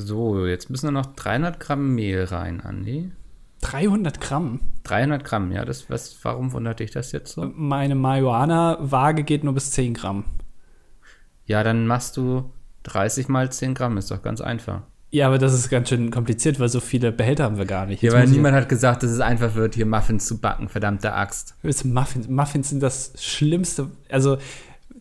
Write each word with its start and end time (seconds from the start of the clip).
So, 0.00 0.46
jetzt 0.46 0.70
müssen 0.70 0.92
noch 0.92 1.06
300 1.14 1.60
Gramm 1.60 1.94
Mehl 1.94 2.24
rein, 2.24 2.60
Andi. 2.60 3.10
300 3.62 4.20
Gramm? 4.20 4.60
300 4.84 5.24
Gramm, 5.24 5.52
ja. 5.52 5.64
Das, 5.64 5.90
was, 5.90 6.16
warum 6.22 6.52
wundert 6.52 6.80
dich 6.80 6.90
das 6.90 7.12
jetzt 7.12 7.32
so? 7.32 7.50
Meine 7.54 7.94
Marihuana-Waage 7.94 9.22
geht 9.24 9.44
nur 9.44 9.54
bis 9.54 9.70
10 9.72 9.94
Gramm. 9.94 10.24
Ja, 11.46 11.62
dann 11.62 11.86
machst 11.86 12.16
du 12.16 12.50
30 12.84 13.28
mal 13.28 13.50
10 13.50 13.74
Gramm, 13.74 13.98
ist 13.98 14.10
doch 14.10 14.22
ganz 14.22 14.40
einfach. 14.40 14.82
Ja, 15.12 15.26
aber 15.26 15.38
das 15.38 15.52
ist 15.52 15.68
ganz 15.68 15.88
schön 15.88 16.12
kompliziert, 16.12 16.60
weil 16.60 16.68
so 16.68 16.78
viele 16.78 17.10
Behälter 17.10 17.44
haben 17.44 17.58
wir 17.58 17.66
gar 17.66 17.86
nicht. 17.86 18.00
Ja, 18.00 18.12
weil 18.12 18.28
niemand 18.28 18.54
hat 18.54 18.68
gesagt, 18.68 19.02
dass 19.02 19.10
es 19.10 19.20
einfach 19.20 19.56
wird, 19.56 19.74
hier 19.74 19.86
Muffins 19.86 20.26
zu 20.26 20.38
backen, 20.38 20.68
verdammte 20.68 21.12
Axt. 21.12 21.56
Muffins, 21.84 22.28
Muffins 22.28 22.68
sind 22.70 22.80
das 22.80 23.12
Schlimmste. 23.18 23.90
Also, 24.08 24.38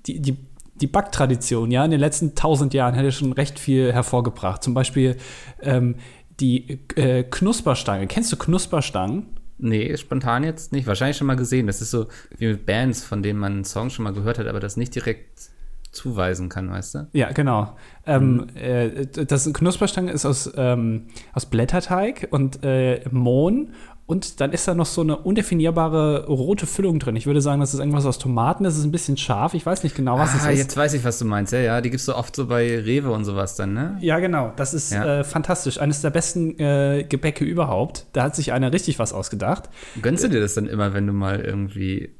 die, 0.07 0.19
die, 0.19 0.35
die 0.81 0.87
Backtradition, 0.87 1.71
ja, 1.71 1.83
in 1.83 1.91
den 1.91 1.99
letzten 1.99 2.35
tausend 2.35 2.73
Jahren 2.73 2.93
hätte 2.93 3.11
schon 3.11 3.33
recht 3.33 3.59
viel 3.59 3.93
hervorgebracht. 3.93 4.63
Zum 4.63 4.73
Beispiel 4.73 5.17
ähm, 5.61 5.95
die 6.39 6.79
äh, 6.95 7.23
Knusperstange. 7.23 8.07
Kennst 8.07 8.31
du 8.31 8.37
Knusperstangen? 8.37 9.27
Nee, 9.57 9.97
spontan 9.97 10.43
jetzt 10.43 10.71
nicht. 10.71 10.87
Wahrscheinlich 10.87 11.17
schon 11.17 11.27
mal 11.27 11.35
gesehen. 11.35 11.67
Das 11.67 11.81
ist 11.81 11.91
so 11.91 12.07
wie 12.37 12.47
mit 12.47 12.65
Bands, 12.65 13.03
von 13.03 13.21
denen 13.21 13.39
man 13.39 13.53
einen 13.53 13.65
Song 13.65 13.89
schon 13.89 14.03
mal 14.03 14.13
gehört 14.13 14.39
hat, 14.39 14.47
aber 14.47 14.61
das 14.61 14.77
nicht 14.77 14.95
direkt 14.95 15.49
zuweisen 15.91 16.49
kann, 16.49 16.69
weißt 16.69 16.95
du? 16.95 17.07
Ja, 17.13 17.31
genau. 17.31 17.75
Ähm, 18.05 18.35
mhm. 18.35 18.47
äh, 18.55 19.05
das 19.07 19.51
Knusperstange 19.51 20.11
ist 20.11 20.25
aus, 20.25 20.51
ähm, 20.55 21.07
aus 21.33 21.47
Blätterteig 21.47 22.27
und 22.31 22.63
äh, 22.63 23.03
Mohn 23.11 23.73
und 24.09 24.41
dann 24.41 24.53
ist 24.53 24.67
da 24.67 24.73
noch 24.73 24.87
so 24.87 25.01
eine 25.01 25.17
undefinierbare 25.17 26.25
rote 26.25 26.65
Füllung 26.65 26.97
drin. 26.97 27.15
Ich 27.15 27.27
würde 27.27 27.41
sagen, 27.41 27.61
das 27.61 27.75
ist 27.75 27.79
irgendwas 27.79 28.07
aus 28.07 28.17
Tomaten. 28.17 28.63
Das 28.63 28.75
ist 28.75 28.83
ein 28.83 28.91
bisschen 28.91 29.17
scharf. 29.17 29.53
Ich 29.53 29.63
weiß 29.63 29.83
nicht 29.83 29.95
genau, 29.95 30.17
was 30.17 30.31
ah, 30.31 30.37
es 30.37 30.53
ist. 30.53 30.57
Jetzt 30.57 30.77
weiß 30.77 30.95
ich, 30.95 31.03
was 31.03 31.19
du 31.19 31.25
meinst. 31.25 31.53
Ja, 31.53 31.59
ja, 31.59 31.79
die 31.79 31.91
gibt 31.91 31.99
es 31.99 32.07
so 32.07 32.15
oft 32.15 32.35
so 32.35 32.47
bei 32.47 32.79
Rewe 32.79 33.11
und 33.11 33.23
sowas 33.23 33.55
dann, 33.55 33.73
ne? 33.73 33.99
Ja, 34.01 34.17
genau. 34.17 34.51
Das 34.55 34.73
ist 34.73 34.91
ja. 34.91 35.19
äh, 35.19 35.23
fantastisch. 35.23 35.79
Eines 35.79 36.01
der 36.01 36.09
besten 36.09 36.57
äh, 36.57 37.05
Gebäcke 37.07 37.45
überhaupt. 37.45 38.07
Da 38.13 38.23
hat 38.23 38.35
sich 38.35 38.51
einer 38.51 38.73
richtig 38.73 38.97
was 38.97 39.13
ausgedacht. 39.13 39.69
Gönnst 40.01 40.23
du 40.23 40.27
dir 40.27 40.41
das 40.41 40.55
dann 40.55 40.65
immer, 40.65 40.95
wenn 40.95 41.05
du 41.05 41.13
mal 41.13 41.41
irgendwie 41.41 42.15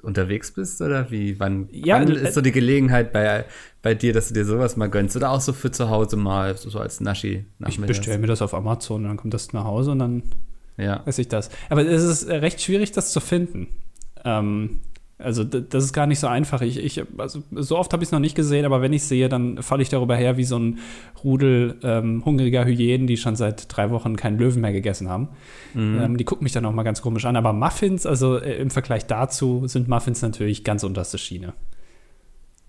unterwegs 0.00 0.52
bist 0.54 0.80
oder 0.80 1.10
wie? 1.10 1.38
Wann, 1.38 1.68
ja, 1.72 1.96
wann 1.96 2.08
ist 2.08 2.32
so 2.32 2.40
die 2.40 2.52
Gelegenheit 2.52 3.12
bei, 3.12 3.44
bei 3.82 3.94
dir, 3.94 4.14
dass 4.14 4.28
du 4.28 4.34
dir 4.34 4.46
sowas 4.46 4.78
mal 4.78 4.88
gönnst? 4.88 5.14
Oder 5.14 5.28
auch 5.28 5.42
so 5.42 5.52
für 5.52 5.70
zu 5.70 5.90
Hause 5.90 6.16
mal, 6.16 6.56
so, 6.56 6.70
so 6.70 6.78
als 6.78 7.02
Naschi? 7.02 7.44
Ich 7.66 7.78
bestelle 7.78 8.16
mir 8.16 8.28
das 8.28 8.40
auf 8.40 8.54
Amazon 8.54 9.02
und 9.02 9.08
dann 9.08 9.18
kommt 9.18 9.34
das 9.34 9.52
nach 9.52 9.64
Hause 9.64 9.90
und 9.90 9.98
dann 9.98 10.22
ja. 10.78 11.02
esse 11.04 11.20
ich 11.20 11.28
das. 11.28 11.50
Aber 11.68 11.84
es 11.84 12.02
ist 12.02 12.28
recht 12.28 12.60
schwierig, 12.60 12.92
das 12.92 13.12
zu 13.12 13.20
finden. 13.20 13.68
Ähm, 14.24 14.80
also 15.20 15.42
das 15.42 15.82
ist 15.82 15.92
gar 15.92 16.06
nicht 16.06 16.20
so 16.20 16.28
einfach. 16.28 16.62
Ich, 16.62 16.78
ich 16.78 17.02
also 17.18 17.42
so 17.50 17.76
oft 17.76 17.92
habe 17.92 18.04
ich 18.04 18.08
es 18.08 18.12
noch 18.12 18.20
nicht 18.20 18.36
gesehen, 18.36 18.64
aber 18.64 18.80
wenn 18.82 18.92
ich 18.92 19.02
sehe, 19.02 19.28
dann 19.28 19.62
falle 19.64 19.82
ich 19.82 19.88
darüber 19.88 20.14
her 20.14 20.36
wie 20.36 20.44
so 20.44 20.56
ein 20.56 20.78
Rudel 21.24 21.76
ähm, 21.82 22.24
hungriger 22.24 22.64
Hyänen, 22.64 23.08
die 23.08 23.16
schon 23.16 23.34
seit 23.34 23.76
drei 23.76 23.90
Wochen 23.90 24.14
keinen 24.14 24.38
Löwen 24.38 24.60
mehr 24.60 24.72
gegessen 24.72 25.08
haben. 25.08 25.30
Mhm. 25.74 26.00
Ähm, 26.00 26.16
die 26.16 26.24
gucken 26.24 26.44
mich 26.44 26.52
dann 26.52 26.64
auch 26.66 26.72
mal 26.72 26.84
ganz 26.84 27.02
komisch 27.02 27.24
an. 27.24 27.34
Aber 27.34 27.52
Muffins, 27.52 28.06
also 28.06 28.38
äh, 28.38 28.58
im 28.58 28.70
Vergleich 28.70 29.06
dazu, 29.06 29.66
sind 29.66 29.88
Muffins 29.88 30.22
natürlich 30.22 30.62
ganz 30.62 30.84
unterste 30.84 31.18
Schiene. 31.18 31.52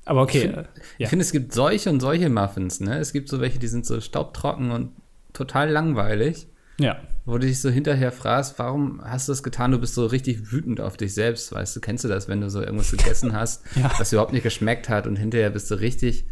Aber 0.06 0.24
okay. 0.24 0.38
Ich 0.38 0.44
finde, 0.46 0.60
äh, 0.62 0.64
ja. 0.98 1.08
find, 1.08 1.22
es 1.22 1.32
gibt 1.32 1.54
solche 1.54 1.92
und 1.92 2.00
solche 2.00 2.30
Muffins. 2.30 2.80
Ne? 2.80 2.98
Es 2.98 3.14
gibt 3.14 3.30
so 3.30 3.40
welche, 3.40 3.60
die 3.60 3.68
sind 3.68 3.86
so 3.86 4.02
staubtrocken 4.02 4.72
und 4.72 4.90
total 5.34 5.70
langweilig. 5.70 6.48
Ja. 6.80 6.98
Wo 7.26 7.38
du 7.38 7.46
dich 7.46 7.62
so 7.62 7.70
hinterher 7.70 8.12
fragst, 8.12 8.58
warum 8.58 9.02
hast 9.04 9.28
du 9.28 9.34
das 9.34 9.44
getan? 9.44 9.72
Du 9.72 9.80
bist 9.80 9.94
so 9.94 10.06
richtig 10.06 10.52
wütend 10.52 10.82
auf 10.82 10.98
dich 10.98 11.14
selbst, 11.14 11.52
weißt 11.52 11.76
du? 11.76 11.80
Kennst 11.80 12.04
du 12.04 12.08
das, 12.08 12.28
wenn 12.28 12.42
du 12.42 12.50
so 12.50 12.62
irgendwas 12.62 12.92
gegessen 12.92 13.34
hast, 13.34 13.64
ja. 13.76 13.92
was 13.98 14.12
überhaupt 14.12 14.34
nicht 14.34 14.44
geschmeckt 14.44 14.90
hat 14.90 15.06
und 15.06 15.18
hinterher 15.18 15.50
bist 15.50 15.70
du 15.70 15.76
richtig 15.76 16.26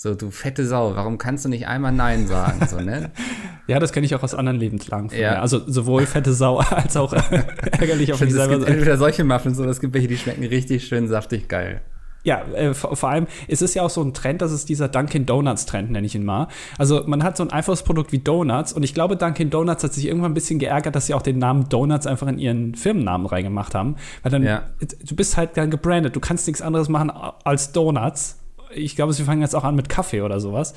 so, 0.00 0.14
du 0.14 0.30
fette 0.30 0.64
Sau, 0.64 0.94
warum 0.94 1.18
kannst 1.18 1.44
du 1.44 1.48
nicht 1.48 1.66
einmal 1.66 1.90
Nein 1.90 2.28
sagen? 2.28 2.64
So, 2.68 2.78
ne? 2.78 3.10
ja, 3.66 3.80
das 3.80 3.90
kenne 3.90 4.06
ich 4.06 4.14
auch 4.14 4.22
aus 4.22 4.32
anderen 4.32 4.56
Lebenslagen. 4.56 5.10
Ja. 5.12 5.40
Also 5.40 5.60
sowohl 5.66 6.06
fette 6.06 6.32
Sau 6.34 6.58
als 6.70 6.96
auch 6.96 7.12
ärgerlich 7.12 8.12
auf 8.12 8.20
mich 8.20 8.32
selber. 8.32 8.52
Es 8.52 8.58
gibt 8.60 8.70
entweder 8.70 8.96
solche 8.96 9.24
Muffins 9.24 9.58
oder 9.58 9.70
es 9.70 9.80
gibt 9.80 9.94
welche, 9.94 10.06
die 10.06 10.16
schmecken 10.16 10.44
richtig 10.44 10.86
schön 10.86 11.08
saftig 11.08 11.48
geil. 11.48 11.80
Ja, 12.24 12.42
äh, 12.54 12.74
vor 12.74 13.08
allem, 13.08 13.26
es 13.46 13.62
ist 13.62 13.74
ja 13.74 13.82
auch 13.82 13.90
so 13.90 14.02
ein 14.02 14.12
Trend, 14.12 14.42
das 14.42 14.52
ist 14.52 14.68
dieser 14.68 14.88
Dunkin' 14.88 15.24
Donuts 15.24 15.66
Trend, 15.66 15.90
nenne 15.90 16.06
ich 16.06 16.14
ihn 16.14 16.24
mal. 16.24 16.48
Also 16.76 17.04
man 17.06 17.22
hat 17.22 17.36
so 17.36 17.44
ein 17.44 17.50
einfaches 17.50 17.82
Produkt 17.82 18.12
wie 18.12 18.18
Donuts 18.18 18.72
und 18.72 18.82
ich 18.82 18.92
glaube, 18.92 19.16
Dunkin' 19.16 19.50
Donuts 19.50 19.84
hat 19.84 19.94
sich 19.94 20.06
irgendwann 20.06 20.32
ein 20.32 20.34
bisschen 20.34 20.58
geärgert, 20.58 20.96
dass 20.96 21.06
sie 21.06 21.14
auch 21.14 21.22
den 21.22 21.38
Namen 21.38 21.68
Donuts 21.68 22.06
einfach 22.06 22.26
in 22.26 22.38
ihren 22.38 22.74
Firmennamen 22.74 23.26
reingemacht 23.26 23.74
haben. 23.74 23.96
Weil 24.22 24.32
dann, 24.32 24.42
ja. 24.42 24.62
du 24.80 25.16
bist 25.16 25.36
halt 25.36 25.56
dann 25.56 25.70
gebrandet, 25.70 26.16
du 26.16 26.20
kannst 26.20 26.46
nichts 26.46 26.60
anderes 26.60 26.88
machen 26.88 27.10
als 27.44 27.72
Donuts 27.72 28.38
ich 28.74 28.96
glaube, 28.96 29.12
sie 29.12 29.24
fangen 29.24 29.40
jetzt 29.40 29.54
auch 29.54 29.64
an 29.64 29.74
mit 29.74 29.88
Kaffee 29.88 30.22
oder 30.22 30.40
sowas. 30.40 30.74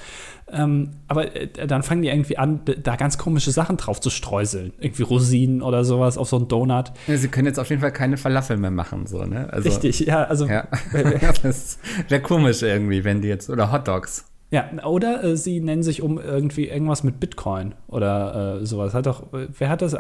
Ähm, 0.52 0.92
aber 1.08 1.36
äh, 1.36 1.48
dann 1.68 1.84
fangen 1.84 2.02
die 2.02 2.10
irgendwie 2.10 2.38
an, 2.38 2.62
da 2.84 2.96
ganz 2.96 3.18
komische 3.18 3.52
Sachen 3.52 3.78
drauf 3.78 4.02
zu 4.02 4.10
streuseln. 4.10 4.74
Irgendwie 4.80 5.04
Rosinen 5.04 5.62
oder 5.62 5.84
sowas 5.84 6.18
auf 6.18 6.30
so 6.30 6.38
einen 6.38 6.48
Donut. 6.48 6.92
Ja, 7.08 7.18
sie 7.18 7.28
können 7.28 7.48
jetzt 7.48 7.60
auf 7.60 7.70
jeden 7.70 7.82
Fall 7.82 7.94
keine 7.94 8.18
Falafel 8.18 8.58
mehr 8.58 8.72
machen, 8.72 9.08
so, 9.08 9.24
ne? 9.26 9.52
Also, 9.52 9.70
Richtig, 9.70 10.00
ja, 10.02 10.24
also. 10.24 10.48
Ja. 10.48 10.68
das 11.44 11.80
wäre 12.08 12.22
komisch 12.22 12.62
irgendwie, 12.62 13.04
wenn 13.04 13.22
die 13.22 13.28
jetzt, 13.28 13.50
oder 13.50 13.72
Hotdogs. 13.72 14.26
Ja, 14.52 14.70
oder 14.84 15.24
äh, 15.24 15.38
sie 15.38 15.62
nennen 15.62 15.82
sich 15.82 16.02
um 16.02 16.20
irgendwie 16.20 16.68
irgendwas 16.68 17.04
mit 17.04 17.22
Bitcoin 17.22 17.74
oder 17.88 18.60
äh, 18.62 18.66
sowas. 18.66 18.94
Hat 18.94 19.06
doch, 19.06 19.28
wer 19.32 19.70
hat 19.70 19.82
das? 19.82 19.96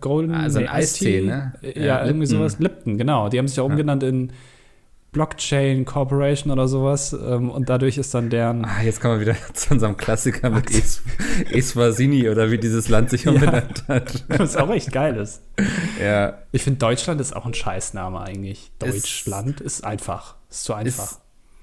Golden 0.00 0.34
Also 0.34 0.58
ein 0.58 0.68
Eistee, 0.68 1.22
ne? 1.22 1.52
Ja, 1.62 1.82
ja 1.82 2.04
irgendwie 2.04 2.26
sowas. 2.26 2.58
Lipton, 2.58 2.98
genau. 2.98 3.28
Die 3.28 3.38
haben 3.38 3.46
sich 3.46 3.60
auch 3.60 3.66
umgenannt 3.66 4.02
in 4.02 4.32
Blockchain 5.12 5.84
Corporation 5.84 6.50
oder 6.50 6.66
sowas. 6.66 7.12
Ähm, 7.12 7.50
und 7.50 7.68
dadurch 7.68 7.98
ist 7.98 8.14
dann 8.14 8.30
deren. 8.30 8.64
Ah, 8.64 8.82
jetzt 8.82 9.00
kommen 9.00 9.20
wir 9.20 9.26
wieder 9.26 9.36
zu 9.54 9.74
unserem 9.74 9.96
Klassiker 9.96 10.50
mit 10.50 10.70
es 10.70 11.02
Eswatini 11.50 12.28
oder 12.28 12.50
wie 12.50 12.58
dieses 12.58 12.88
Land 12.88 13.10
sich 13.10 13.28
umbenannt 13.28 13.84
ja, 13.88 13.96
hat. 13.96 14.24
Was 14.28 14.56
auch 14.56 14.70
echt 14.70 14.90
geil 14.90 15.16
ist. 15.16 15.42
Ja. 16.02 16.38
Ich 16.50 16.64
finde, 16.64 16.78
Deutschland 16.78 17.20
ist 17.20 17.36
auch 17.36 17.46
ein 17.46 17.54
Scheißname 17.54 18.20
eigentlich. 18.20 18.72
Deutschland 18.78 19.60
ist, 19.60 19.78
ist 19.78 19.84
einfach. 19.84 20.36
Ist 20.50 20.64
zu 20.64 20.74
einfach. 20.74 21.18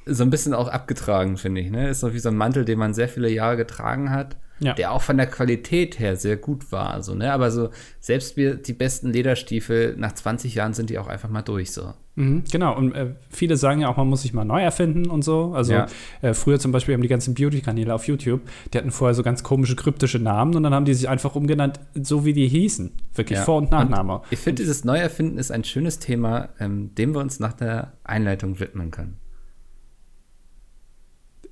Ist 0.06 0.18
so 0.18 0.24
ein 0.24 0.30
bisschen 0.30 0.54
auch 0.54 0.68
abgetragen, 0.68 1.38
finde 1.38 1.62
ich. 1.62 1.72
Ne? 1.72 1.90
Ist 1.90 2.00
so 2.02 2.14
wie 2.14 2.20
so 2.20 2.30
ein 2.30 2.38
Mantel, 2.38 2.66
den 2.66 2.80
man 2.80 2.94
sehr 2.94 3.09
viele 3.09 3.30
Jahre 3.30 3.58
getragen 3.58 4.12
hat. 4.12 4.38
Ja. 4.59 4.74
der 4.74 4.92
auch 4.92 5.02
von 5.02 5.18
der 5.18 5.28
Qualität 5.28 6.00
her 6.00 6.16
sehr 6.16 6.38
gut 6.38 6.72
war. 6.72 7.02
So, 7.02 7.16
ne? 7.16 7.31
Aber 7.31 7.52
so, 7.52 7.70
selbst 8.00 8.38
wir, 8.38 8.56
die 8.56 8.74
besten 8.74 9.12
Lederstiefel, 9.12 9.96
nach 9.97 10.14
20 10.14 10.56
Jahren 10.56 10.74
sind 10.74 10.90
die 10.90 11.00
auch 11.00 11.08
einfach 11.08 11.30
mal 11.30 11.42
durch. 11.42 11.72
So. 11.72 11.94
Mhm, 12.20 12.44
genau, 12.52 12.75
und 12.75 12.94
äh, 12.94 13.14
viele 13.30 13.56
sagen 13.56 13.80
ja 13.80 13.88
auch, 13.88 13.96
man 13.96 14.09
muss 14.09 14.24
sich 14.24 14.34
mal 14.34 14.44
neu 14.44 14.62
erfinden 14.62 15.09
und 15.09 15.24
so. 15.24 15.53
Also 15.53 15.72
ja. 15.72 15.88
äh, 16.22 16.34
früher 16.34 16.59
zum 16.59 16.74
Beispiel 16.74 16.94
haben 16.94 17.02
die 17.02 17.08
ganzen 17.08 17.34
Beauty-Kanäle 17.34 17.94
auf 17.94 18.08
YouTube, 18.08 18.42
die 18.74 18.78
hatten 18.78 18.92
vorher 18.92 19.16
so 19.16 19.24
ganz 19.24 19.42
komische, 19.42 19.78
kryptische 19.78 20.20
Namen 20.20 20.53
und 20.56 20.64
dann 20.64 20.74
haben 20.74 20.84
die 20.84 20.94
sich 20.94 21.08
einfach 21.08 21.36
umgenannt, 21.36 21.80
so 21.94 22.26
wie 22.26 22.34
die 22.34 22.50
hießen. 22.50 22.91
Wirklich 23.16 23.40
ja. 23.40 23.46
Vor- 23.46 23.59
und 23.59 23.72
Nachname. 23.72 24.16
Und 24.16 24.24
ich 24.31 24.40
finde, 24.40 24.62
dieses 24.62 24.84
Neuerfinden 24.84 25.38
ist 25.38 25.52
ein 25.52 25.64
schönes 25.64 26.00
Thema, 26.00 26.50
ähm, 26.59 26.94
dem 26.96 27.14
wir 27.14 27.22
uns 27.22 27.40
nach 27.40 27.53
der 27.53 27.94
Einleitung 28.03 28.59
widmen 28.59 28.91
können. 28.91 29.18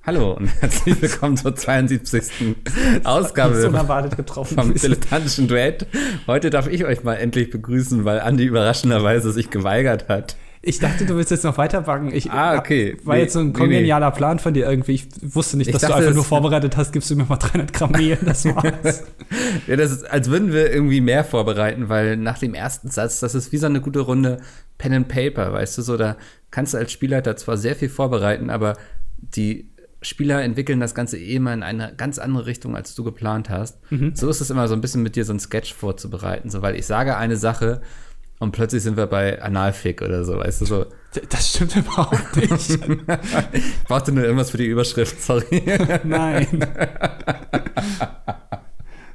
Hallo 0.07 0.31
und 0.31 0.47
herzlich 0.61 1.01
willkommen 1.01 1.35
zur 1.35 1.53
72. 1.53 2.55
Ausgabe 3.03 3.67
unerwartet 3.67 4.15
getroffen 4.15 4.55
vom 4.55 4.73
dilettantischen 4.73 5.49
Duett. 5.49 5.85
Heute 6.27 6.49
darf 6.49 6.69
ich 6.69 6.85
euch 6.85 7.03
mal 7.03 7.15
endlich 7.15 7.49
begrüßen, 7.49 8.05
weil 8.05 8.21
Andi 8.21 8.45
überraschenderweise 8.45 9.33
sich 9.33 9.49
geweigert 9.49 10.07
hat. 10.07 10.37
Ich 10.61 10.79
dachte, 10.79 11.05
du 11.05 11.17
willst 11.17 11.31
jetzt 11.31 11.43
noch 11.43 11.57
weiterbacken. 11.57 12.13
Ich, 12.13 12.31
ah, 12.31 12.57
okay. 12.57 12.95
War 13.03 13.15
nee, 13.15 13.23
jetzt 13.23 13.33
so 13.33 13.39
ein 13.39 13.51
kongenialer 13.51 14.05
nee, 14.05 14.11
nee. 14.13 14.17
Plan 14.17 14.39
von 14.39 14.53
dir 14.53 14.69
irgendwie. 14.69 14.93
Ich 14.93 15.07
wusste 15.21 15.57
nicht, 15.57 15.73
dass 15.73 15.81
dachte, 15.81 15.95
du 15.95 15.99
einfach 15.99 16.15
nur 16.15 16.23
vorbereitet 16.23 16.77
hast, 16.77 16.93
gibst 16.93 17.09
du 17.09 17.17
mir 17.17 17.25
mal 17.25 17.35
300 17.35 17.73
Gramm 17.73 17.91
Mehl, 17.91 18.17
das 18.23 18.45
war's. 18.45 19.03
ja, 19.67 19.75
das 19.75 19.91
ist, 19.91 20.09
als 20.09 20.29
würden 20.29 20.53
wir 20.53 20.71
irgendwie 20.71 21.01
mehr 21.01 21.25
vorbereiten, 21.25 21.89
weil 21.89 22.15
nach 22.15 22.39
dem 22.39 22.53
ersten 22.53 22.89
Satz, 22.91 23.19
das 23.19 23.35
ist 23.35 23.51
wie 23.51 23.57
so 23.57 23.65
eine 23.65 23.81
gute 23.81 23.99
Runde 23.99 24.39
Pen 24.77 24.93
and 24.93 25.09
Paper, 25.09 25.51
weißt 25.51 25.77
du, 25.77 25.81
so, 25.81 25.97
da 25.97 26.15
kannst 26.49 26.73
du 26.73 26.77
als 26.77 26.93
Spielleiter 26.93 27.35
zwar 27.35 27.57
sehr 27.57 27.75
viel 27.75 27.89
vorbereiten, 27.89 28.49
aber 28.49 28.77
die 29.17 29.67
Spieler 30.01 30.43
entwickeln 30.43 30.79
das 30.79 30.93
Ganze 30.93 31.17
eh 31.17 31.35
immer 31.35 31.53
in 31.53 31.63
eine 31.63 31.93
ganz 31.95 32.19
andere 32.19 32.45
Richtung, 32.45 32.75
als 32.75 32.93
du 32.93 33.03
geplant 33.03 33.49
hast. 33.49 33.79
Mhm. 33.91 34.15
So 34.15 34.29
ist 34.29 34.41
es 34.41 34.49
immer 34.49 34.67
so 34.67 34.75
ein 34.75 34.81
bisschen 34.81 35.01
mit 35.01 35.15
dir 35.15 35.25
so 35.25 35.33
ein 35.33 35.39
Sketch 35.39 35.73
vorzubereiten, 35.73 36.49
so 36.49 36.61
weil 36.61 36.75
ich 36.75 36.85
sage 36.85 37.17
eine 37.17 37.35
Sache 37.35 37.81
und 38.39 38.51
plötzlich 38.51 38.83
sind 38.83 38.97
wir 38.97 39.07
bei 39.07 39.41
Analfick 39.41 40.03
oder 40.03 40.23
so, 40.23 40.37
weißt 40.37 40.61
du 40.61 40.65
so. 40.65 40.85
Das 41.29 41.49
stimmt 41.49 41.75
überhaupt 41.75 42.35
nicht. 42.35 42.69
ich 43.51 43.83
brauchte 43.85 44.11
nur 44.11 44.23
irgendwas 44.23 44.51
für 44.51 44.57
die 44.57 44.67
Überschrift, 44.67 45.19
sorry. 45.21 45.63
Nein. 46.03 46.47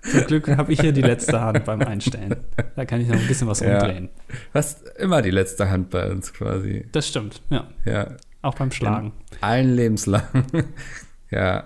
Zum 0.03 0.27
Glück 0.27 0.49
habe 0.49 0.73
ich 0.73 0.81
hier 0.81 0.91
die 0.91 1.03
letzte 1.03 1.41
Hand 1.41 1.65
beim 1.65 1.81
Einstellen. 1.81 2.35
Da 2.75 2.85
kann 2.85 3.01
ich 3.01 3.07
noch 3.07 3.21
ein 3.21 3.29
bisschen 3.29 3.47
was 3.47 3.61
ja. 3.61 3.75
umdrehen. 3.75 4.09
Du 4.27 4.35
hast 4.55 4.85
immer 4.99 5.23
die 5.23 5.31
letzte 5.31 5.71
Hand 5.71 5.91
bei 5.91 6.11
uns 6.11 6.33
quasi. 6.33 6.89
Das 6.91 7.07
stimmt, 7.07 7.41
ja. 7.51 7.69
Ja. 7.85 8.17
Auch 8.43 8.57
beim 8.57 8.73
Schlagen. 8.73 9.13
In 9.31 9.39
allen 9.41 9.75
lebenslang. 9.75 10.25
ja. 11.31 11.65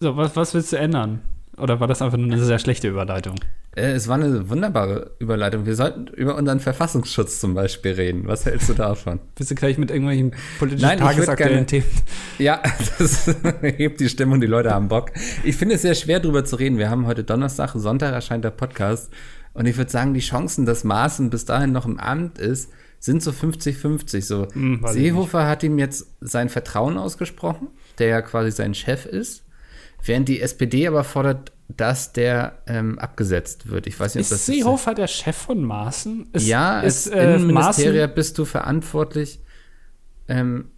So, 0.00 0.16
was, 0.16 0.34
was 0.34 0.54
willst 0.54 0.72
du 0.72 0.76
ändern? 0.76 1.20
Oder 1.58 1.78
war 1.78 1.86
das 1.86 2.00
einfach 2.00 2.16
nur 2.16 2.32
eine 2.32 2.42
sehr 2.42 2.58
schlechte 2.58 2.88
Überleitung? 2.88 3.36
Äh, 3.76 3.92
es 3.92 4.08
war 4.08 4.16
eine 4.16 4.48
wunderbare 4.48 5.12
Überleitung. 5.18 5.66
Wir 5.66 5.76
sollten 5.76 6.06
über 6.08 6.36
unseren 6.36 6.58
Verfassungsschutz 6.58 7.38
zum 7.38 7.54
Beispiel 7.54 7.92
reden. 7.92 8.26
Was 8.26 8.46
hältst 8.46 8.68
du 8.68 8.74
davon? 8.74 9.20
Bist 9.36 9.50
du 9.50 9.54
gleich 9.54 9.78
mit 9.78 9.90
irgendwelchen 9.90 10.32
politischen 10.58 10.86
Nein, 10.86 10.98
tagesaktuellen 10.98 11.66
Themen? 11.66 11.86
Ja, 12.38 12.62
das 12.98 13.26
hebt 13.60 14.00
die 14.00 14.08
Stimme 14.08 14.32
und 14.32 14.40
die 14.40 14.46
Leute 14.46 14.70
haben 14.70 14.88
Bock. 14.88 15.10
Ich 15.44 15.56
finde 15.56 15.74
es 15.74 15.82
sehr 15.82 15.94
schwer, 15.94 16.20
darüber 16.20 16.44
zu 16.44 16.56
reden. 16.56 16.78
Wir 16.78 16.88
haben 16.88 17.06
heute 17.06 17.22
Donnerstag, 17.22 17.72
Sonntag 17.74 18.14
erscheint 18.14 18.44
der 18.44 18.50
Podcast. 18.50 19.12
Und 19.52 19.66
ich 19.66 19.76
würde 19.76 19.90
sagen, 19.90 20.14
die 20.14 20.20
Chancen, 20.20 20.64
dass 20.64 20.84
Maaßen 20.84 21.28
bis 21.28 21.44
dahin 21.44 21.72
noch 21.72 21.84
im 21.84 21.98
Amt 21.98 22.38
ist, 22.38 22.70
sind 23.00 23.22
so 23.22 23.32
50-50. 23.32 24.22
So, 24.22 24.46
hm, 24.52 24.84
Seehofer 24.86 25.48
hat 25.48 25.62
ihm 25.64 25.78
jetzt 25.78 26.06
sein 26.20 26.48
Vertrauen 26.48 26.98
ausgesprochen, 26.98 27.68
der 27.98 28.08
ja 28.08 28.22
quasi 28.22 28.52
sein 28.52 28.74
Chef 28.74 29.06
ist. 29.06 29.44
Während 30.04 30.28
die 30.28 30.40
SPD 30.40 30.86
aber 30.86 31.02
fordert, 31.04 31.52
dass 31.68 32.12
der 32.12 32.58
ähm, 32.66 32.98
abgesetzt 32.98 33.70
wird. 33.70 33.86
Ich 33.86 33.98
weiß 33.98 34.14
nicht, 34.14 34.22
ist 34.22 34.32
ob 34.32 34.38
das 34.38 34.46
Seehofer 34.46 34.92
ist, 34.92 34.98
der 34.98 35.06
Chef 35.06 35.36
von 35.36 35.62
Maaßen? 35.62 36.28
Ist, 36.32 36.46
ja, 36.46 36.80
ist, 36.80 37.12
als 37.12 37.16
äh, 37.16 37.34
Innenministerier 37.34 38.08
bist 38.08 38.38
du 38.38 38.44
verantwortlich. 38.44 39.40
Ähm, 40.28 40.70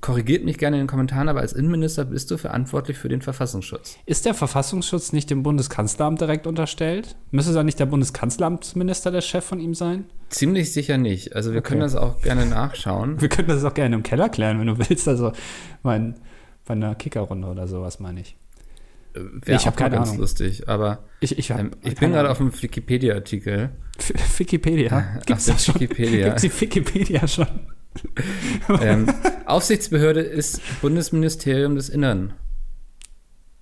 korrigiert 0.00 0.44
mich 0.44 0.58
gerne 0.58 0.76
in 0.76 0.82
den 0.82 0.88
Kommentaren, 0.88 1.28
aber 1.28 1.40
als 1.40 1.52
Innenminister 1.52 2.04
bist 2.04 2.30
du 2.30 2.38
verantwortlich 2.38 2.96
für 2.96 3.08
den 3.08 3.22
Verfassungsschutz. 3.22 3.96
Ist 4.06 4.24
der 4.24 4.34
Verfassungsschutz 4.34 5.12
nicht 5.12 5.30
dem 5.30 5.42
Bundeskanzleramt 5.42 6.20
direkt 6.20 6.46
unterstellt? 6.46 7.16
Müsste 7.30 7.52
da 7.52 7.62
nicht 7.62 7.78
der 7.78 7.86
Bundeskanzleramtsminister 7.86 9.10
der 9.10 9.20
Chef 9.20 9.44
von 9.44 9.60
ihm 9.60 9.74
sein? 9.74 10.06
Ziemlich 10.30 10.72
sicher 10.72 10.96
nicht. 10.96 11.34
Also 11.34 11.52
wir 11.52 11.58
okay. 11.58 11.70
können 11.70 11.80
das 11.80 11.96
auch 11.96 12.22
gerne 12.22 12.46
nachschauen. 12.46 13.20
Wir 13.20 13.28
können 13.28 13.48
das 13.48 13.64
auch 13.64 13.74
gerne 13.74 13.96
im 13.96 14.04
Keller 14.04 14.28
klären, 14.28 14.60
wenn 14.60 14.68
du 14.68 14.78
willst. 14.78 15.08
Also 15.08 15.32
mein, 15.82 16.14
bei 16.64 16.72
einer 16.72 16.94
Kickerrunde 16.94 17.48
oder 17.48 17.66
sowas 17.66 17.98
meine 17.98 18.20
ich. 18.20 18.36
Wäre 19.12 19.56
ich 19.56 19.66
habe 19.66 19.76
keine 19.76 19.96
ganz 19.96 20.10
Ahnung. 20.10 20.20
lustig, 20.20 20.68
aber 20.68 21.00
ich, 21.18 21.36
ich, 21.36 21.50
ähm, 21.50 21.72
ich 21.82 21.96
bin 21.96 22.12
gerade 22.12 22.30
auf 22.30 22.38
dem 22.38 22.52
Wikipedia-Artikel. 22.62 23.70
Wikipedia? 24.38 25.18
Gibt's 25.26 25.46
das 25.46 25.64
schon? 25.64 25.74
Wikipedia. 25.74 26.26
Gibt's 26.26 26.42
die 26.42 26.60
Wikipedia 26.60 27.26
schon? 27.26 27.48
ähm, 28.80 29.12
Aufsichtsbehörde 29.46 30.20
ist 30.20 30.60
Bundesministerium 30.80 31.74
des 31.74 31.88
Innern. 31.88 32.34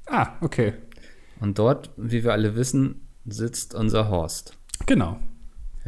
Ah, 0.07 0.35
okay. 0.43 0.75
Und 1.41 1.59
dort, 1.59 1.93
wie 1.97 2.25
wir 2.25 2.33
alle 2.33 2.55
wissen, 2.57 3.09
sitzt 3.25 3.75
unser 3.75 4.11
Horst. 4.11 4.59
Genau. 4.85 5.19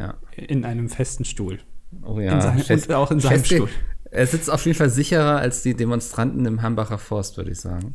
Ja. 0.01 0.15
In 0.37 0.65
einem 0.65 0.89
festen 0.89 1.25
Stuhl. 1.25 1.59
Oh 2.03 2.19
ja. 2.19 2.33
In 2.33 2.41
seinem, 2.41 2.59
Fest, 2.61 2.89
und 2.89 2.95
auch 2.95 3.11
in 3.11 3.21
seinem 3.21 3.45
Stuhl. 3.45 3.69
Er 4.11 4.27
sitzt 4.27 4.51
auf 4.51 4.65
jeden 4.65 4.77
Fall 4.77 4.91
sicherer 4.91 5.39
als 5.39 5.63
die 5.63 5.75
Demonstranten 5.75 6.47
im 6.47 6.63
Hambacher 6.63 6.99
Forst, 6.99 7.37
würde 7.37 7.51
ich 7.51 7.61
sagen. 7.61 7.95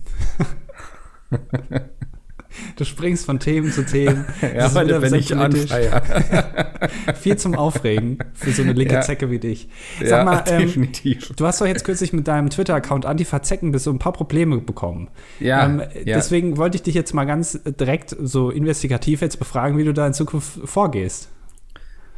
Du 2.75 2.85
springst 2.85 3.25
von 3.25 3.39
Themen 3.39 3.71
zu 3.71 3.85
Themen. 3.85 4.25
ja, 4.41 4.73
heute 4.73 4.99
bin 4.99 5.13
ich 5.13 5.35
on 5.35 5.51
Viel 7.21 7.37
zum 7.37 7.55
Aufregen 7.55 8.19
für 8.33 8.51
so 8.51 8.61
eine 8.61 8.73
linke 8.73 8.95
ja. 8.95 9.01
Zecke 9.01 9.29
wie 9.29 9.39
dich. 9.39 9.67
Sag 9.99 10.09
ja, 10.09 10.23
mal, 10.23 10.43
ähm, 10.47 10.61
definitiv. 10.61 11.33
du 11.35 11.45
hast 11.45 11.61
doch 11.61 11.65
jetzt 11.65 11.83
kürzlich 11.83 12.13
mit 12.13 12.27
deinem 12.27 12.49
Twitter-Account 12.49 13.05
Antifa-Zecken 13.05 13.71
bis 13.71 13.83
so 13.83 13.91
ein 13.91 13.99
paar 13.99 14.13
Probleme 14.13 14.59
bekommen. 14.59 15.09
Ja, 15.39 15.65
ähm, 15.65 15.81
ja. 16.05 16.15
Deswegen 16.15 16.57
wollte 16.57 16.77
ich 16.77 16.83
dich 16.83 16.95
jetzt 16.95 17.13
mal 17.13 17.25
ganz 17.25 17.59
direkt 17.65 18.15
so 18.19 18.49
investigativ 18.49 19.21
jetzt 19.21 19.37
befragen, 19.37 19.77
wie 19.77 19.83
du 19.83 19.93
da 19.93 20.07
in 20.07 20.13
Zukunft 20.13 20.59
vorgehst. 20.63 21.29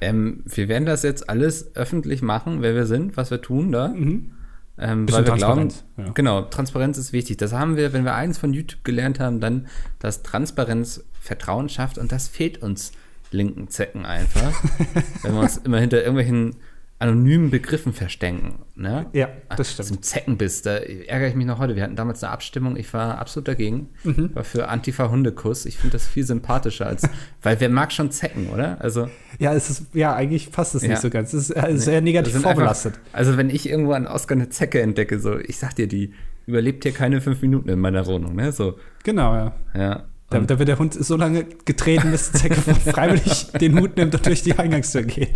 Ähm, 0.01 0.43
wir 0.45 0.67
werden 0.67 0.85
das 0.85 1.03
jetzt 1.03 1.29
alles 1.29 1.75
öffentlich 1.75 2.21
machen, 2.21 2.61
wer 2.61 2.75
wir 2.75 2.85
sind, 2.85 3.17
was 3.17 3.31
wir 3.31 3.41
tun 3.41 3.71
da. 3.71 3.89
Mhm. 3.89 4.31
Ähm, 4.79 5.11
weil 5.11 5.25
wir 5.25 5.33
glauben, 5.33 5.69
ja. 5.97 6.09
genau, 6.13 6.43
Transparenz 6.43 6.97
ist 6.99 7.11
wichtig. 7.11 7.37
Das 7.37 7.51
haben 7.51 7.77
wir, 7.77 7.93
wenn 7.93 8.05
wir 8.05 8.13
eins 8.13 8.37
von 8.37 8.53
YouTube 8.53 8.83
gelernt 8.83 9.19
haben, 9.19 9.39
dann, 9.39 9.67
dass 9.99 10.21
Transparenz 10.21 11.03
Vertrauen 11.19 11.67
schafft 11.67 11.97
und 11.97 12.11
das 12.11 12.27
fehlt 12.27 12.61
uns 12.61 12.91
linken 13.31 13.69
Zecken 13.69 14.05
einfach. 14.05 14.53
wenn 15.23 15.33
wir 15.33 15.41
uns 15.41 15.57
immer 15.57 15.79
hinter 15.79 15.97
irgendwelchen 15.97 16.55
anonymen 16.99 17.51
Begriffen 17.51 17.93
verstecken. 17.93 18.59
Ne? 18.75 19.05
Ja, 19.13 19.29
das 19.55 19.73
stimmt. 19.73 19.87
Zum 19.87 20.01
Zeckenbiss, 20.01 20.63
da 20.63 20.77
ärgere 20.77 21.27
ich 21.27 21.35
mich 21.35 21.45
noch 21.45 21.59
heute. 21.59 21.75
Wir 21.75 21.83
hatten 21.83 21.95
damals 21.95 22.23
eine 22.23 22.31
Abstimmung, 22.33 22.75
ich 22.75 22.91
war 22.93 23.19
absolut 23.19 23.47
dagegen. 23.47 23.89
Mhm. 24.03 24.31
War 24.33 24.43
für 24.43 24.67
Antifa-Hundekuss. 24.67 25.65
Ich 25.67 25.77
finde 25.77 25.93
das 25.93 26.07
viel 26.07 26.25
sympathischer 26.25 26.87
als, 26.87 27.07
weil 27.43 27.59
wer 27.59 27.69
mag 27.69 27.91
schon 27.91 28.09
Zecken, 28.09 28.49
oder? 28.49 28.81
Also. 28.81 29.09
Ja, 29.37 29.53
es 29.53 29.69
ist, 29.69 29.93
ja, 29.93 30.15
eigentlich 30.15 30.51
passt 30.51 30.73
es 30.73 30.81
ja. 30.81 30.89
nicht 30.89 31.01
so 31.01 31.09
ganz. 31.09 31.33
Es 31.33 31.49
ist 31.49 31.55
äh, 31.55 31.77
sehr 31.77 32.01
negativ 32.01 32.41
vorbelastet. 32.41 32.95
Einfach, 32.95 33.13
also, 33.13 33.37
wenn 33.37 33.51
ich 33.51 33.69
irgendwo 33.69 33.91
an 33.91 34.07
Oscar 34.07 34.35
eine 34.35 34.49
Zecke 34.49 34.81
entdecke, 34.81 35.19
so, 35.19 35.37
ich 35.37 35.57
sag 35.57 35.75
dir, 35.75 35.87
die 35.87 36.13
überlebt 36.47 36.83
hier 36.83 36.93
keine 36.93 37.21
fünf 37.21 37.41
Minuten 37.41 37.69
in 37.69 37.79
meiner 37.79 38.07
Wohnung, 38.07 38.35
ne? 38.35 38.51
So. 38.51 38.79
Genau, 39.03 39.35
ja. 39.35 39.55
Ja. 39.75 40.05
Da, 40.29 40.39
da, 40.39 40.59
wird 40.59 40.67
der 40.67 40.77
Hund 40.77 40.93
so 40.93 41.15
lange 41.15 41.45
getreten, 41.65 42.11
bis 42.11 42.31
die 42.31 42.39
Zecke 42.39 42.55
freiwillig 42.91 43.51
den 43.53 43.79
Hut 43.79 43.95
nimmt 43.95 44.13
und 44.13 44.25
durch 44.25 44.43
die 44.43 44.57
Eingangstür 44.57 45.03
geht. 45.03 45.33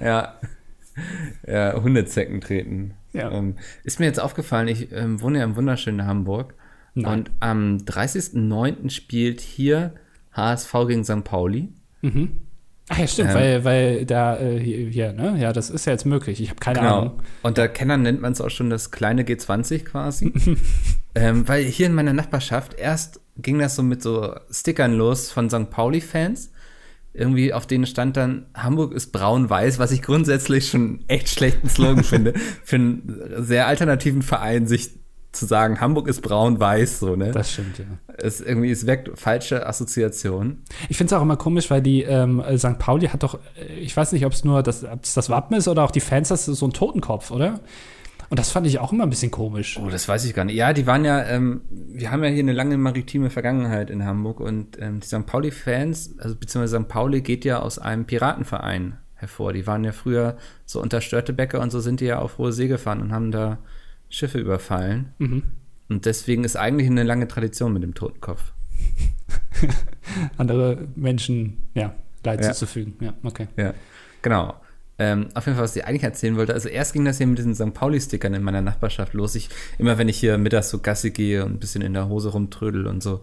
Ja. 0.00 0.38
Ja, 1.46 1.74
Hundezecken 1.74 2.40
treten. 2.40 2.94
Ja. 3.12 3.30
Ähm, 3.32 3.56
ist 3.82 3.98
mir 3.98 4.06
jetzt 4.06 4.20
aufgefallen, 4.20 4.68
ich 4.68 4.92
ähm, 4.92 5.20
wohne 5.20 5.38
ja 5.38 5.44
im 5.44 5.56
wunderschönen 5.56 6.06
Hamburg. 6.06 6.54
Nein. 6.94 7.12
Und 7.12 7.30
am 7.40 7.78
30.09. 7.78 8.90
spielt 8.90 9.40
hier 9.40 9.94
HSV 10.32 10.72
gegen 10.86 11.04
St. 11.04 11.24
Pauli. 11.24 11.68
Mhm. 12.02 12.30
Ach 12.88 12.98
ja, 12.98 13.06
stimmt, 13.06 13.30
ähm, 13.30 13.36
weil, 13.36 13.64
weil 13.64 14.04
da 14.04 14.38
äh, 14.38 14.58
hier, 14.58 14.88
hier, 14.88 15.12
ne? 15.12 15.36
Ja, 15.38 15.52
das 15.52 15.70
ist 15.70 15.86
ja 15.86 15.92
jetzt 15.92 16.06
möglich. 16.06 16.40
Ich 16.40 16.50
habe 16.50 16.58
keine 16.58 16.80
genau. 16.80 16.98
Ahnung. 17.00 17.22
Und 17.42 17.56
da 17.56 17.68
Kennern 17.68 18.02
nennt 18.02 18.20
man 18.20 18.32
es 18.32 18.40
auch 18.40 18.50
schon 18.50 18.68
das 18.68 18.90
kleine 18.90 19.22
G20 19.22 19.84
quasi. 19.84 20.32
ähm, 21.14 21.46
weil 21.48 21.64
hier 21.64 21.86
in 21.86 21.94
meiner 21.94 22.12
Nachbarschaft 22.12 22.74
erst 22.74 23.20
ging 23.36 23.58
das 23.58 23.76
so 23.76 23.82
mit 23.82 24.02
so 24.02 24.34
Stickern 24.50 24.94
los 24.94 25.30
von 25.30 25.48
St. 25.50 25.70
Pauli-Fans. 25.70 26.52
Irgendwie 27.12 27.52
auf 27.52 27.66
denen 27.66 27.86
stand 27.86 28.16
dann, 28.16 28.46
Hamburg 28.54 28.92
ist 28.92 29.10
braun-weiß, 29.10 29.80
was 29.80 29.90
ich 29.90 30.02
grundsätzlich 30.02 30.68
schon 30.68 31.04
echt 31.08 31.28
schlechten 31.28 31.68
Slogan 31.68 32.04
finde. 32.04 32.34
Für 32.64 32.76
einen 32.76 33.20
sehr 33.38 33.66
alternativen 33.66 34.22
Verein, 34.22 34.68
sich 34.68 34.90
zu 35.32 35.46
sagen, 35.46 35.80
Hamburg 35.80 36.08
ist 36.08 36.22
braun-weiß, 36.22 37.00
so, 37.00 37.16
ne? 37.16 37.30
Das 37.30 37.52
stimmt, 37.52 37.78
ja. 37.78 37.84
Es 38.16 38.40
irgendwie, 38.40 38.70
es 38.70 38.86
weckt 38.86 39.16
falsche 39.18 39.66
Assoziationen. 39.66 40.64
Ich 40.88 40.96
finde 40.96 41.14
es 41.14 41.18
auch 41.18 41.22
immer 41.22 41.36
komisch, 41.36 41.70
weil 41.70 41.82
die 41.82 42.02
ähm, 42.02 42.42
St. 42.56 42.78
Pauli 42.78 43.08
hat 43.08 43.22
doch, 43.22 43.38
äh, 43.56 43.74
ich 43.78 43.96
weiß 43.96 44.12
nicht, 44.12 44.26
ob 44.26 44.32
es 44.32 44.44
nur 44.44 44.62
das, 44.62 44.84
das 45.14 45.30
Wappen 45.30 45.56
ist 45.56 45.68
oder 45.68 45.84
auch 45.84 45.92
die 45.92 46.00
Fans, 46.00 46.28
das 46.28 46.48
ist 46.48 46.58
so 46.58 46.66
ein 46.66 46.72
Totenkopf, 46.72 47.30
oder? 47.30 47.60
Und 48.30 48.38
das 48.38 48.52
fand 48.52 48.64
ich 48.68 48.78
auch 48.78 48.92
immer 48.92 49.02
ein 49.02 49.10
bisschen 49.10 49.32
komisch. 49.32 49.76
Oh, 49.76 49.90
das 49.90 50.08
weiß 50.08 50.24
ich 50.24 50.34
gar 50.34 50.44
nicht. 50.44 50.54
Ja, 50.54 50.72
die 50.72 50.86
waren 50.86 51.04
ja, 51.04 51.24
ähm, 51.24 51.62
wir 51.68 52.12
haben 52.12 52.22
ja 52.22 52.30
hier 52.30 52.44
eine 52.44 52.52
lange 52.52 52.78
maritime 52.78 53.28
Vergangenheit 53.28 53.90
in 53.90 54.04
Hamburg 54.04 54.38
und 54.38 54.80
ähm, 54.80 55.00
die 55.00 55.06
St. 55.06 55.26
Pauli-Fans, 55.26 56.14
also 56.18 56.36
beziehungsweise 56.36 56.80
St. 56.80 56.88
Pauli 56.88 57.22
geht 57.22 57.44
ja 57.44 57.58
aus 57.58 57.80
einem 57.80 58.04
Piratenverein 58.04 58.98
hervor. 59.14 59.52
Die 59.52 59.66
waren 59.66 59.82
ja 59.82 59.90
früher 59.90 60.36
so 60.64 60.80
unter 60.80 61.00
Störtebecker 61.00 61.60
und 61.60 61.72
so 61.72 61.80
sind 61.80 62.00
die 62.00 62.04
ja 62.04 62.20
auf 62.20 62.38
hohe 62.38 62.52
See 62.52 62.68
gefahren 62.68 63.00
und 63.00 63.12
haben 63.12 63.32
da 63.32 63.58
Schiffe 64.08 64.38
überfallen. 64.38 65.12
Mhm. 65.18 65.42
Und 65.88 66.06
deswegen 66.06 66.44
ist 66.44 66.56
eigentlich 66.56 66.88
eine 66.88 67.02
lange 67.02 67.26
Tradition 67.26 67.72
mit 67.72 67.82
dem 67.82 67.94
Totenkopf. 67.94 68.52
Andere 70.36 70.86
Menschen, 70.94 71.68
ja, 71.74 71.94
Leid 72.24 72.44
ja. 72.44 72.52
zuzufügen. 72.52 72.94
Ja, 73.00 73.14
okay. 73.24 73.48
Ja, 73.56 73.74
genau. 74.22 74.54
Ähm, 75.00 75.28
auf 75.32 75.46
jeden 75.46 75.56
Fall, 75.56 75.64
was 75.64 75.74
ich 75.74 75.86
eigentlich 75.86 76.02
erzählen 76.02 76.36
wollte. 76.36 76.52
Also 76.52 76.68
erst 76.68 76.92
ging 76.92 77.06
das 77.06 77.16
hier 77.16 77.26
mit 77.26 77.38
diesen 77.38 77.54
St. 77.54 77.72
Pauli-Stickern 77.72 78.34
in 78.34 78.42
meiner 78.42 78.60
Nachbarschaft 78.60 79.14
los. 79.14 79.34
Ich, 79.34 79.48
immer 79.78 79.96
wenn 79.96 80.10
ich 80.10 80.18
hier 80.18 80.36
mittags 80.36 80.68
so 80.68 80.78
Gassi 80.78 81.10
gehe 81.10 81.42
und 81.42 81.54
ein 81.54 81.58
bisschen 81.58 81.80
in 81.80 81.94
der 81.94 82.10
Hose 82.10 82.28
rumtrödel 82.28 82.86
und 82.86 83.02
so, 83.02 83.22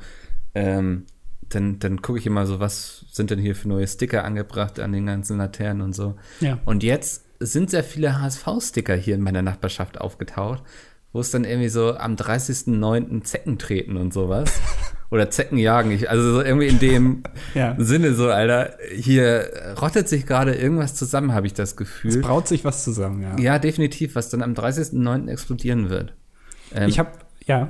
ähm, 0.55 1.05
dann, 1.49 1.77
dann 1.77 2.01
gucke 2.01 2.17
ich 2.17 2.25
immer 2.25 2.47
so, 2.47 2.59
was 2.59 3.05
sind 3.11 3.29
denn 3.29 3.37
hier 3.37 3.55
für 3.55 3.67
neue 3.67 3.87
Sticker 3.87 4.25
angebracht 4.25 4.79
an 4.79 4.91
den 4.91 5.05
ganzen 5.05 5.37
Laternen 5.37 5.83
und 5.83 5.93
so. 5.93 6.15
Ja. 6.39 6.57
Und 6.65 6.81
jetzt 6.81 7.25
sind 7.39 7.69
sehr 7.69 7.83
viele 7.83 8.19
HSV-Sticker 8.19 8.95
hier 8.95 9.13
in 9.13 9.21
meiner 9.21 9.43
Nachbarschaft 9.43 10.01
aufgetaucht, 10.01 10.63
wo 11.13 11.19
es 11.19 11.29
dann 11.29 11.43
irgendwie 11.43 11.69
so 11.69 11.95
am 11.95 12.15
30.09. 12.15 13.21
Zecken 13.21 13.59
treten 13.59 13.97
und 13.97 14.13
sowas. 14.13 14.59
Oder 15.09 15.29
Zecken 15.29 15.57
jagen. 15.57 15.91
Ich, 15.91 16.09
also 16.09 16.33
so 16.33 16.41
irgendwie 16.41 16.67
in 16.67 16.79
dem 16.79 17.23
ja. 17.53 17.75
Sinne 17.77 18.13
so, 18.13 18.29
Alter, 18.29 18.77
hier 18.93 19.49
rottet 19.81 20.09
sich 20.09 20.25
gerade 20.25 20.53
irgendwas 20.53 20.95
zusammen, 20.95 21.33
habe 21.33 21.47
ich 21.47 21.53
das 21.53 21.77
Gefühl. 21.77 22.11
Es 22.11 22.21
braut 22.21 22.47
sich 22.47 22.65
was 22.65 22.83
zusammen, 22.83 23.21
ja. 23.21 23.37
Ja, 23.39 23.59
definitiv, 23.59 24.15
was 24.15 24.29
dann 24.29 24.41
am 24.41 24.53
30.09. 24.53 25.29
explodieren 25.29 25.89
wird. 25.89 26.13
Ähm, 26.73 26.89
ich 26.89 26.99
habe, 26.99 27.11
ja. 27.45 27.69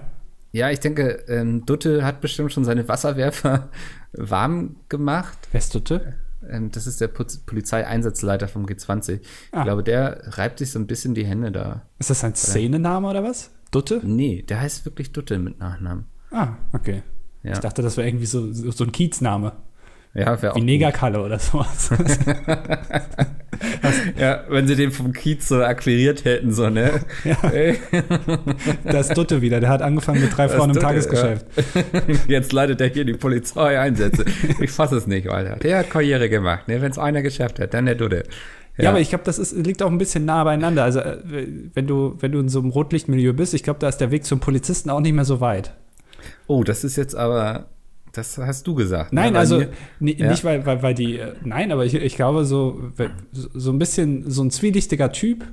Ja, 0.52 0.72
ich 0.72 0.80
denke, 0.80 1.24
ähm, 1.28 1.66
Dutte 1.66 2.04
hat 2.04 2.22
bestimmt 2.22 2.52
schon 2.52 2.66
seine 2.66 2.88
Wasserwerfer 2.88 3.70
warm 4.14 4.78
gemacht. 4.90 5.38
Wer 5.52 5.60
ist 5.60 5.76
Dutte? 5.76 6.16
Ähm, 6.50 6.72
das 6.72 6.88
ist 6.88 7.02
der 7.02 7.08
Polizeieinsatzleiter 7.08 8.48
vom 8.48 8.66
G20. 8.66 9.20
Ah. 9.52 9.60
Ich 9.60 9.64
glaube, 9.64 9.84
der 9.84 10.22
reibt 10.38 10.60
sich 10.60 10.72
so 10.72 10.80
ein 10.80 10.88
bisschen 10.88 11.14
die 11.14 11.26
Hände 11.26 11.52
da. 11.52 11.84
Ist 12.00 12.10
das 12.10 12.24
ein 12.24 12.36
Szenename 12.36 13.08
oder 13.08 13.24
was? 13.24 13.52
Dutte? 13.72 14.02
Nee, 14.04 14.44
der 14.44 14.62
heißt 14.62 14.86
wirklich 14.86 15.12
Dutte 15.12 15.38
mit 15.40 15.60
Nachnamen. 15.60 16.06
Ah, 16.32 16.56
okay. 16.74 17.04
Ja. 17.44 17.54
Ich 17.54 17.60
dachte, 17.60 17.82
das 17.82 17.98
wäre 17.98 18.08
irgendwie 18.08 18.26
so, 18.26 18.52
so 18.52 18.84
ein 18.84 18.92
Kiezname. 18.92 19.54
Ja, 20.14 20.42
wäre 20.42 20.54
auch 20.54 20.58
Wie. 20.58 20.62
Negerkalle 20.62 21.22
oder 21.22 21.40
sowas. 21.40 21.92
Ja, 24.20 24.44
wenn 24.50 24.68
sie 24.68 24.76
den 24.76 24.92
vom 24.92 25.14
Kiez 25.14 25.48
so 25.48 25.64
akquiriert 25.64 26.26
hätten, 26.26 26.52
so, 26.52 26.70
ne? 26.70 27.02
Ja. 27.24 27.50
Ey, 27.50 27.78
da 28.84 29.00
ist 29.00 29.18
Dutte 29.18 29.42
wieder. 29.42 29.60
Der 29.60 29.70
hat 29.70 29.82
angefangen 29.82 30.22
mit 30.22 30.36
drei 30.36 30.50
Frauen 30.50 30.70
im 30.70 30.76
das 30.76 30.84
Tagesgeschäft. 30.84 31.46
Ja. 31.74 32.02
Jetzt 32.28 32.54
leitet 32.54 32.82
er 32.82 32.88
hier 32.88 33.06
die 33.06 33.14
Polizei 33.14 33.80
Einsätze. 33.80 34.26
Ich 34.60 34.72
fasse 34.72 34.98
es 34.98 35.08
nicht, 35.08 35.30
Alter. 35.30 35.58
Der 35.58 35.80
hat 35.80 35.90
Karriere 35.90 36.30
gemacht, 36.30 36.68
ne? 36.68 36.82
Wenn 36.82 36.92
es 36.92 36.98
einer 36.98 37.22
geschafft 37.22 37.60
hat, 37.60 37.74
dann 37.74 37.86
der 37.86 37.96
Dude. 37.96 38.24
Ja, 38.78 38.92
aber 38.92 39.00
ich 39.00 39.10
glaube, 39.10 39.24
das 39.24 39.40
ist, 39.40 39.54
liegt 39.54 39.82
auch 39.82 39.90
ein 39.90 39.98
bisschen 39.98 40.26
nah 40.26 40.44
beieinander. 40.44 40.84
Also, 40.84 41.00
äh, 41.00 41.18
wenn 41.74 41.88
du, 41.88 42.16
wenn 42.20 42.32
du 42.32 42.40
in 42.40 42.50
so 42.50 42.60
einem 42.60 42.70
Rotlichtmilieu 42.70 43.34
bist, 43.34 43.56
ich 43.56 43.64
glaube, 43.64 43.80
da 43.80 43.90
ist 43.90 43.98
der 43.98 44.12
Weg 44.12 44.24
zum 44.26 44.40
Polizisten 44.40 44.92
auch 44.92 45.00
nicht 45.00 45.14
mehr 45.14 45.26
so 45.26 45.42
weit. 45.42 45.74
Oh, 46.48 46.64
das 46.64 46.84
ist 46.84 46.96
jetzt 46.96 47.16
aber, 47.16 47.68
das 48.14 48.38
hast 48.38 48.66
du 48.68 48.76
gesagt. 48.76 49.14
Nein, 49.14 49.34
ne? 49.34 49.40
Also 49.40 49.58
mir- 49.60 49.70
ni- 50.00 50.16
Ja. 50.18 50.30
nicht, 50.30 50.44
weil, 50.44 50.66
weil, 50.66 50.82
weil 50.82 50.94
die, 50.94 51.18
äh, 51.20 51.34
nein, 51.44 51.72
aber 51.72 51.86
ich, 51.86 51.94
ich 51.94 52.16
glaube, 52.16 52.46
so, 52.46 52.92
so 53.34 53.72
ein 53.72 53.80
bisschen 53.80 54.30
so 54.30 54.44
ein 54.44 54.52
zwielichtiger 54.52 55.12
Typ 55.12 55.46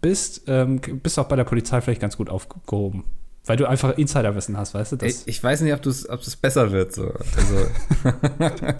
bist, 0.00 0.42
ähm, 0.46 0.80
bist 1.02 1.18
auch 1.18 1.28
bei 1.28 1.36
der 1.36 1.44
Polizei 1.44 1.80
vielleicht 1.80 2.00
ganz 2.00 2.16
gut 2.16 2.30
aufgehoben. 2.30 3.04
Weil 3.48 3.56
du 3.56 3.66
einfach 3.68 3.96
Insiderwissen 3.96 4.56
hast, 4.56 4.74
weißt 4.74 4.92
du? 4.92 4.96
Das, 4.96 5.22
Ich, 5.22 5.28
ich 5.28 5.42
weiß 5.42 5.62
nicht, 5.62 5.72
ob 5.72 5.84
es 5.86 6.08
ob 6.08 6.22
das 6.22 6.36
besser 6.36 6.70
wird. 6.70 6.94
So. 6.94 7.04
Also, 7.36 7.66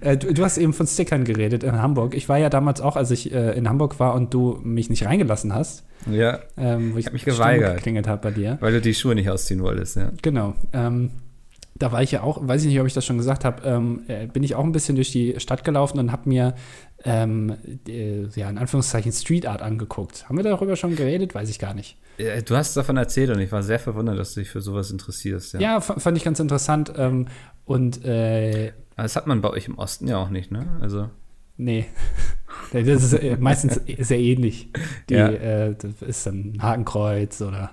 Äh, 0.00 0.16
du, 0.16 0.32
du 0.32 0.44
hast 0.44 0.58
eben 0.58 0.72
von 0.72 0.86
Stickern 0.86 1.24
geredet 1.24 1.62
in 1.62 1.80
Hamburg. 1.80 2.14
Ich 2.14 2.28
war 2.28 2.38
ja 2.38 2.48
damals 2.50 2.80
auch, 2.80 2.96
als 2.96 3.10
ich 3.10 3.32
äh, 3.32 3.52
in 3.56 3.68
Hamburg 3.68 4.00
war 4.00 4.14
und 4.14 4.32
du 4.34 4.58
mich 4.62 4.90
nicht 4.90 5.04
reingelassen 5.04 5.54
hast, 5.54 5.84
ja, 6.10 6.40
ähm, 6.56 6.94
wo 6.94 6.98
ich 6.98 7.06
hab 7.06 7.12
mich 7.12 7.22
Stunde 7.22 7.38
geweigert. 7.38 7.76
geklingelt 7.76 8.08
habe 8.08 8.22
bei 8.22 8.30
dir. 8.30 8.56
weil 8.60 8.72
du 8.72 8.80
die 8.80 8.94
Schuhe 8.94 9.14
nicht 9.14 9.30
ausziehen 9.30 9.62
wolltest, 9.62 9.96
ja. 9.96 10.10
Genau. 10.22 10.54
Ähm, 10.72 11.10
da 11.74 11.92
war 11.92 12.02
ich 12.02 12.10
ja 12.12 12.22
auch, 12.22 12.46
weiß 12.46 12.62
ich 12.62 12.68
nicht, 12.68 12.80
ob 12.80 12.86
ich 12.86 12.94
das 12.94 13.04
schon 13.04 13.16
gesagt 13.16 13.44
habe, 13.44 13.66
ähm, 13.66 14.02
äh, 14.08 14.26
bin 14.26 14.42
ich 14.42 14.54
auch 14.54 14.64
ein 14.64 14.72
bisschen 14.72 14.94
durch 14.96 15.12
die 15.12 15.34
Stadt 15.38 15.64
gelaufen 15.64 15.98
und 15.98 16.12
habe 16.12 16.28
mir, 16.28 16.54
ähm, 17.04 17.56
äh, 17.88 18.26
ja, 18.34 18.48
in 18.50 18.58
Anführungszeichen 18.58 19.12
Street 19.12 19.46
Art 19.46 19.62
angeguckt. 19.62 20.28
Haben 20.28 20.36
wir 20.36 20.44
darüber 20.44 20.76
schon 20.76 20.94
geredet? 20.96 21.34
Weiß 21.34 21.48
ich 21.48 21.58
gar 21.58 21.74
nicht. 21.74 21.96
Du 22.46 22.54
hast 22.56 22.76
davon 22.76 22.96
erzählt 22.98 23.30
und 23.30 23.40
ich 23.40 23.50
war 23.50 23.62
sehr 23.62 23.78
verwundert, 23.78 24.18
dass 24.18 24.34
du 24.34 24.40
dich 24.40 24.50
für 24.50 24.60
sowas 24.60 24.90
interessierst. 24.90 25.54
Ja. 25.54 25.60
Ja, 25.60 25.80
fand 25.80 26.16
ich 26.16 26.24
ganz 26.24 26.38
interessant. 26.40 26.92
Ähm, 26.96 27.26
und, 27.64 28.04
äh, 28.04 28.72
das 28.96 29.16
hat 29.16 29.26
man 29.26 29.40
bei 29.40 29.50
euch 29.50 29.66
im 29.66 29.78
Osten 29.78 30.06
ja 30.06 30.18
auch 30.18 30.28
nicht, 30.28 30.50
ne? 30.52 30.78
Also, 30.80 31.08
nee. 31.56 31.86
Das 32.72 32.86
ist 32.86 33.14
äh, 33.14 33.36
meistens 33.40 33.80
sehr 33.98 34.18
ähnlich. 34.18 34.68
Die, 35.08 35.14
Ja. 35.14 35.28
äh, 35.28 35.74
das 35.74 36.02
ist 36.02 36.26
dann 36.26 36.52
ein 36.54 36.62
Hakenkreuz 36.62 37.40
oder 37.42 37.70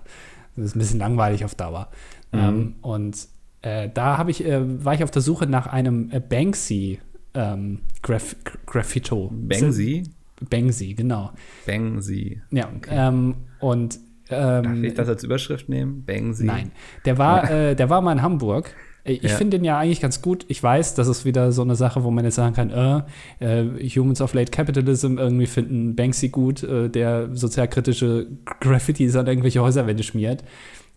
das 0.55 0.67
ist 0.67 0.75
ein 0.75 0.79
bisschen 0.79 0.99
langweilig 0.99 1.43
auf 1.45 1.53
Dauer. 1.55 1.89
Mhm. 2.31 2.39
Ähm, 2.39 2.75
und 2.81 3.27
äh, 3.61 3.89
da 3.93 4.17
habe 4.17 4.31
ich, 4.31 4.43
äh, 4.45 4.83
war 4.85 4.93
ich 4.93 5.03
auf 5.03 5.11
der 5.11 5.21
Suche 5.21 5.47
nach 5.47 5.67
einem 5.67 6.09
äh, 6.11 6.19
Banksy 6.21 6.99
ähm, 7.33 7.79
Graf 8.01 8.35
Graffito. 8.65 9.29
Bangsy? 9.33 10.03
Banksy, 10.49 10.93
genau. 10.93 11.31
Bangsy. 11.65 12.41
Ja, 12.51 12.69
ähm, 12.89 13.35
und 13.59 13.99
ähm, 14.29 14.63
Darf 14.63 14.83
ich 14.83 14.93
das 14.93 15.09
als 15.09 15.23
Überschrift 15.23 15.69
nehmen? 15.69 16.03
Bangsy? 16.05 16.45
Nein, 16.45 16.71
der 17.05 17.17
war, 17.17 17.49
äh, 17.49 17.75
der 17.75 17.89
war 17.89 18.01
mal 18.01 18.11
in 18.13 18.21
Hamburg. 18.21 18.73
Äh, 19.03 19.13
Ich 19.13 19.23
Ja. 19.23 19.29
finde 19.37 19.57
den 19.57 19.65
ja 19.65 19.79
eigentlich 19.79 20.01
ganz 20.01 20.21
gut. 20.21 20.45
Ich 20.49 20.61
weiß, 20.61 20.93
das 20.95 21.07
ist 21.07 21.25
wieder 21.25 21.51
so 21.51 21.61
eine 21.63 21.75
Sache, 21.75 22.03
wo 22.03 22.11
man 22.11 22.25
jetzt 22.25 22.35
sagen 22.35 22.53
kann, 22.55 22.69
äh, 22.69 23.61
äh, 23.61 23.89
Humans 23.89 24.21
of 24.21 24.33
Late 24.33 24.51
Capitalism 24.51 25.17
irgendwie 25.17 25.47
finden 25.47 25.95
Banksy 25.95 26.29
gut, 26.29 26.61
äh, 26.63 26.89
der 26.89 27.35
sozialkritische 27.35 28.27
Graffitis 28.59 29.15
an 29.15 29.25
irgendwelche 29.27 29.61
Häuserwände 29.61 30.03
schmiert. 30.03 30.43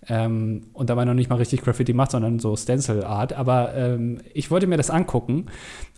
Ähm, 0.08 0.62
und 0.72 0.90
dabei 0.90 1.04
noch 1.04 1.14
nicht 1.14 1.30
mal 1.30 1.36
richtig 1.36 1.62
Graffiti 1.62 1.92
macht, 1.92 2.10
sondern 2.10 2.38
so 2.38 2.56
Stencil-Art. 2.56 3.32
Aber 3.34 3.74
ähm, 3.74 4.20
ich 4.34 4.50
wollte 4.50 4.66
mir 4.66 4.76
das 4.76 4.90
angucken. 4.90 5.46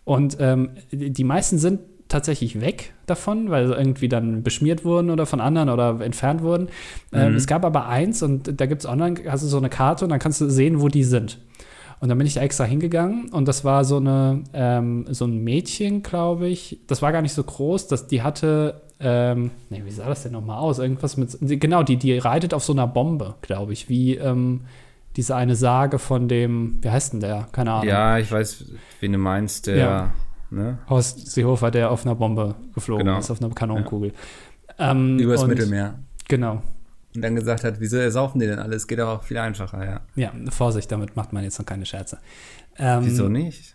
Und 0.05 0.37
ähm, 0.41 0.71
die 0.93 1.25
meisten 1.25 1.59
sind 1.59 1.81
tatsächlich 2.09 2.61
weg 2.61 2.93
davon, 3.07 3.49
weil 3.51 3.67
sie 3.67 3.73
irgendwie 3.75 4.09
dann 4.11 4.43
beschmiert 4.43 4.85
wurden 4.85 5.09
oder 5.09 5.25
von 5.25 5.41
anderen 5.41 5.71
oder 5.71 5.99
entfernt 6.03 6.43
wurden. 6.43 6.69
Ähm, 7.13 7.31
Mhm. 7.31 7.37
es 7.37 7.47
gab 7.47 7.65
aber 7.65 7.89
eins 7.89 8.23
und 8.23 8.61
da 8.61 8.67
gibt 8.67 8.83
es 8.83 8.87
online, 8.89 9.21
hast 9.27 9.43
du 9.43 9.49
so 9.49 9.57
eine 9.57 9.71
Karte 9.71 10.05
und 10.05 10.11
dann 10.11 10.19
kannst 10.19 10.41
du 10.43 10.51
sehen, 10.51 10.83
wo 10.83 10.89
die 10.89 11.03
sind. 11.05 11.39
Und 12.01 12.11
dann 12.11 12.19
bin 12.19 12.27
ich 12.27 12.35
da 12.35 12.43
extra 12.43 12.65
hingegangen 12.65 13.31
und 13.31 13.49
das 13.49 13.65
war 13.65 13.87
so 13.87 13.97
eine, 13.97 14.43
ähm, 14.53 15.07
so 15.09 15.25
ein 15.25 15.39
Mädchen, 15.39 16.03
glaube 16.03 16.47
ich. 16.49 16.81
Das 16.87 17.01
war 17.01 17.11
gar 17.13 17.23
nicht 17.23 17.33
so 17.33 17.43
groß, 17.43 17.87
das, 17.89 18.07
die 18.07 18.21
hatte, 18.21 18.83
ähm, 19.01 19.51
nee, 19.71 19.83
wie 19.85 19.91
sah 19.91 20.07
das 20.09 20.23
denn 20.23 20.33
nochmal 20.33 20.59
aus? 20.59 20.79
Irgendwas 20.79 21.17
mit, 21.17 21.37
genau, 21.61 21.83
die, 21.83 21.97
die 21.97 22.17
reitet 22.19 22.55
auf 22.55 22.65
so 22.65 22.73
einer 22.73 22.87
Bombe, 22.87 23.35
glaube 23.43 23.73
ich, 23.73 23.89
wie 23.89 24.17
ähm, 24.17 24.63
diese 25.17 25.37
eine 25.37 25.57
Sage 25.57 25.99
von 25.99 26.29
dem, 26.29 26.79
wie 26.83 26.91
heißt 26.91 27.13
denn 27.13 27.21
der? 27.21 27.49
Keine 27.53 27.73
Ahnung. 27.73 27.87
Ja, 27.89 28.19
ich 28.19 28.31
weiß, 28.31 28.65
wen 29.01 29.13
du 29.13 29.19
meinst, 29.19 29.67
der, 29.67 29.77
Ja. 29.77 30.13
ne? 30.51 30.79
Horst 30.89 31.31
Seehofer, 31.31 31.71
der 31.71 31.91
auf 31.91 32.05
einer 32.07 32.15
Bombe 32.15 32.55
geflogen 32.75 33.07
Genau. 33.07 33.19
ist, 33.19 33.31
auf 33.31 33.41
einer 33.43 33.53
Kanonenkugel. 33.55 34.13
Ähm, 34.79 35.19
Übers 35.19 35.43
und- 35.43 35.51
Mittelmeer. 35.51 35.95
Genau. 36.29 36.63
Und 37.15 37.23
dann 37.23 37.37
gesagt 37.37 37.63
hat, 37.63 37.79
wieso 37.79 37.97
ersaufen 37.99 38.41
die 38.41 38.47
denn 38.47 38.59
alles? 38.59 38.89
Geht 38.89 38.99
aber 38.99 39.13
auch 39.13 39.23
viel 39.23 39.39
einfacher, 39.39 39.85
ja. 39.85 40.01
Ja, 40.17 40.33
Vorsicht, 40.51 40.91
damit 40.91 41.15
macht 41.15 41.33
man 41.33 41.45
jetzt 41.45 41.59
noch 41.61 41.67
keine 41.67 41.87
Scherze. 41.87 42.19
Ähm, 42.77 43.03
Wieso 43.05 43.29
nicht? 43.29 43.74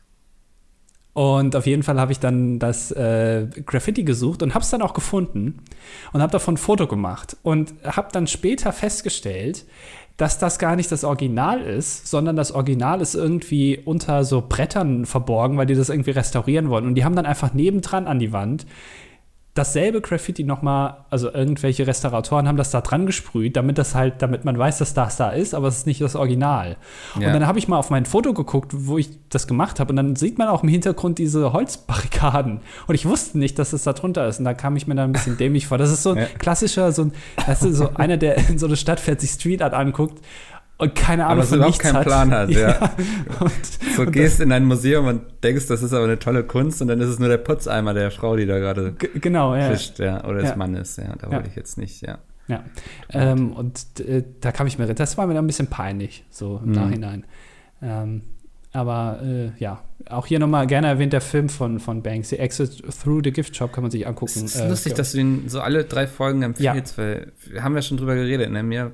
Und 1.19 1.57
auf 1.57 1.67
jeden 1.67 1.83
Fall 1.83 1.99
habe 1.99 2.13
ich 2.13 2.21
dann 2.21 2.59
das 2.59 2.91
äh, 2.91 3.45
Graffiti 3.65 4.03
gesucht 4.03 4.41
und 4.41 4.53
habe 4.53 4.63
es 4.63 4.69
dann 4.69 4.81
auch 4.81 4.93
gefunden 4.93 5.59
und 6.13 6.21
habe 6.21 6.31
davon 6.31 6.53
ein 6.53 6.57
Foto 6.57 6.87
gemacht 6.87 7.35
und 7.43 7.73
habe 7.83 8.07
dann 8.13 8.25
später 8.25 8.71
festgestellt, 8.71 9.65
dass 10.15 10.39
das 10.39 10.59
gar 10.59 10.77
nicht 10.77 10.89
das 10.93 11.03
Original 11.03 11.59
ist, 11.59 12.07
sondern 12.07 12.37
das 12.37 12.53
Original 12.53 13.01
ist 13.01 13.15
irgendwie 13.15 13.81
unter 13.83 14.23
so 14.23 14.41
Brettern 14.47 15.05
verborgen, 15.05 15.57
weil 15.57 15.65
die 15.65 15.75
das 15.75 15.89
irgendwie 15.89 16.11
restaurieren 16.11 16.69
wollen. 16.69 16.85
Und 16.85 16.95
die 16.95 17.03
haben 17.03 17.17
dann 17.17 17.25
einfach 17.25 17.53
nebendran 17.53 18.07
an 18.07 18.19
die 18.19 18.31
Wand 18.31 18.65
dasselbe 19.59 20.01
Graffiti 20.01 20.43
nochmal, 20.43 20.97
also 21.09 21.31
irgendwelche 21.31 21.85
Restauratoren 21.85 22.47
haben 22.47 22.57
das 22.57 22.71
da 22.71 22.81
dran 22.81 23.05
gesprüht, 23.05 23.55
damit 23.57 23.77
das 23.77 23.93
halt, 23.93 24.21
damit 24.21 24.45
man 24.45 24.57
weiß, 24.57 24.79
dass 24.79 24.93
das 24.93 25.17
da 25.17 25.29
ist, 25.29 25.53
aber 25.53 25.67
es 25.67 25.79
ist 25.79 25.87
nicht 25.87 26.01
das 26.01 26.15
Original. 26.15 26.77
Ja. 27.19 27.27
Und 27.27 27.33
dann 27.33 27.45
habe 27.45 27.59
ich 27.59 27.67
mal 27.67 27.77
auf 27.77 27.89
mein 27.89 28.05
Foto 28.05 28.33
geguckt, 28.33 28.71
wo 28.73 28.97
ich 28.97 29.09
das 29.29 29.47
gemacht 29.47 29.79
habe, 29.79 29.91
und 29.91 29.97
dann 29.97 30.15
sieht 30.15 30.37
man 30.37 30.47
auch 30.47 30.63
im 30.63 30.69
Hintergrund 30.69 31.19
diese 31.19 31.53
Holzbarrikaden. 31.53 32.61
Und 32.87 32.95
ich 32.95 33.05
wusste 33.05 33.37
nicht, 33.37 33.59
dass 33.59 33.73
es 33.73 33.83
da 33.83 33.93
drunter 33.93 34.27
ist. 34.27 34.39
Und 34.39 34.45
da 34.45 34.53
kam 34.53 34.75
ich 34.75 34.87
mir 34.87 34.95
dann 34.95 35.09
ein 35.09 35.13
bisschen 35.13 35.37
dämlich 35.37 35.67
vor. 35.67 35.77
Das 35.77 35.91
ist 35.91 36.03
so 36.03 36.11
ein 36.11 36.17
Ja. 36.17 36.25
klassischer, 36.37 36.91
so 36.91 37.03
ein, 37.03 37.13
weißt 37.45 37.65
du, 37.65 37.73
so 37.73 37.89
einer, 37.95 38.17
der 38.17 38.49
in 38.49 38.57
so 38.57 38.65
eine 38.65 38.77
Stadt 38.77 38.99
fährt, 38.99 39.21
sich 39.21 39.31
Street 39.31 39.61
Art 39.61 39.73
anguckt 39.73 40.23
und 40.79 40.95
keine 40.95 41.25
Ahnung 41.27 41.39
Aber 41.39 41.47
von 41.47 41.57
überhaupt 41.59 41.73
nichts 41.73 41.83
keinen 41.83 41.97
hat. 41.97 42.05
Plan 42.05 42.31
hat, 42.33 42.49
ja. 42.49 42.91
Und, 43.39 43.51
So 43.95 44.01
und 44.03 44.11
gehst 44.11 44.39
in 44.39 44.51
ein 44.51 44.65
Museum 44.65 45.05
und 45.05 45.21
denkst, 45.43 45.67
das 45.67 45.83
ist 45.83 45.93
aber 45.93 46.05
eine 46.05 46.17
tolle 46.17 46.43
Kunst 46.43 46.81
und 46.81 46.87
dann 46.87 46.99
ist 46.99 47.09
es 47.09 47.19
nur 47.19 47.29
der 47.29 47.37
Putzeimer 47.37 47.93
der 47.93 48.09
Frau, 48.11 48.35
die 48.35 48.45
da 48.47 48.57
gerade 48.59 48.93
Genau, 49.15 49.55
ja. 49.55 49.69
fischt, 49.69 49.99
ja, 49.99 50.23
oder 50.25 50.39
des 50.39 50.49
Ja. 50.49 50.55
Mannes, 50.55 50.95
ja. 50.97 51.13
Da 51.19 51.27
Ja. 51.27 51.33
wollte 51.33 51.49
ich 51.49 51.55
jetzt 51.55 51.77
nicht, 51.77 52.01
ja. 52.01 52.17
Ja. 52.47 52.63
Ähm, 53.11 53.51
und 53.53 53.99
äh, 53.99 54.23
da 54.41 54.51
kam 54.51 54.65
ich 54.65 54.79
mir, 54.79 54.87
das 54.93 55.17
war 55.19 55.27
mir 55.27 55.35
dann 55.35 55.43
ein 55.43 55.47
bisschen 55.47 55.67
peinlich, 55.67 56.25
so 56.31 56.59
im 56.63 56.69
Mhm. 56.69 56.75
Nachhinein. 56.75 57.25
Ähm, 57.81 58.21
aber 58.71 59.19
äh, 59.23 59.51
ja, 59.59 59.81
auch 60.09 60.27
hier 60.27 60.39
nochmal 60.39 60.65
gerne 60.67 60.87
erwähnt 60.87 61.11
der 61.13 61.21
Film 61.21 61.49
von, 61.49 61.79
von 61.79 62.01
Banks, 62.03 62.29
The 62.29 62.37
Exit 62.37 62.83
Through 63.03 63.21
the 63.23 63.31
Gift 63.31 63.55
Shop, 63.55 63.73
kann 63.73 63.83
man 63.83 63.91
sich 63.91 64.07
angucken. 64.07 64.31
Es 64.45 64.55
ist 64.55 64.59
Äh, 64.61 64.69
lustig, 64.69 64.91
ja. 64.91 64.97
dass 64.97 65.11
du 65.11 65.17
ihn 65.19 65.43
so 65.47 65.59
alle 65.61 65.83
drei 65.85 66.07
Folgen 66.07 66.41
empfiehlst, 66.43 66.97
weil 66.97 67.31
wir 67.47 67.63
haben 67.63 67.75
ja 67.75 67.81
schon 67.81 67.97
drüber 67.97 68.15
geredet, 68.15 68.51
ne? 68.51 68.63
Mir 68.63 68.91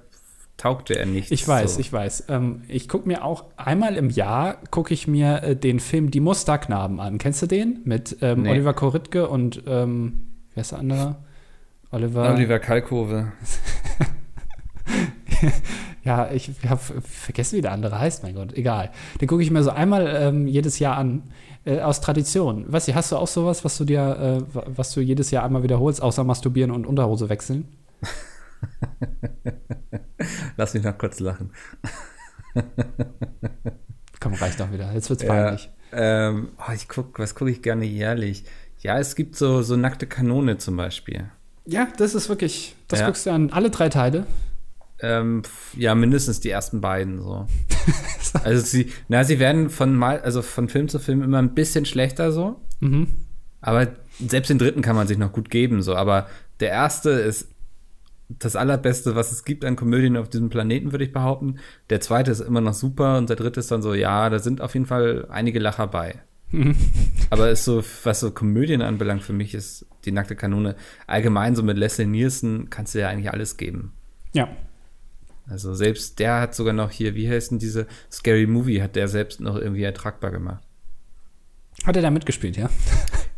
taugte 0.58 0.98
er 0.98 1.06
nicht. 1.06 1.32
Ich 1.32 1.48
weiß, 1.48 1.76
so. 1.76 1.80
ich 1.80 1.92
weiß. 1.92 2.26
Ähm, 2.30 2.64
ich 2.68 2.88
gucke 2.88 3.08
mir 3.08 3.24
auch 3.26 3.46
einmal 3.58 3.96
im 3.96 4.10
Jahr 4.10 4.58
gucke 4.72 4.94
ich 4.94 5.08
mir 5.08 5.44
äh, 5.44 5.56
den 5.56 5.80
Film 5.80 6.12
Die 6.12 6.20
Musterknaben 6.22 7.00
an. 7.00 7.18
Kennst 7.18 7.42
du 7.42 7.48
den? 7.48 7.82
Mit 7.86 8.18
ähm, 8.22 8.44
Nee. 8.44 8.52
Oliver 8.52 8.74
Koritke 8.74 9.28
und 9.28 9.64
ähm, 9.68 10.28
wer 10.54 10.62
ist 10.62 10.72
der 10.72 10.80
andere? 10.80 11.16
Oliver. 11.92 12.34
Oliver 12.34 12.60
Kalkove. 12.60 13.32
Ja, 16.04 16.30
ich 16.32 16.52
habe 16.70 16.80
vergessen, 17.02 17.58
wie 17.58 17.62
der 17.62 17.72
andere 17.72 17.98
heißt, 18.00 18.22
mein 18.22 18.36
Gott, 18.36 18.54
egal. 18.54 18.92
Den 19.20 19.28
gucke 19.28 19.42
ich 19.42 19.50
mir 19.50 19.64
so 19.64 19.72
einmal 19.72 20.06
ähm, 20.16 20.46
jedes 20.48 20.78
Jahr 20.78 20.98
an, 20.98 21.24
äh, 21.66 21.80
aus 21.80 22.00
Tradition. 22.00 22.72
Weißt 22.72 22.88
du, 22.88 22.94
hast 22.94 23.12
du 23.12 23.16
auch 23.18 23.28
sowas, 23.28 23.66
was 23.66 23.76
du 23.78 23.86
dir, 23.86 24.46
äh, 24.52 24.56
wa- 24.56 24.66
was 24.68 24.94
du 24.94 25.02
jedes 25.02 25.32
Jahr 25.32 25.44
einmal 25.44 25.64
wiederholst, 25.64 26.04
außer 26.04 26.24
masturbieren 26.24 26.70
und 26.70 26.86
Unterhose 26.86 27.28
wechseln? 27.30 27.68
Lass 30.58 30.74
mich 30.74 30.84
noch 30.84 30.98
kurz 30.98 31.20
lachen. 31.20 31.52
Komm, 34.20 34.34
reicht 34.36 34.60
doch 34.60 34.72
wieder. 34.72 34.92
Jetzt 34.94 35.10
wird's 35.10 35.24
Ja, 35.24 35.30
peinlich. 35.30 35.70
ähm, 35.92 36.50
oh, 36.58 36.72
ich 36.74 36.88
guck, 36.88 37.20
was 37.20 37.36
gucke 37.36 37.52
ich 37.52 37.62
gerne 37.62 37.86
jährlich? 37.86 38.44
Ja, 38.80 39.00
es 39.00 39.16
gibt 39.16 39.36
so, 39.36 39.62
so 39.62 39.76
nackte 39.76 40.08
Kanone 40.08 40.58
zum 40.58 40.78
Beispiel. 40.78 41.26
Ja, 41.66 41.88
das 41.98 42.16
ist 42.16 42.30
wirklich, 42.30 42.76
das 42.88 43.00
Ja. 43.00 43.08
guckst 43.08 43.26
du 43.26 43.32
an 43.32 43.50
alle 43.52 43.70
drei 43.70 43.90
Teile. 43.90 44.26
Ähm, 45.02 45.42
ja, 45.76 45.94
mindestens 45.94 46.40
die 46.40 46.50
ersten 46.50 46.80
beiden 46.82 47.22
so. 47.22 47.48
also 48.44 48.64
sie, 48.66 48.92
na, 49.10 49.24
sie 49.24 49.40
werden 49.40 49.70
von 49.70 49.94
mal, 49.94 50.22
also 50.22 50.42
von 50.42 50.70
Film 50.70 50.88
zu 50.88 51.00
Film 51.00 51.22
immer 51.22 51.40
ein 51.40 51.54
bisschen 51.54 51.86
schlechter 51.86 52.32
so. 52.32 52.62
Mhm. 52.80 53.08
Aber 53.62 53.88
selbst 54.26 54.50
den 54.50 54.60
dritten 54.60 54.82
kann 54.82 54.96
man 54.96 55.08
sich 55.08 55.18
noch 55.18 55.34
gut 55.34 55.50
geben, 55.50 55.82
so. 55.82 55.96
Aber 55.96 56.28
der 56.62 56.70
erste 56.70 57.10
ist 57.10 57.50
das 58.30 58.56
allerbeste, 58.56 59.16
was 59.16 59.32
es 59.32 59.46
gibt 59.46 59.64
an 59.66 59.76
Komödien 59.76 60.18
auf 60.18 60.30
diesem 60.30 60.50
Planeten, 60.50 60.92
würde 60.92 61.04
ich 61.04 61.14
behaupten. 61.14 61.60
Der 61.90 62.02
zweite 62.02 62.32
ist 62.32 62.40
immer 62.40 62.62
noch 62.62 62.74
super 62.74 63.18
und 63.18 63.30
der 63.30 63.36
dritte 63.36 63.60
ist 63.60 63.72
dann 63.72 63.82
so, 63.82 63.94
ja, 63.94 64.30
da 64.30 64.40
sind 64.40 64.62
auf 64.62 64.74
jeden 64.74 64.88
Fall 64.88 65.28
einige 65.30 65.60
Lacher 65.60 65.88
bei. 65.88 66.22
Aber 67.30 67.50
ist 67.50 67.66
so, 67.66 67.84
was 68.04 68.20
so 68.20 68.32
Komödien 68.32 68.82
anbelangt, 68.82 69.24
für 69.24 69.34
mich 69.34 69.54
ist 69.54 69.86
die 70.06 70.12
nackte 70.12 70.36
Kanone 70.36 70.76
allgemein 71.08 71.56
so 71.56 71.64
mit 71.64 71.78
Leslie 71.78 72.06
Nielsen 72.06 72.70
kannst 72.70 72.96
du 72.96 73.00
ja 73.00 73.10
eigentlich 73.10 73.32
alles 73.32 73.58
geben. 73.58 73.94
Ja. 74.34 74.50
Also 75.48 75.76
selbst 75.76 76.20
der 76.20 76.42
hat 76.42 76.56
sogar 76.56 76.74
noch 76.74 76.92
hier, 76.92 77.16
wie 77.16 77.30
heißt 77.30 77.52
denn 77.52 77.60
diese 77.60 77.88
Scary 78.12 78.48
Movie, 78.48 78.82
hat 78.82 78.96
der 78.96 79.08
selbst 79.08 79.40
noch 79.40 79.56
irgendwie 79.56 79.84
ertragbar 79.84 80.32
gemacht. 80.32 80.64
Hat 81.84 81.96
er 81.96 82.02
da 82.02 82.10
mitgespielt, 82.10 82.58
ja? 82.58 82.70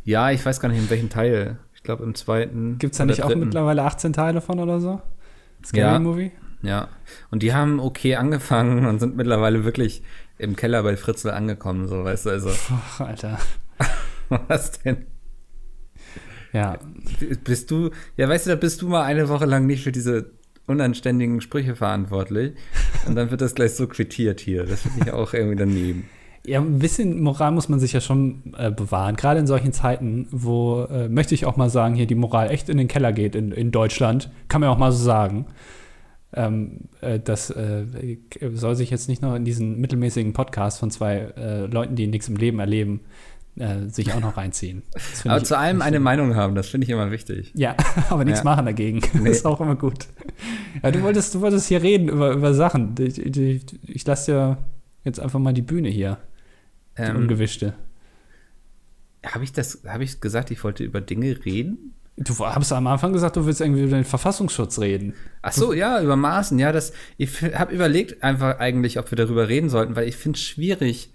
Ja, 0.03 0.31
ich 0.31 0.45
weiß 0.45 0.61
gar 0.61 0.69
nicht 0.69 0.77
in 0.77 0.89
welchem 0.89 1.09
Teil. 1.09 1.57
Ich 1.87 1.89
glaube 1.89 2.03
im 2.03 2.15
zweiten. 2.15 2.79
Gibt 2.79 2.91
es 2.91 2.97
da 2.97 3.05
nicht 3.05 3.23
auch 3.23 3.27
dritten. 3.27 3.39
mittlerweile 3.39 3.83
18 3.83 4.11
Teile 4.11 4.41
von 4.41 4.59
oder 4.59 4.81
so? 4.81 5.01
Scary 5.63 5.93
Ja. 5.93 5.99
Movie? 5.99 6.33
Ja. 6.61 6.89
Und 7.31 7.43
die 7.43 7.53
haben 7.53 7.79
okay 7.79 8.17
angefangen 8.17 8.85
und 8.87 8.99
sind 8.99 9.15
mittlerweile 9.15 9.63
wirklich 9.63 10.03
im 10.37 10.57
Keller 10.57 10.83
bei 10.83 10.97
Fritzl 10.97 11.29
angekommen, 11.29 11.87
so 11.87 12.03
weißt 12.03 12.25
du, 12.25 12.31
also 12.31 12.49
Ach, 12.73 12.99
Alter. 12.99 13.39
was 14.49 14.73
denn? 14.81 15.05
Ja. 16.51 16.77
Bist 17.45 17.71
du, 17.71 17.91
ja, 18.17 18.27
weißt 18.27 18.47
du, 18.47 18.49
da 18.49 18.57
bist 18.57 18.81
du 18.81 18.89
mal 18.89 19.03
eine 19.03 19.29
Woche 19.29 19.45
lang 19.45 19.65
nicht 19.65 19.85
für 19.85 19.93
diese 19.93 20.31
unanständigen 20.65 21.39
Sprüche 21.39 21.77
verantwortlich 21.77 22.55
und 23.05 23.15
dann 23.15 23.31
wird 23.31 23.39
das 23.39 23.55
gleich 23.55 23.75
so 23.75 23.87
quittiert 23.87 24.41
hier. 24.41 24.65
Das 24.65 24.81
finde 24.81 25.05
ich 25.05 25.13
auch 25.13 25.33
irgendwie 25.33 25.55
daneben. 25.55 26.09
Ja, 26.47 26.61
ein 26.61 26.79
bisschen 26.79 27.21
Moral 27.21 27.51
muss 27.51 27.67
man 27.67 27.79
sich 27.79 27.91
ja 27.93 27.99
schon 27.99 28.53
äh, 28.57 28.71
bewahren. 28.71 29.17
Gerade 29.17 29.39
in 29.41 29.47
solchen 29.47 29.73
Zeiten, 29.73 30.27
wo, 30.31 30.83
äh, 30.89 31.09
möchte 31.09 31.35
ich 31.35 31.45
auch 31.45 31.57
mal 31.57 31.69
sagen, 31.69 31.93
hier 31.93 32.07
die 32.07 32.15
Moral 32.15 32.49
echt 32.51 32.69
in 32.69 32.77
den 32.77 32.87
Keller 32.87 33.11
geht 33.11 33.35
in, 33.35 33.51
in 33.51 33.71
Deutschland. 33.71 34.31
Kann 34.47 34.61
man 34.61 34.69
auch 34.69 34.77
mal 34.77 34.91
so 34.93 35.03
sagen. 35.03 35.45
Ähm, 36.33 36.81
äh, 37.01 37.19
das 37.19 37.49
äh, 37.49 37.85
soll 38.53 38.75
sich 38.75 38.89
jetzt 38.89 39.09
nicht 39.09 39.21
noch 39.21 39.35
in 39.35 39.43
diesen 39.45 39.79
mittelmäßigen 39.79 40.33
Podcast 40.33 40.79
von 40.79 40.89
zwei 40.89 41.33
äh, 41.37 41.65
Leuten, 41.65 41.95
die 41.95 42.07
nichts 42.07 42.27
im 42.29 42.35
Leben 42.37 42.59
erleben, 42.59 43.01
äh, 43.57 43.87
sich 43.89 44.13
auch 44.13 44.19
noch 44.19 44.37
reinziehen. 44.37 44.83
Aber 45.25 45.43
zu 45.43 45.57
allem 45.57 45.81
eine 45.81 45.99
Meinung 45.99 46.35
haben, 46.35 46.55
das 46.55 46.67
finde 46.69 46.85
ich 46.85 46.91
immer 46.91 47.11
wichtig. 47.11 47.51
Ja, 47.55 47.75
aber 48.09 48.23
nichts 48.23 48.39
Ja. 48.41 48.45
machen 48.45 48.65
dagegen. 48.65 49.01
Nee. 49.21 49.29
ist 49.31 49.45
auch 49.45 49.59
immer 49.59 49.75
gut. 49.75 50.07
Ja, 50.81 50.91
du 50.91 51.01
wolltest, 51.01 51.33
du 51.35 51.41
wolltest 51.41 51.67
hier 51.67 51.81
reden 51.81 52.07
über, 52.07 52.31
über 52.31 52.53
Sachen. 52.53 52.95
Ich, 52.99 53.17
ich, 53.19 53.65
ich 53.87 54.05
lasse 54.05 54.31
dir 54.31 54.57
jetzt 55.05 55.19
einfach 55.19 55.39
mal 55.39 55.53
die 55.53 55.61
Bühne 55.61 55.89
hier, 55.89 56.17
Ähm, 56.97 57.15
ungewischte. 57.17 57.73
habe 59.25 59.43
ich 59.43 59.51
das, 59.53 59.83
habe 59.87 60.03
ich 60.03 60.19
gesagt, 60.21 60.51
ich 60.51 60.63
wollte 60.63 60.83
über 60.83 61.01
Dinge 61.01 61.43
reden? 61.45 61.93
Du 62.15 62.33
hast 62.39 62.71
am 62.71 62.87
Anfang 62.87 63.13
gesagt, 63.13 63.35
du 63.35 63.45
willst 63.45 63.61
irgendwie 63.61 63.83
über 63.83 63.95
den 63.95 64.03
Verfassungsschutz 64.05 64.79
reden. 64.79 65.13
Ach 65.43 65.51
so, 65.51 65.71
ja, 65.73 66.01
über 66.01 66.15
Maßen. 66.15 66.57
Ja, 66.57 66.71
das, 66.71 66.91
ich 67.17 67.43
habe 67.43 67.75
überlegt 67.75 68.23
einfach 68.23 68.57
eigentlich, 68.57 68.97
ob 68.97 69.11
wir 69.11 69.15
darüber 69.17 69.47
reden 69.49 69.69
sollten, 69.69 69.95
weil 69.95 70.07
ich 70.07 70.15
finde 70.15 70.37
es 70.37 70.43
schwierig. 70.43 71.13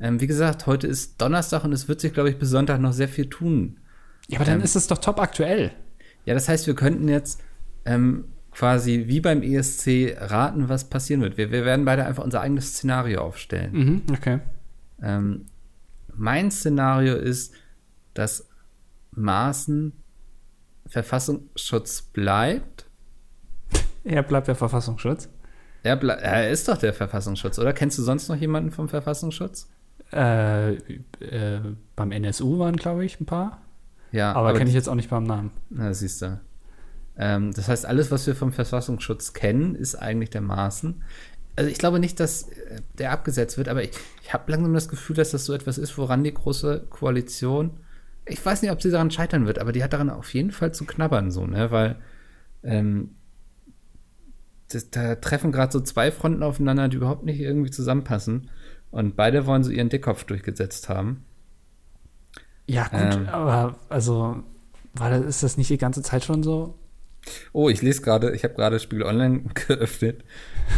Ähm, 0.00 0.20
wie 0.20 0.26
gesagt, 0.26 0.66
heute 0.66 0.88
ist 0.88 1.20
Donnerstag 1.20 1.62
und 1.62 1.72
es 1.72 1.86
wird 1.86 2.00
sich, 2.00 2.12
glaube 2.12 2.30
ich, 2.30 2.38
bis 2.38 2.48
Sonntag 2.50 2.80
noch 2.80 2.92
sehr 2.92 3.08
viel 3.08 3.26
tun. 3.26 3.76
Ja, 4.28 4.38
aber 4.38 4.44
dann 4.46 4.58
Ähm. 4.58 4.64
ist 4.64 4.74
es 4.74 4.88
doch 4.88 4.98
top 4.98 5.20
aktuell. 5.20 5.70
Ja, 6.24 6.34
das 6.34 6.48
heißt, 6.48 6.66
wir 6.66 6.74
könnten 6.74 7.06
jetzt 7.08 7.40
ähm, 7.84 8.24
quasi 8.50 9.04
wie 9.06 9.20
beim 9.20 9.42
ESC 9.42 10.16
raten, 10.18 10.68
was 10.68 10.90
passieren 10.90 11.20
wird. 11.20 11.36
Wir, 11.36 11.52
wir 11.52 11.64
werden 11.64 11.84
beide 11.84 12.04
einfach 12.06 12.24
unser 12.24 12.40
eigenes 12.40 12.70
Szenario 12.70 13.20
aufstellen. 13.20 13.72
Mhm, 13.72 14.02
okay. 14.12 14.40
Ähm, 15.02 15.46
mein 16.14 16.50
Szenario 16.50 17.16
ist, 17.16 17.54
dass 18.14 18.48
Maaßen 19.12 19.92
Verfassungsschutz 20.86 22.02
bleibt. 22.02 22.86
Er 24.04 24.22
bleibt 24.22 24.48
der 24.48 24.54
Verfassungsschutz. 24.54 25.28
Er, 25.82 25.96
ble 25.96 26.12
er 26.12 26.50
ist 26.50 26.68
doch 26.68 26.76
der 26.76 26.92
Verfassungsschutz, 26.92 27.58
oder? 27.58 27.72
Kennst 27.72 27.98
du 27.98 28.02
sonst 28.02 28.28
noch 28.28 28.36
jemanden 28.36 28.70
vom 28.70 28.88
Verfassungsschutz? 28.88 29.68
Äh, 30.12 30.74
äh, 30.74 31.60
beim 31.96 32.12
NSU 32.12 32.58
waren, 32.58 32.76
glaube 32.76 33.04
ich, 33.04 33.20
ein 33.20 33.26
paar. 33.26 33.62
Ja, 34.12 34.32
Aber, 34.32 34.54
kenne 34.54 34.68
ich 34.68 34.74
jetzt 34.74 34.88
auch 34.88 34.94
nicht 34.96 35.10
beim 35.10 35.24
Namen. 35.24 35.52
Na, 35.70 35.94
siehst 35.94 36.22
du. 36.22 36.40
Ähm, 37.16 37.52
das 37.52 37.68
heißt, 37.68 37.86
alles, 37.86 38.10
was 38.10 38.26
wir 38.26 38.34
vom 38.34 38.52
Verfassungsschutz 38.52 39.32
kennen, 39.32 39.74
ist 39.74 39.94
eigentlich 39.94 40.30
der 40.30 40.40
Maßen. 40.40 41.02
Also 41.56 41.70
ich 41.70 41.78
glaube 41.78 41.98
nicht, 41.98 42.20
dass 42.20 42.44
äh, 42.48 42.80
der 42.98 43.12
abgesetzt 43.12 43.58
wird, 43.58 43.68
aber 43.68 43.82
ich, 43.82 43.90
ich 44.22 44.32
habe 44.32 44.50
langsam 44.50 44.72
das 44.72 44.88
Gefühl, 44.88 45.16
dass 45.16 45.30
das 45.30 45.44
so 45.44 45.52
etwas 45.52 45.78
ist, 45.78 45.96
woran 45.98 46.24
die 46.24 46.34
große 46.34 46.86
Koalition, 46.90 47.80
ich 48.26 48.44
weiß 48.44 48.62
nicht, 48.62 48.70
ob 48.70 48.80
sie 48.80 48.90
daran 48.90 49.10
scheitern 49.10 49.46
wird, 49.46 49.58
aber 49.58 49.72
die 49.72 49.82
hat 49.82 49.92
daran 49.92 50.10
auf 50.10 50.32
jeden 50.34 50.52
Fall 50.52 50.72
zu 50.72 50.84
knabbern, 50.84 51.30
so, 51.30 51.46
ne? 51.46 51.70
Weil 51.70 51.96
ähm, 52.62 53.10
das, 54.68 54.90
da 54.90 55.16
treffen 55.16 55.52
gerade 55.52 55.72
so 55.72 55.80
zwei 55.80 56.12
Fronten 56.12 56.42
aufeinander, 56.42 56.88
die 56.88 56.96
überhaupt 56.96 57.24
nicht 57.24 57.40
irgendwie 57.40 57.70
zusammenpassen. 57.70 58.50
Und 58.90 59.16
beide 59.16 59.46
wollen 59.46 59.64
so 59.64 59.70
ihren 59.70 59.88
Dickkopf 59.88 60.24
durchgesetzt 60.24 60.88
haben. 60.88 61.24
Ja, 62.66 62.84
gut, 62.88 63.00
Ähm. 63.00 63.28
aber 63.28 63.76
also, 63.88 64.42
war 64.94 65.10
das, 65.10 65.24
ist 65.24 65.42
das 65.42 65.56
nicht 65.56 65.70
die 65.70 65.78
ganze 65.78 66.02
Zeit 66.02 66.24
schon 66.24 66.42
so? 66.42 66.74
Oh, 67.52 67.68
ich 67.68 67.82
lese 67.82 68.02
gerade, 68.02 68.34
ich 68.34 68.44
habe 68.44 68.54
gerade 68.54 68.78
Spiegel 68.78 69.04
Online 69.04 69.42
geöffnet. 69.66 70.24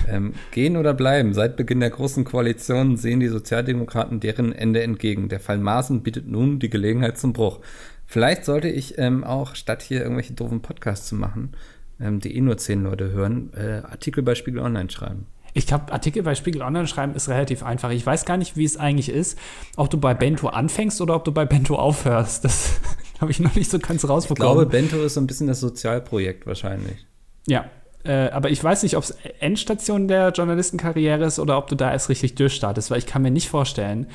Ähm, 0.09 0.35
gehen 0.51 0.77
oder 0.77 0.95
bleiben? 0.95 1.35
Seit 1.35 1.57
Beginn 1.57 1.81
der 1.81 1.91
großen 1.91 2.25
Koalition 2.25 2.97
sehen 2.97 3.21
die 3.21 3.29
Sozialdemokraten 3.29 4.21
deren 4.21 4.53
Ende 4.53 4.83
entgegen. 4.83 5.29
Der 5.29 5.41
Fall 5.41 5.59
Maaßen 5.59 6.03
bietet 6.03 6.27
nun 6.27 6.59
die 6.59 6.71
Gelegenheit 6.71 7.19
zum 7.19 7.33
Bruch. 7.33 7.61
Vielleicht 8.07 8.45
sollte 8.45 8.69
ich 8.69 8.99
ähm, 8.99 9.25
auch, 9.25 9.55
statt 9.55 9.83
hier 9.83 10.03
irgendwelche 10.03 10.35
doofen 10.35 10.61
Podcasts 10.61 11.09
zu 11.09 11.15
machen, 11.15 11.53
ähm, 12.01 12.21
die 12.21 12.37
eh 12.37 12.41
nur 12.41 12.59
zehn 12.59 12.83
Leute 12.83 13.11
hören, 13.11 13.53
äh, 13.55 13.83
Artikel 13.87 14.23
bei 14.23 14.35
Spiegel 14.35 14.61
Online 14.61 14.91
schreiben. 14.91 15.27
Ich 15.55 15.67
glaube, 15.67 15.93
Artikel 15.93 16.23
bei 16.23 16.35
Spiegel 16.35 16.63
Online 16.63 16.87
schreiben 16.87 17.15
ist 17.15 17.29
relativ 17.29 17.63
einfach. 17.63 17.91
Ich 17.91 18.05
weiß 18.05 18.25
gar 18.25 18.39
nicht, 18.39 18.57
wie 18.57 18.65
es 18.65 18.79
eigentlich 18.79 19.11
ist, 19.11 19.39
ob 19.77 19.91
du 19.91 19.99
bei 19.99 20.15
Bento 20.15 20.49
anfängst 20.49 21.01
oder 21.01 21.15
ob 21.15 21.25
du 21.25 21.33
bei 21.33 21.45
Bento 21.45 21.77
aufhörst. 21.77 22.45
Das 22.45 22.81
habe 23.23 23.31
ich 23.31 23.41
noch 23.41 23.55
nicht 23.55 23.71
so 23.71 23.79
ganz 23.79 24.03
Ich 24.03 24.07
glaube, 24.07 24.13
rausbekommen. 24.13 24.69
Bento 24.69 25.03
ist 25.03 25.15
so 25.15 25.21
ein 25.21 25.27
bisschen 25.27 25.47
das 25.47 25.61
Sozialprojekt 25.61 26.47
wahrscheinlich. 26.47 27.07
ja, 27.47 27.65
äh, 28.05 28.31
aber 28.31 28.51
ich 28.51 28.63
weiß 28.63 28.83
nicht, 28.83 28.97
ob 28.97 29.05
es 29.05 29.17
Endstation 29.39 30.09
der 30.09 30.31
Journalistenkarriere 30.31 31.25
ist 31.25 31.39
oder 31.39 31.57
ob 31.57 31.69
du 31.69 31.77
da 31.77 31.93
erst 31.93 32.09
richtig 32.09 32.35
durchstartest, 32.35 32.91
weil 32.91 32.99
ich 32.99 33.07
kann 33.07 33.23
mir 33.23 33.31
nicht 33.31 33.49
vorstellen, 33.49 34.07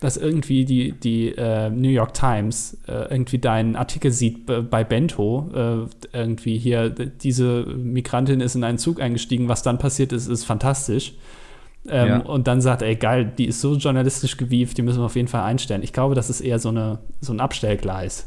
dass 0.00 0.16
irgendwie 0.16 0.64
die, 0.64 0.92
die 0.92 1.28
äh, 1.28 1.70
New 1.70 1.88
York 1.88 2.12
Times 2.12 2.76
äh, 2.86 3.10
irgendwie 3.10 3.38
deinen 3.38 3.76
Artikel 3.76 4.10
sieht 4.10 4.46
bei 4.46 4.84
Bento, 4.84 5.50
äh, 5.54 6.16
irgendwie 6.16 6.58
hier, 6.58 6.90
diese 6.90 7.64
Migrantin 7.64 8.40
ist 8.40 8.56
in 8.56 8.64
einen 8.64 8.78
Zug 8.78 9.00
eingestiegen, 9.00 9.48
was 9.48 9.62
dann 9.62 9.78
passiert 9.78 10.12
ist, 10.12 10.26
ist 10.26 10.44
fantastisch. 10.44 11.14
Ähm, 11.88 12.08
Ja. 12.08 12.18
Und 12.18 12.48
dann 12.48 12.60
sagt, 12.60 12.82
ey 12.82 12.96
geil, 12.96 13.32
die 13.38 13.46
ist 13.46 13.60
so 13.60 13.76
journalistisch 13.76 14.36
gewieft, 14.36 14.76
die 14.76 14.82
müssen 14.82 14.98
wir 14.98 15.06
auf 15.06 15.16
jeden 15.16 15.28
Fall 15.28 15.44
einstellen. 15.44 15.82
Ich 15.82 15.92
glaube, 15.92 16.14
das 16.14 16.30
ist 16.30 16.40
eher 16.40 16.58
so, 16.58 16.70
eine, 16.70 16.98
so 17.20 17.32
ein 17.32 17.40
Abstellgleis. 17.40 18.26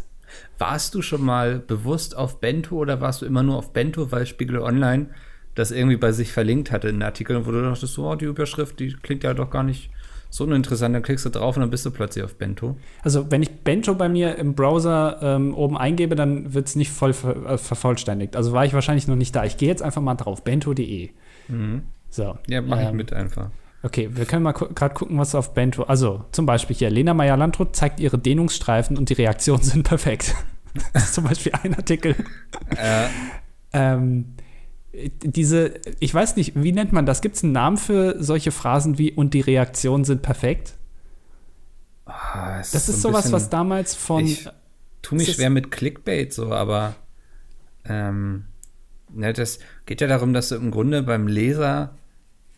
Warst 0.57 0.95
du 0.95 1.01
schon 1.01 1.23
mal 1.23 1.59
bewusst 1.59 2.15
auf 2.15 2.39
Bento 2.39 2.75
oder 2.75 3.01
warst 3.01 3.21
du 3.21 3.25
immer 3.25 3.43
nur 3.43 3.57
auf 3.57 3.73
Bento, 3.73 4.11
weil 4.11 4.25
Spiegel 4.25 4.59
Online 4.59 5.07
das 5.55 5.71
irgendwie 5.71 5.97
bei 5.97 6.11
sich 6.11 6.31
verlinkt 6.31 6.71
hatte 6.71 6.89
in 6.89 6.97
den 6.97 7.03
Artikeln, 7.03 7.45
wo 7.45 7.51
du 7.51 7.61
dachtest, 7.61 7.93
so, 7.93 8.09
oh, 8.09 8.15
die 8.15 8.25
Überschrift, 8.25 8.79
die 8.79 8.93
klingt 8.93 9.23
ja 9.23 9.33
doch 9.33 9.49
gar 9.49 9.63
nicht 9.63 9.91
so 10.29 10.43
uninteressant, 10.43 10.93
dann 10.93 11.01
klickst 11.01 11.25
du 11.25 11.29
drauf 11.29 11.57
und 11.57 11.61
dann 11.61 11.69
bist 11.69 11.85
du 11.85 11.91
plötzlich 11.91 12.23
auf 12.23 12.35
Bento. 12.35 12.77
Also, 13.01 13.31
wenn 13.31 13.41
ich 13.41 13.49
Bento 13.61 13.95
bei 13.95 14.07
mir 14.09 14.35
im 14.35 14.53
Browser 14.53 15.19
ähm, 15.21 15.53
oben 15.55 15.77
eingebe, 15.77 16.15
dann 16.15 16.53
wird 16.53 16.67
es 16.67 16.75
nicht 16.75 16.91
voll 16.91 17.13
ver 17.13 17.53
äh, 17.53 17.57
vervollständigt. 17.57 18.35
Also 18.35 18.53
war 18.53 18.63
ich 18.65 18.73
wahrscheinlich 18.73 19.07
noch 19.07 19.15
nicht 19.15 19.35
da. 19.35 19.43
Ich 19.43 19.57
gehe 19.57 19.67
jetzt 19.67 19.81
einfach 19.81 20.01
mal 20.01 20.15
drauf, 20.15 20.43
bento.de. 20.43 21.09
So. 22.09 22.37
Ja, 22.47 22.61
mach 22.61 22.79
ich 22.79 22.87
ähm, 22.87 22.95
mit 22.95 23.11
einfach. 23.11 23.49
Okay, 23.81 24.09
wir 24.11 24.25
können 24.25 24.43
mal 24.43 24.51
gerade 24.51 24.93
gucken, 24.93 25.17
was 25.17 25.35
auf 25.35 25.53
Bento. 25.53 25.83
Also, 25.83 26.25
zum 26.33 26.45
Beispiel 26.45 26.75
hier, 26.75 26.89
Lena 26.89 27.13
Meyer-Landrut 27.13 27.75
zeigt 27.75 27.99
ihre 28.01 28.17
Dehnungsstreifen 28.17 28.97
und 28.97 29.09
die 29.09 29.13
Reaktionen 29.13 29.63
sind 29.63 29.83
perfekt. 29.83 30.35
das 30.93 31.05
ist 31.05 31.13
zum 31.13 31.23
Beispiel 31.23 31.53
ein 31.63 31.73
Artikel. 31.75 32.15
Äh, 32.75 33.07
Ähm, 33.71 34.33
diese, 35.23 35.75
ich 35.99 36.13
weiß 36.13 36.35
nicht, 36.35 36.53
wie 36.61 36.71
nennt 36.71 36.91
man 36.91 37.05
das? 37.05 37.21
Gibt 37.21 37.35
es 37.35 37.43
einen 37.43 37.53
Namen 37.53 37.77
für 37.77 38.21
solche 38.21 38.51
Phrasen 38.51 38.97
wie 38.97 39.11
und 39.11 39.33
die 39.35 39.41
Reaktionen 39.41 40.03
sind 40.03 40.23
perfekt? 40.23 40.73
es 42.59 42.71
Das 42.71 42.89
ist 42.89 43.01
so 43.01 43.09
ein 43.09 43.13
sowas, 43.13 43.21
bisschen- 43.25 43.33
was 43.33 43.49
damals 43.49 43.95
von. 43.95 44.25
Ich 44.25 44.49
tu 45.03 45.15
mich 45.15 45.29
ist- 45.29 45.35
schwer 45.35 45.49
mit 45.51 45.69
Clickbait 45.71 46.33
so, 46.33 46.51
aber 46.51 46.95
ähm, 47.85 48.45
ne, 49.13 49.31
das 49.33 49.59
geht 49.85 50.01
ja 50.01 50.07
darum, 50.07 50.33
dass 50.33 50.49
du 50.49 50.55
im 50.55 50.71
Grunde 50.71 51.03
beim 51.03 51.27
Leser 51.27 51.95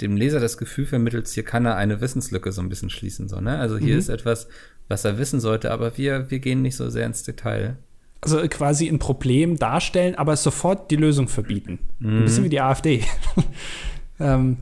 dem 0.02 0.18
Leser 0.18 0.40
das 0.40 0.58
Gefühl 0.58 0.86
vermittelst, 0.86 1.34
hier 1.34 1.44
kann 1.44 1.66
er 1.66 1.76
eine 1.76 2.02
Wissenslücke 2.02 2.52
so 2.52 2.62
ein 2.62 2.70
bisschen 2.70 2.90
schließen. 2.90 3.28
So, 3.30 3.40
ne? 3.40 3.58
Also 3.60 3.78
hier 3.78 3.94
Mhm. 3.94 4.00
ist 4.00 4.10
etwas, 4.10 4.48
was 4.88 5.06
er 5.06 5.18
wissen 5.18 5.40
sollte, 5.40 5.72
aber 5.72 5.98
wir, 5.98 6.30
wir 6.32 6.40
gehen 6.40 6.62
nicht 6.62 6.76
so 6.76 6.90
sehr 6.90 7.06
ins 7.06 7.24
Detail. 7.24 7.78
also 8.24 8.38
quasi 8.50 8.88
ein 8.88 9.00
Problem 9.00 9.58
darstellen, 9.58 10.14
aber 10.16 10.36
sofort 10.36 10.92
die 10.92 10.96
Lösung 10.96 11.28
verbieten. 11.28 11.80
Ein 12.02 12.20
Mhm. 12.20 12.24
bisschen 12.26 12.44
wie 12.44 12.50
die 12.50 12.62
AfD. 12.62 13.04
ähm, 14.20 14.58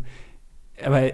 aber 0.84 1.02
äh, 1.02 1.13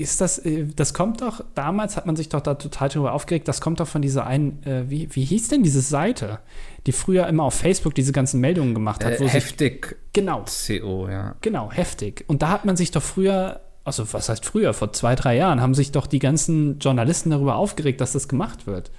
ist 0.00 0.20
das, 0.20 0.38
äh, 0.38 0.66
das 0.74 0.94
kommt 0.94 1.20
doch, 1.20 1.44
damals 1.54 1.96
hat 1.96 2.06
man 2.06 2.16
sich 2.16 2.28
doch 2.28 2.40
da 2.40 2.54
total 2.54 2.88
drüber 2.88 3.12
aufgeregt, 3.12 3.48
das 3.48 3.60
kommt 3.60 3.80
doch 3.80 3.88
von 3.88 4.02
dieser 4.02 4.26
einen, 4.26 4.62
äh, 4.64 4.88
wie, 4.88 5.08
wie 5.14 5.24
hieß 5.24 5.48
denn 5.48 5.62
diese 5.62 5.80
Seite, 5.80 6.40
die 6.86 6.92
früher 6.92 7.26
immer 7.26 7.44
auf 7.44 7.54
Facebook 7.54 7.94
diese 7.94 8.12
ganzen 8.12 8.40
Meldungen 8.40 8.74
gemacht 8.74 9.04
hat, 9.04 9.14
Äh, 9.14 9.20
wo 9.20 9.24
sich, 9.24 9.34
heftig 9.34 9.96
genau, 10.12 10.44
CO, 10.44 11.08
ja. 11.08 11.36
genau, 11.40 11.70
heftig. 11.70 12.24
Und 12.26 12.42
da 12.42 12.48
hat 12.48 12.64
man 12.64 12.76
sich 12.76 12.90
doch 12.90 13.02
früher 13.02 13.60
also 13.84 14.12
was 14.12 14.28
heißt 14.28 14.44
früher, 14.44 14.74
vor 14.74 14.92
zwei, 14.92 15.14
drei 15.14 15.36
Jahren, 15.36 15.60
haben 15.60 15.74
sich 15.74 15.92
doch 15.92 16.06
die 16.06 16.18
ganzen 16.18 16.78
Journalisten 16.78 17.30
darüber 17.30 17.56
aufgeregt, 17.56 18.00
dass 18.00 18.12
das 18.12 18.28
gemacht 18.28 18.66
wird. 18.66 18.90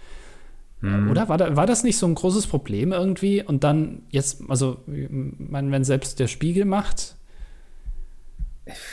Mhm. 0.82 1.10
Oder 1.10 1.30
war, 1.30 1.38
da, 1.38 1.56
war 1.56 1.66
das 1.66 1.84
nicht 1.84 1.98
so 1.98 2.06
ein 2.06 2.16
großes 2.16 2.48
Problem 2.48 2.92
irgendwie? 2.92 3.42
Und 3.42 3.64
dann 3.64 4.02
jetzt, 4.10 4.42
also, 4.50 4.80
man, 4.86 5.72
wenn 5.72 5.84
selbst 5.84 6.20
der 6.20 6.28
Spiegel 6.28 6.66
macht. 6.66 7.16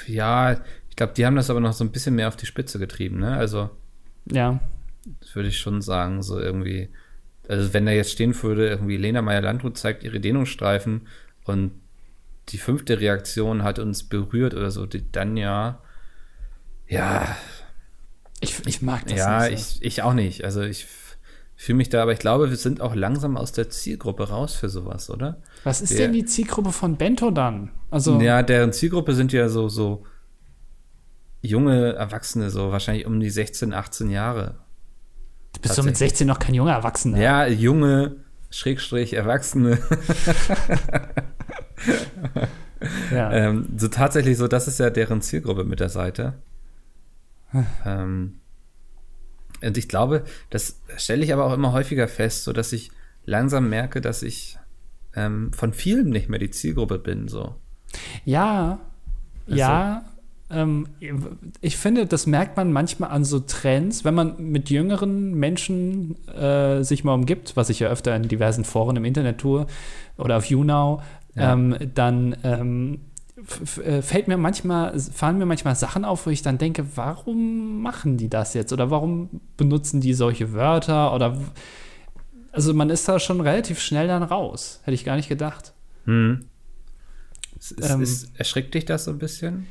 Ja, 0.07 0.59
ich 0.91 0.97
glaube, 0.97 1.15
die 1.17 1.25
haben 1.25 1.37
das 1.37 1.49
aber 1.49 1.61
noch 1.61 1.73
so 1.73 1.85
ein 1.85 1.93
bisschen 1.93 2.15
mehr 2.15 2.29
auf 2.29 2.37
die 2.37 2.47
Spitze 2.47 2.79
getrieben, 2.79 3.19
ne? 3.19 3.37
Also. 3.37 3.71
Ja. 4.31 4.61
Das 5.21 5.35
würde 5.35 5.49
ich 5.49 5.59
schon 5.59 5.81
sagen, 5.81 6.23
so 6.23 6.39
irgendwie. 6.39 6.91
Also, 7.49 7.73
wenn 7.73 7.87
da 7.87 7.93
jetzt 7.93 8.13
stehen 8.13 8.41
würde, 8.43 8.69
irgendwie 8.69 8.97
Lena 8.97 9.23
Meyer-Landrut 9.23 9.79
zeigt 9.79 10.05
ihre 10.05 10.21
Dehnungsstreifen 10.21 11.09
und 11.45 11.73
die 12.51 12.59
fünfte 12.59 13.01
Reaktion 13.01 13.63
hat 13.63 13.79
uns 13.79 14.05
berührt 14.05 14.55
oder 14.55 14.71
so, 14.71 14.87
dann 14.87 15.37
ja. 15.37 15.81
Ja. 16.87 17.37
Ich, 18.41 18.67
ich 18.67 18.83
mag 18.83 19.07
das 19.07 19.19
ja, 19.19 19.49
nicht. 19.49 19.51
Ja, 19.51 19.57
so. 19.57 19.79
ich, 19.81 19.85
ich 19.85 20.03
auch 20.03 20.15
nicht. 20.15 20.45
Also, 20.45 20.63
ich 20.63 20.87
fühle 21.61 21.77
mich 21.77 21.91
da, 21.91 22.03
aber 22.03 22.13
ich 22.13 22.19
glaube, 22.19 22.49
wir 22.49 22.57
sind 22.57 22.81
auch 22.81 22.95
langsam 22.95 23.37
aus 23.37 23.53
der 23.53 23.69
Zielgruppe 23.69 24.31
raus 24.31 24.55
für 24.55 24.71
sowas, 24.71 25.11
oder? 25.11 25.43
Was 25.63 25.83
ist 25.83 25.93
der, 25.93 26.07
denn 26.07 26.15
die 26.15 26.25
Zielgruppe 26.25 26.73
von 26.73 26.97
Bento 26.97 27.31
dann? 27.31 27.71
Also 27.91 28.19
ja, 28.21 28.43
deren 28.43 28.73
Zielgruppe 28.73 29.15
sind 29.15 29.31
ja 29.33 29.49
so 29.51 29.69
so 29.69 30.07
junge 31.43 31.95
Erwachsene, 31.95 32.51
so 32.51 32.71
wahrscheinlich 32.71 33.07
um 33.07 33.21
die 33.21 33.31
16, 33.31 33.73
18 33.73 34.11
Jahre. 34.11 34.57
Du 35.55 35.61
bist 35.61 35.75
so 35.75 35.83
mit 35.83 35.97
16 35.97 36.27
noch 36.27 36.39
kein 36.39 36.55
junger 36.55 36.73
Erwachsener. 36.73 37.19
Ja, 37.19 37.47
junge 37.47 38.17
Schrägstrich 38.51 39.15
Erwachsene. 39.15 39.79
ja. 43.13 43.33
ähm, 43.33 43.69
so 43.77 43.89
tatsächlich 43.89 44.37
so, 44.37 44.49
das 44.49 44.69
ist 44.69 44.79
ja 44.79 44.91
deren 44.91 45.23
Zielgruppe 45.23 45.65
mit 45.65 45.81
der 45.81 45.89
Seite. 45.89 46.35
ähm, 47.85 48.41
und 49.63 49.77
ich 49.77 49.89
glaube, 49.89 50.25
das 50.51 50.81
stelle 50.97 51.25
ich 51.25 51.33
aber 51.33 51.45
auch 51.45 51.53
immer 51.53 51.73
häufiger 51.73 52.09
fest, 52.09 52.45
so 52.45 52.53
dass 52.53 52.73
ich 52.73 52.91
langsam 53.25 53.69
merke, 53.69 54.01
dass 54.01 54.23
ich 54.23 54.59
ähm, 55.15 55.53
von 55.53 55.73
vielen 55.73 56.11
nicht 56.11 56.29
mehr 56.29 56.39
die 56.39 56.51
Zielgruppe 56.51 56.99
bin, 56.99 57.29
so. 57.29 57.57
Ja, 58.25 58.79
also, 59.47 59.59
ja. 59.59 60.05
Ähm, 60.51 60.89
ich 61.61 61.77
finde, 61.77 62.07
das 62.07 62.27
merkt 62.27 62.57
man 62.57 62.73
manchmal 62.73 63.11
an 63.11 63.25
so 63.25 63.41
Trends, 63.41 64.05
wenn 64.05 64.15
man 64.15 64.37
mit 64.39 64.69
jüngeren 64.71 65.35
Menschen 65.35 66.17
äh, 66.29 66.83
sich 66.83 67.05
mal 67.05 67.15
umgibt, 67.15 67.57
was 67.57 67.71
ich 67.71 67.81
ja 67.81 67.89
öfter 67.89 68.15
in 68.17 68.29
diversen 68.29 68.65
Foren 68.65 68.97
im 68.97 69.05
Internet 69.05 69.39
tue 69.39 69.67
oder 70.17 70.37
auf 70.37 70.47
YouNow, 70.47 71.03
ja. 71.37 71.53
ähm, 71.53 71.77
dann 71.95 72.37
ähm, 72.43 73.01
äh, 73.85 74.03
fällt 74.03 74.29
mir 74.29 74.37
manchmal, 74.37 74.99
fallen 74.99 75.39
mir 75.39 75.47
manchmal 75.47 75.77
Sachen 75.77 76.05
auf, 76.05 76.27
wo 76.27 76.31
ich 76.31 76.43
dann 76.43 76.59
denke, 76.59 76.85
warum 76.97 77.81
machen 77.81 78.17
die 78.17 78.29
das 78.29 78.55
jetzt? 78.55 78.73
Oder 78.73 78.91
warum 78.91 79.41
benutzen 79.57 80.01
die 80.01 80.15
solche 80.15 80.53
Wörter? 80.53 81.15
Oder 81.15 81.39
also 82.53 82.75
man 82.75 82.91
ist 82.91 83.09
da 83.09 83.19
schon 83.21 83.41
relativ 83.41 83.81
schnell 83.81 84.09
dann 84.09 84.23
raus. 84.23 84.81
Hätte 84.83 84.95
ich 84.95 85.05
gar 85.05 85.17
nicht 85.17 85.29
gedacht. 85.29 85.73
Hm. 86.05 86.47
Ist, 87.59 87.91
ähm, 87.91 88.03
ist, 88.03 88.31
erschrickt 88.39 88.75
dich 88.75 88.85
das 88.85 89.05
so 89.05 89.13
ein 89.13 89.19
bisschen? 89.19 89.67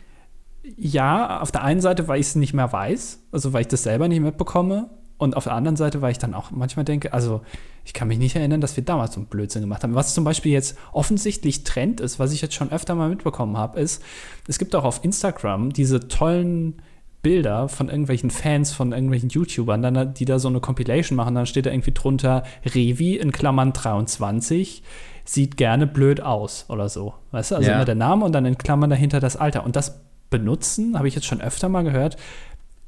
Ja, 0.78 1.42
auf 1.42 1.52
der 1.52 1.64
einen 1.64 1.82
Seite, 1.82 2.08
weil 2.08 2.20
ich 2.20 2.28
es 2.28 2.36
nicht 2.36 2.54
mehr 2.54 2.72
weiß, 2.72 3.20
also 3.32 3.54
weil 3.54 3.62
ich 3.62 3.68
das 3.68 3.84
selber 3.84 4.08
nicht 4.08 4.22
mitbekomme. 4.22 4.90
Und 5.18 5.36
auf 5.36 5.44
der 5.44 5.54
anderen 5.54 5.76
Seite, 5.76 6.02
weil 6.02 6.14
ich 6.14 6.18
dann 6.18 6.34
auch 6.34 6.50
manchmal 6.52 6.86
denke, 6.86 7.12
also 7.12 7.42
ich 7.84 7.94
kann 7.94 8.08
mich 8.08 8.20
nicht 8.20 8.38
erinnern, 8.38 8.62
dass 8.62 8.78
wir 8.78 8.86
damals 8.86 9.16
so 9.16 9.20
einen 9.20 9.28
Blödsinn 9.28 9.62
gemacht 9.62 9.84
haben. 9.84 9.94
Was 9.94 10.14
zum 10.14 10.24
Beispiel 10.24 10.54
jetzt 10.54 10.78
offensichtlich 10.94 11.66
Trend 11.66 12.00
ist, 12.00 12.20
was 12.20 12.32
ich 12.32 12.42
jetzt 12.42 12.54
schon 12.54 12.72
öfter 12.72 12.96
mal 12.96 13.10
mitbekommen 13.10 13.58
habe, 13.58 13.82
ist, 13.82 14.02
es 14.48 14.60
gibt 14.60 14.74
auch 14.76 14.86
auf 14.86 15.04
Instagram 15.04 15.74
diese 15.74 16.08
tollen 16.08 16.82
Bilder 17.22 17.68
von 17.68 17.90
irgendwelchen 17.90 18.30
Fans, 18.30 18.72
von 18.72 18.94
irgendwelchen 18.94 19.28
YouTubern, 19.28 19.82
dann, 19.82 20.14
die 20.14 20.24
da 20.24 20.40
so 20.40 20.48
eine 20.48 20.62
Compilation 20.62 21.18
machen, 21.18 21.36
dann 21.36 21.46
steht 21.46 21.66
da 21.66 21.72
irgendwie 21.72 21.92
drunter 21.92 22.44
Revi 22.64 23.18
in 23.18 23.34
Klammern 23.34 23.74
23 23.74 24.84
sieht 25.30 25.58
gerne 25.58 25.86
blöd 25.86 26.22
aus 26.22 26.66
oder 26.70 26.90
so. 26.90 27.14
Weißt 27.32 27.52
du, 27.52 27.56
also 27.56 27.70
ja. 27.70 27.76
immer 27.76 27.86
der 27.86 27.96
Name 27.96 28.26
und 28.26 28.32
dann 28.32 28.46
in 28.46 28.58
Klammern 28.58 28.90
dahinter 28.90 29.20
das 29.20 29.36
Alter. 29.36 29.64
Und 29.64 29.76
das 29.76 30.02
benutzen, 30.30 30.98
habe 30.98 31.08
ich 31.08 31.16
jetzt 31.16 31.26
schon 31.26 31.42
öfter 31.42 31.70
mal 31.70 31.84
gehört, 31.84 32.18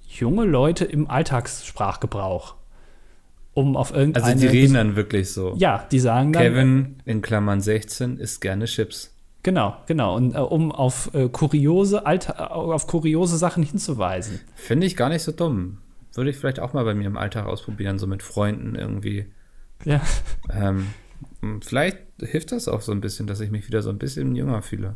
junge 0.08 0.46
Leute 0.46 0.86
im 0.86 1.10
Alltagssprachgebrauch. 1.10 2.56
Um 3.54 3.76
auf 3.76 3.92
irgendeine. 3.92 4.26
Also 4.26 4.40
die 4.40 4.48
reden 4.48 4.76
dann 4.76 4.96
wirklich 4.96 5.34
so. 5.34 5.54
Ja, 5.58 5.86
die 5.92 6.00
sagen 6.00 6.32
dann. 6.32 6.44
Kevin 6.44 6.96
in 7.04 7.22
Klammern 7.22 7.60
16 7.60 8.18
isst 8.18 8.40
gerne 8.40 8.66
Chips. 8.66 9.14
Genau, 9.44 9.76
genau. 9.88 10.16
Und 10.16 10.36
äh, 10.36 10.40
um 10.40 10.72
auf 10.72 11.14
äh, 11.14 11.28
kuriose 11.28 12.06
Alter, 12.06 12.36
äh, 12.40 12.54
auf 12.54 12.88
kuriose 12.88 13.38
Sachen 13.38 13.64
hinzuweisen. 13.64 14.40
Finde 14.56 14.88
ich 14.88 14.96
gar 14.96 15.10
nicht 15.10 15.24
so 15.24 15.32
dumm. 15.32 15.80
Würde 16.14 16.30
ich 16.30 16.38
vielleicht 16.38 16.60
auch 16.60 16.74
mal 16.74 16.84
bei 16.84 16.94
mir 16.94 17.08
im 17.08 17.18
Alltag 17.18 17.46
ausprobieren, 17.46 17.98
so 17.98 18.08
mit 18.08 18.22
Freunden 18.24 18.76
irgendwie. 18.76 19.26
Ja. 19.86 20.02
Ähm, 20.54 20.88
vielleicht 21.62 21.98
hilft 22.20 22.52
das 22.52 22.68
auch 22.68 22.82
so 22.82 22.92
ein 22.92 23.02
bisschen, 23.02 23.28
dass 23.28 23.40
ich 23.40 23.50
mich 23.50 23.68
wieder 23.68 23.82
so 23.82 23.90
ein 23.90 23.98
bisschen 23.98 24.36
jünger 24.36 24.62
fühle. 24.62 24.96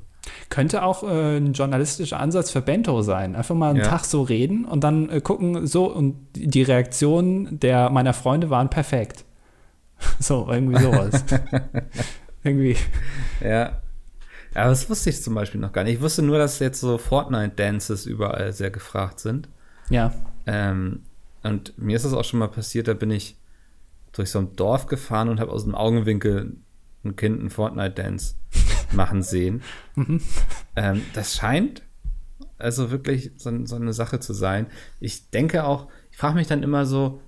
Könnte 0.50 0.84
auch 0.84 1.04
äh, 1.04 1.38
ein 1.38 1.54
journalistischer 1.54 2.20
Ansatz 2.20 2.52
für 2.52 2.62
Bento 2.62 3.02
sein. 3.02 3.36
Einfach 3.36 3.56
mal 3.56 3.70
einen 3.70 3.80
ja. 3.80 3.88
Tag 3.88 4.06
so 4.06 4.22
reden 4.22 4.66
und 4.66 4.84
dann 4.84 5.10
äh, 5.10 5.22
gucken, 5.22 5.68
so, 5.68 5.92
und 5.92 6.16
die 6.36 6.64
Reaktionen 6.64 7.60
der 7.60 7.90
meiner 7.90 8.14
Freunde 8.14 8.50
waren 8.50 8.70
perfekt. 8.70 9.26
so, 10.20 10.48
irgendwie 10.50 10.82
sowas. 10.82 11.24
irgendwie. 12.44 12.78
Ja. 13.42 13.82
Aber 14.54 14.70
das 14.70 14.90
wusste 14.90 15.10
ich 15.10 15.22
zum 15.22 15.36
Beispiel 15.36 15.60
noch 15.60 15.74
gar 15.74 15.84
nicht. 15.84 15.96
Ich 15.96 16.02
wusste 16.02 16.22
nur, 16.22 16.38
dass 16.38 16.60
jetzt 16.60 16.80
so 16.80 16.98
Fortnite-Dances 16.98 18.06
überall 18.06 18.54
sehr 18.54 18.72
gefragt 18.72 19.20
sind. 19.20 19.50
Ja. 19.90 20.14
Ähm, 20.46 21.02
und 21.44 21.78
mir 21.78 21.98
ist 21.98 22.06
das 22.06 22.14
auch 22.14 22.24
schon 22.24 22.40
mal 22.40 22.48
passiert, 22.48 22.88
da 22.88 22.94
bin 22.94 23.12
ich 23.12 23.36
durch 24.14 24.32
so 24.32 24.40
ein 24.40 24.56
Dorf 24.56 24.88
gefahren 24.88 25.28
und 25.28 25.40
habe 25.42 25.52
aus 25.52 25.66
dem 25.66 25.76
Augenwinkel 25.76 26.56
ein 27.04 27.16
Kind 27.16 27.40
einen 27.40 27.50
Fortnite-Dance 27.50 28.36
machen 28.94 29.22
sehen. 29.22 29.62
Mhm. 29.98 30.20
ähm, 30.76 31.04
das 31.14 31.36
scheint 31.36 31.82
also 32.58 32.92
wirklich 32.92 33.32
so, 33.38 33.66
so, 33.66 33.76
eine 33.76 33.94
Sache 33.94 34.20
zu 34.20 34.34
sein. 34.34 34.68
Ich 35.00 35.30
denke 35.30 35.64
auch, 35.64 35.88
ich 36.12 36.18
frage 36.18 36.36
mich 36.36 36.48
dann 36.48 36.64
immer 36.64 36.86
so, 36.86 37.22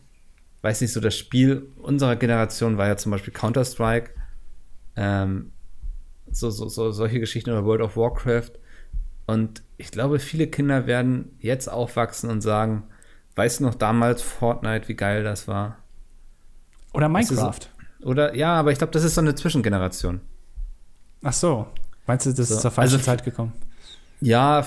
weiß 0.61 0.81
nicht, 0.81 0.93
so 0.93 0.99
das 0.99 1.15
Spiel 1.15 1.69
unserer 1.77 2.15
Generation 2.15 2.77
war 2.77 2.87
ja 2.87 2.97
zum 2.97 3.11
Beispiel 3.11 3.33
Counter-Strike, 3.33 4.11
ähm, 4.95 5.51
so, 6.29 6.49
so, 6.49 6.67
so 6.67 6.91
solche 6.91 7.19
Geschichten 7.19 7.51
oder 7.51 7.65
World 7.65 7.81
of 7.81 7.95
Warcraft. 7.95 8.51
Und 9.27 9.63
ich 9.77 9.91
glaube, 9.91 10.19
viele 10.19 10.47
Kinder 10.47 10.87
werden 10.87 11.37
jetzt 11.39 11.69
aufwachsen 11.69 12.29
und 12.29 12.41
sagen, 12.41 12.83
weißt 13.35 13.59
du 13.59 13.65
noch 13.65 13.75
damals 13.75 14.21
Fortnite, 14.21 14.87
wie 14.87 14.95
geil 14.95 15.23
das 15.23 15.47
war? 15.47 15.77
Oder 16.93 17.09
Minecraft. 17.09 17.59
Oder 18.01 18.35
ja, 18.35 18.55
aber 18.55 18.71
ich 18.71 18.77
glaube, 18.77 18.93
das 18.93 19.03
ist 19.03 19.15
so 19.15 19.21
eine 19.21 19.35
Zwischengeneration. 19.35 20.21
Ach 21.23 21.33
so. 21.33 21.67
Meinst 22.05 22.25
du, 22.25 22.33
das 22.33 22.47
so. 22.47 22.55
ist 22.55 22.61
zur 22.61 22.71
falschen 22.71 22.95
also, 22.95 23.05
Zeit 23.05 23.23
gekommen? 23.23 23.53
Ja, 24.19 24.65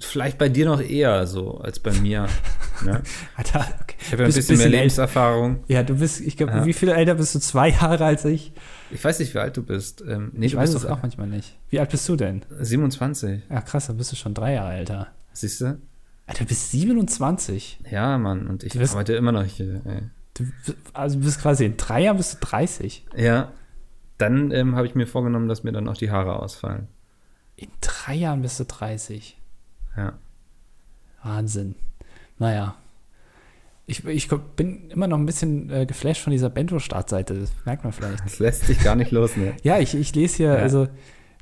vielleicht 0.00 0.38
bei 0.38 0.48
dir 0.48 0.66
noch 0.66 0.80
eher 0.80 1.26
so 1.26 1.58
als 1.58 1.78
bei 1.78 1.92
mir. 1.92 2.26
Ne? 2.84 3.02
Alter, 3.34 3.66
okay. 3.82 3.96
Ich 3.98 4.12
habe 4.12 4.22
ja 4.22 4.28
ein 4.28 4.32
bisschen, 4.32 4.54
bisschen, 4.54 4.58
mehr 4.58 4.68
Lebenserfahrung. 4.68 5.64
Ja, 5.66 5.82
du 5.82 5.96
bist, 5.96 6.20
ich 6.20 6.36
glaube, 6.36 6.52
ja. 6.52 6.64
wie 6.64 6.72
viel 6.72 6.90
älter 6.90 7.16
bist 7.16 7.34
du? 7.34 7.40
Zwei 7.40 7.70
Jahre 7.70 8.04
als 8.04 8.24
ich? 8.24 8.52
Ich 8.92 9.02
weiß 9.02 9.18
nicht, 9.18 9.34
wie 9.34 9.38
alt 9.38 9.56
du 9.56 9.64
bist. 9.64 10.00
Ähm, 10.06 10.30
nee, 10.32 10.46
ich 10.46 10.52
du 10.52 10.58
weiß 10.58 10.74
es 10.74 10.86
auch 10.86 11.02
manchmal 11.02 11.26
nicht. 11.26 11.56
Wie 11.70 11.80
alt 11.80 11.90
bist 11.90 12.08
du 12.08 12.14
denn? 12.14 12.44
27. 12.60 13.42
Ja, 13.50 13.62
krass, 13.62 13.88
dann 13.88 13.96
bist 13.96 14.12
du 14.12 14.16
schon 14.16 14.32
drei 14.32 14.52
Jahre 14.52 14.74
älter. 14.74 15.08
Siehst 15.32 15.60
du? 15.60 15.76
Alter, 16.28 16.44
du 16.44 16.48
bist 16.50 16.70
27. 16.70 17.80
Ja, 17.90 18.16
Mann, 18.16 18.46
und 18.46 18.62
ich 18.62 18.80
arbeite 18.80 19.14
immer 19.14 19.32
noch 19.32 19.44
hier. 19.44 19.80
Ey. 19.84 20.02
Du, 20.34 20.44
also 20.92 21.18
du 21.18 21.24
bist 21.24 21.40
quasi 21.40 21.64
in 21.64 21.76
drei 21.76 22.02
Jahren 22.02 22.16
bist 22.16 22.34
du 22.34 22.46
30. 22.46 23.06
Ja. 23.16 23.50
Dann 24.18 24.50
ähm, 24.50 24.76
habe 24.76 24.86
ich 24.86 24.94
mir 24.94 25.06
vorgenommen, 25.06 25.48
dass 25.48 25.64
mir 25.64 25.72
dann 25.72 25.88
auch 25.88 25.96
die 25.96 26.10
Haare 26.10 26.40
ausfallen. 26.40 26.88
In 27.56 27.68
drei 27.80 28.14
Jahren 28.14 28.42
bist 28.42 28.60
du 28.60 28.64
30. 28.64 29.36
Ja. 29.96 30.12
Wahnsinn. 31.22 31.74
Naja. 32.38 32.76
Ich, 33.86 34.04
ich 34.04 34.28
bin 34.54 34.90
immer 34.90 35.06
noch 35.06 35.16
ein 35.16 35.26
bisschen 35.26 35.70
äh, 35.70 35.86
geflasht 35.86 36.22
von 36.22 36.30
dieser 36.30 36.50
Bento-Startseite. 36.50 37.34
Das 37.34 37.50
merkt 37.64 37.84
man 37.84 37.92
vielleicht. 37.92 38.24
Das 38.24 38.38
lässt 38.38 38.66
sich 38.66 38.82
gar 38.82 38.94
nicht 38.94 39.10
los, 39.12 39.36
ne? 39.36 39.54
ja, 39.62 39.78
ich, 39.78 39.94
ich 39.94 40.14
lese 40.14 40.36
hier, 40.36 40.52
ja. 40.52 40.56
also, 40.56 40.88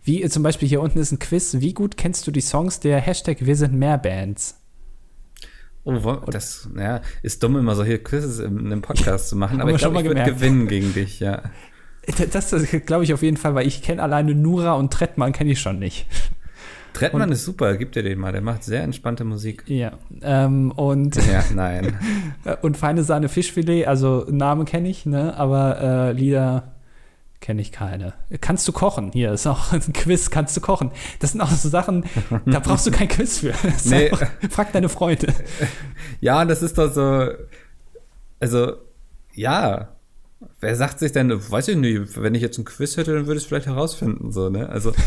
wie 0.05 0.27
zum 0.29 0.43
Beispiel 0.43 0.69
hier 0.69 0.81
unten 0.81 0.99
ist 0.99 1.11
ein 1.11 1.19
Quiz. 1.19 1.57
Wie 1.59 1.75
gut 1.75 1.97
kennst 1.97 2.27
du 2.27 2.31
die 2.31 2.41
Songs 2.41 2.79
der 2.79 3.01
Hashtag 3.01 3.45
Wir 3.45 3.57
sind 3.57 3.75
mehr 3.75 3.99
Bands? 3.99 4.61
Oh, 5.83 6.21
das 6.27 6.69
ja, 6.77 7.01
ist 7.23 7.43
dumm, 7.43 7.57
immer 7.57 7.77
solche 7.77 8.01
Quizzes 8.01 8.41
in 8.41 8.67
einem 8.67 8.83
Podcast 8.83 9.29
zu 9.29 9.37
machen, 9.37 9.61
aber 9.63 9.71
ich 9.71 9.79
glaube, 9.79 10.01
ich 10.01 10.05
würde 10.05 10.25
gewinnen 10.25 10.67
gegen 10.67 10.93
dich, 10.95 11.21
ja. 11.21 11.43
Das, 12.33 12.51
das 12.51 12.71
glaube 12.87 13.05
ich 13.05 13.13
auf 13.13 13.23
jeden 13.23 13.37
Fall, 13.37 13.55
weil 13.55 13.67
ich 13.67 13.83
kenne 13.83 14.03
alleine 14.03 14.35
Nura 14.35 14.75
und 14.75 14.93
Trettmann 14.93 15.33
kenne 15.33 15.51
ich 15.51 15.61
schon 15.61 15.79
nicht. 15.79 16.07
Trettmann 16.93 17.25
und, 17.25 17.33
ist 17.33 17.45
super, 17.45 17.77
gib 17.77 17.93
dir 17.93 18.03
den 18.03 18.19
mal, 18.19 18.33
der 18.33 18.41
macht 18.41 18.65
sehr 18.65 18.83
entspannte 18.83 19.25
Musik. 19.25 19.65
Ja, 19.67 19.93
ähm, 20.23 20.71
und 20.71 21.17
Ja, 21.31 21.45
nein. 21.55 21.99
und 22.63 22.77
feine 22.77 23.03
Sahne 23.03 23.29
Fischfilet, 23.29 23.87
also 23.87 24.25
Namen 24.31 24.67
kenne 24.67 24.89
ich, 24.89 25.05
ne, 25.05 25.37
aber 25.37 25.81
äh, 25.81 26.13
Lieder 26.13 26.77
Kenne 27.41 27.61
ich 27.61 27.71
keine. 27.71 28.15
Kannst 28.41 28.67
du 28.67 28.73
kochen? 28.73 29.11
Hier 29.13 29.31
ist 29.33 29.47
auch 29.47 29.73
ein 29.73 29.93
Quiz. 29.93 30.31
Kannst 30.31 30.57
du 30.57 30.61
kochen? 30.61 30.91
Das 31.21 31.33
sind 31.33 31.41
auch 31.41 31.51
so 31.51 31.69
Sachen, 31.69 32.05
da 32.47 32.61
brauchst 32.61 32.87
du 32.87 32.91
kein 32.91 33.09
Quiz 33.09 33.41
für. 33.41 33.53
Nee. 33.85 34.11
Einfach, 34.11 34.27
frag 34.51 34.73
deine 34.73 34.89
Freunde. 34.89 35.33
Ja, 36.21 36.45
das 36.45 36.63
ist 36.63 36.79
doch 36.79 36.93
so. 36.93 37.29
Also, 38.41 38.73
ja. 39.35 39.96
Wer 40.61 40.77
sagt 40.77 40.99
sich 40.99 41.13
denn, 41.13 41.31
weiß 41.31 41.69
ich 41.69 41.77
nicht, 41.77 42.21
wenn 42.21 42.35
ich 42.35 42.43
jetzt 42.43 42.59
ein 42.59 42.65
Quiz 42.65 42.97
hätte, 42.97 43.15
dann 43.15 43.27
würde 43.27 43.39
ich 43.39 43.45
es 43.45 43.49
vielleicht 43.49 43.67
herausfinden, 43.67 44.33
so, 44.33 44.49
ne? 44.49 44.69
Also. 44.69 44.93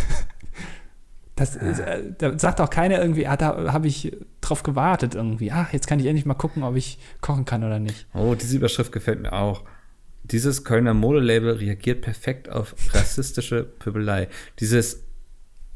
Das, 1.35 1.55
äh, 1.55 2.03
da 2.17 2.37
sagt 2.37 2.59
auch 2.59 2.69
keiner 2.69 2.99
irgendwie, 2.99 3.25
ah, 3.25 3.37
da 3.37 3.71
habe 3.71 3.87
ich 3.87 4.11
drauf 4.41 4.61
gewartet 4.61 5.15
irgendwie. 5.15 5.53
Ach, 5.53 5.71
jetzt 5.71 5.87
kann 5.87 5.97
ich 5.97 6.05
endlich 6.05 6.25
mal 6.25 6.33
gucken, 6.33 6.63
ob 6.63 6.75
ich 6.75 6.99
kochen 7.21 7.45
kann 7.45 7.63
oder 7.63 7.79
nicht. 7.79 8.07
Oh, 8.13 8.35
diese 8.35 8.57
Überschrift 8.57 8.91
gefällt 8.91 9.21
mir 9.21 9.31
auch. 9.31 9.63
Dieses 10.23 10.65
Kölner 10.65 10.93
Modelabel 10.93 11.51
reagiert 11.53 12.01
perfekt 12.01 12.49
auf 12.49 12.75
rassistische 12.93 13.63
Pöbelei. 13.63 14.27
Dieses 14.59 15.05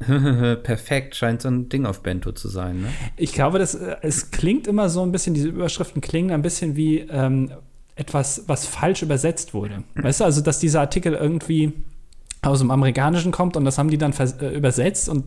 perfekt 0.00 1.16
scheint 1.16 1.40
so 1.40 1.48
ein 1.48 1.70
Ding 1.70 1.86
auf 1.86 2.02
Bento 2.02 2.32
zu 2.32 2.48
sein. 2.48 2.82
Ne? 2.82 2.88
Ich 3.16 3.32
glaube, 3.32 3.58
das, 3.58 3.74
äh, 3.74 3.96
es 4.02 4.30
klingt 4.30 4.66
immer 4.66 4.90
so 4.90 5.02
ein 5.02 5.12
bisschen, 5.12 5.32
diese 5.32 5.48
Überschriften 5.48 6.02
klingen 6.02 6.30
ein 6.30 6.42
bisschen 6.42 6.76
wie 6.76 7.00
ähm, 7.00 7.50
etwas, 7.96 8.44
was 8.46 8.66
falsch 8.66 9.02
übersetzt 9.02 9.54
wurde. 9.54 9.84
Weißt 9.94 10.20
du, 10.20 10.24
also, 10.24 10.40
dass 10.40 10.58
dieser 10.58 10.80
Artikel 10.80 11.14
irgendwie 11.14 11.72
aus 12.42 12.58
dem 12.58 12.70
Amerikanischen 12.70 13.32
kommt 13.32 13.56
und 13.56 13.64
das 13.64 13.78
haben 13.78 13.90
die 13.90 13.98
dann 13.98 14.12
äh, 14.12 14.54
übersetzt 14.54 15.08
und 15.08 15.24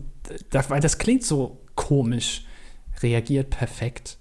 das, 0.50 0.70
weil 0.70 0.82
das 0.82 0.98
klingt 0.98 1.24
so 1.24 1.60
komisch. 1.76 2.44
Reagiert 3.02 3.52
perfekt. 3.52 4.18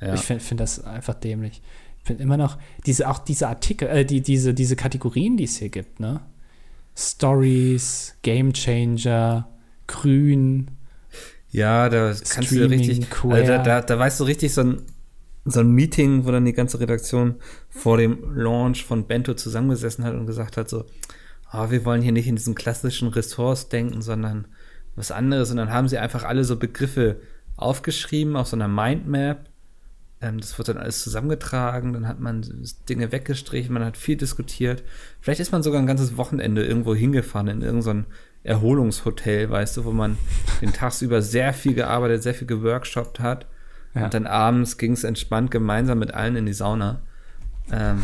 Ja. 0.00 0.14
Ich 0.14 0.20
finde 0.22 0.42
find 0.42 0.60
das 0.60 0.84
einfach 0.84 1.14
dämlich 1.14 1.62
ich 2.02 2.06
finde 2.08 2.24
immer 2.24 2.36
noch, 2.36 2.58
diese, 2.84 3.08
auch 3.08 3.18
diese 3.18 3.46
Artikel, 3.46 3.88
äh, 3.88 4.04
die, 4.04 4.22
diese, 4.22 4.54
diese 4.54 4.74
Kategorien, 4.74 5.36
die 5.36 5.44
es 5.44 5.58
hier 5.58 5.68
gibt, 5.68 6.00
ne? 6.00 6.20
Stories, 6.96 8.16
Game 8.22 8.52
Changer, 8.52 9.48
Grün. 9.86 10.68
Ja, 11.52 11.88
da 11.88 12.12
kannst 12.28 12.50
du 12.50 12.68
richtig, 12.68 13.06
also 13.22 13.46
da, 13.46 13.58
da, 13.58 13.80
da 13.82 13.98
weißt 13.98 14.18
du 14.18 14.24
richtig 14.24 14.52
so 14.52 14.62
ein, 14.62 14.82
so 15.44 15.60
ein 15.60 15.72
Meeting, 15.72 16.24
wo 16.24 16.30
dann 16.30 16.44
die 16.44 16.52
ganze 16.52 16.78
Redaktion 16.78 17.36
vor 17.68 17.96
dem 17.96 18.36
Launch 18.36 18.84
von 18.84 19.06
Bento 19.06 19.34
zusammengesessen 19.34 20.04
hat 20.04 20.14
und 20.14 20.26
gesagt 20.26 20.56
hat 20.56 20.68
so, 20.68 20.84
oh, 21.52 21.70
wir 21.70 21.84
wollen 21.84 22.02
hier 22.02 22.12
nicht 22.12 22.28
in 22.28 22.36
diesen 22.36 22.54
klassischen 22.54 23.08
Ressorts 23.08 23.68
denken, 23.68 24.02
sondern 24.02 24.46
was 24.94 25.10
anderes. 25.10 25.50
Und 25.50 25.56
dann 25.56 25.70
haben 25.70 25.88
sie 25.88 25.98
einfach 25.98 26.24
alle 26.24 26.44
so 26.44 26.56
Begriffe 26.56 27.20
aufgeschrieben 27.56 28.36
auf 28.36 28.48
so 28.48 28.56
einer 28.56 28.68
Mindmap 28.68 29.48
ähm, 30.22 30.38
das 30.40 30.56
wird 30.56 30.68
dann 30.68 30.78
alles 30.78 31.02
zusammengetragen, 31.02 31.92
dann 31.92 32.06
hat 32.06 32.20
man 32.20 32.46
Dinge 32.88 33.12
weggestrichen, 33.12 33.74
man 33.74 33.84
hat 33.84 33.96
viel 33.96 34.16
diskutiert. 34.16 34.84
Vielleicht 35.20 35.40
ist 35.40 35.52
man 35.52 35.62
sogar 35.62 35.80
ein 35.80 35.86
ganzes 35.86 36.16
Wochenende 36.16 36.64
irgendwo 36.64 36.94
hingefahren 36.94 37.48
in 37.48 37.62
irgendein 37.62 38.06
Erholungshotel, 38.44 39.50
weißt 39.50 39.76
du, 39.76 39.84
wo 39.84 39.90
man 39.90 40.16
den 40.60 40.72
tagsüber 40.72 41.20
sehr 41.20 41.52
viel 41.52 41.74
gearbeitet, 41.74 42.22
sehr 42.22 42.34
viel 42.34 42.46
geworkshoppt 42.46 43.20
hat. 43.20 43.46
Ja. 43.94 44.04
Und 44.04 44.14
dann 44.14 44.26
abends 44.26 44.78
ging 44.78 44.92
es 44.92 45.04
entspannt 45.04 45.50
gemeinsam 45.50 45.98
mit 45.98 46.14
allen 46.14 46.36
in 46.36 46.46
die 46.46 46.52
Sauna. 46.52 47.00
Ähm, 47.70 48.02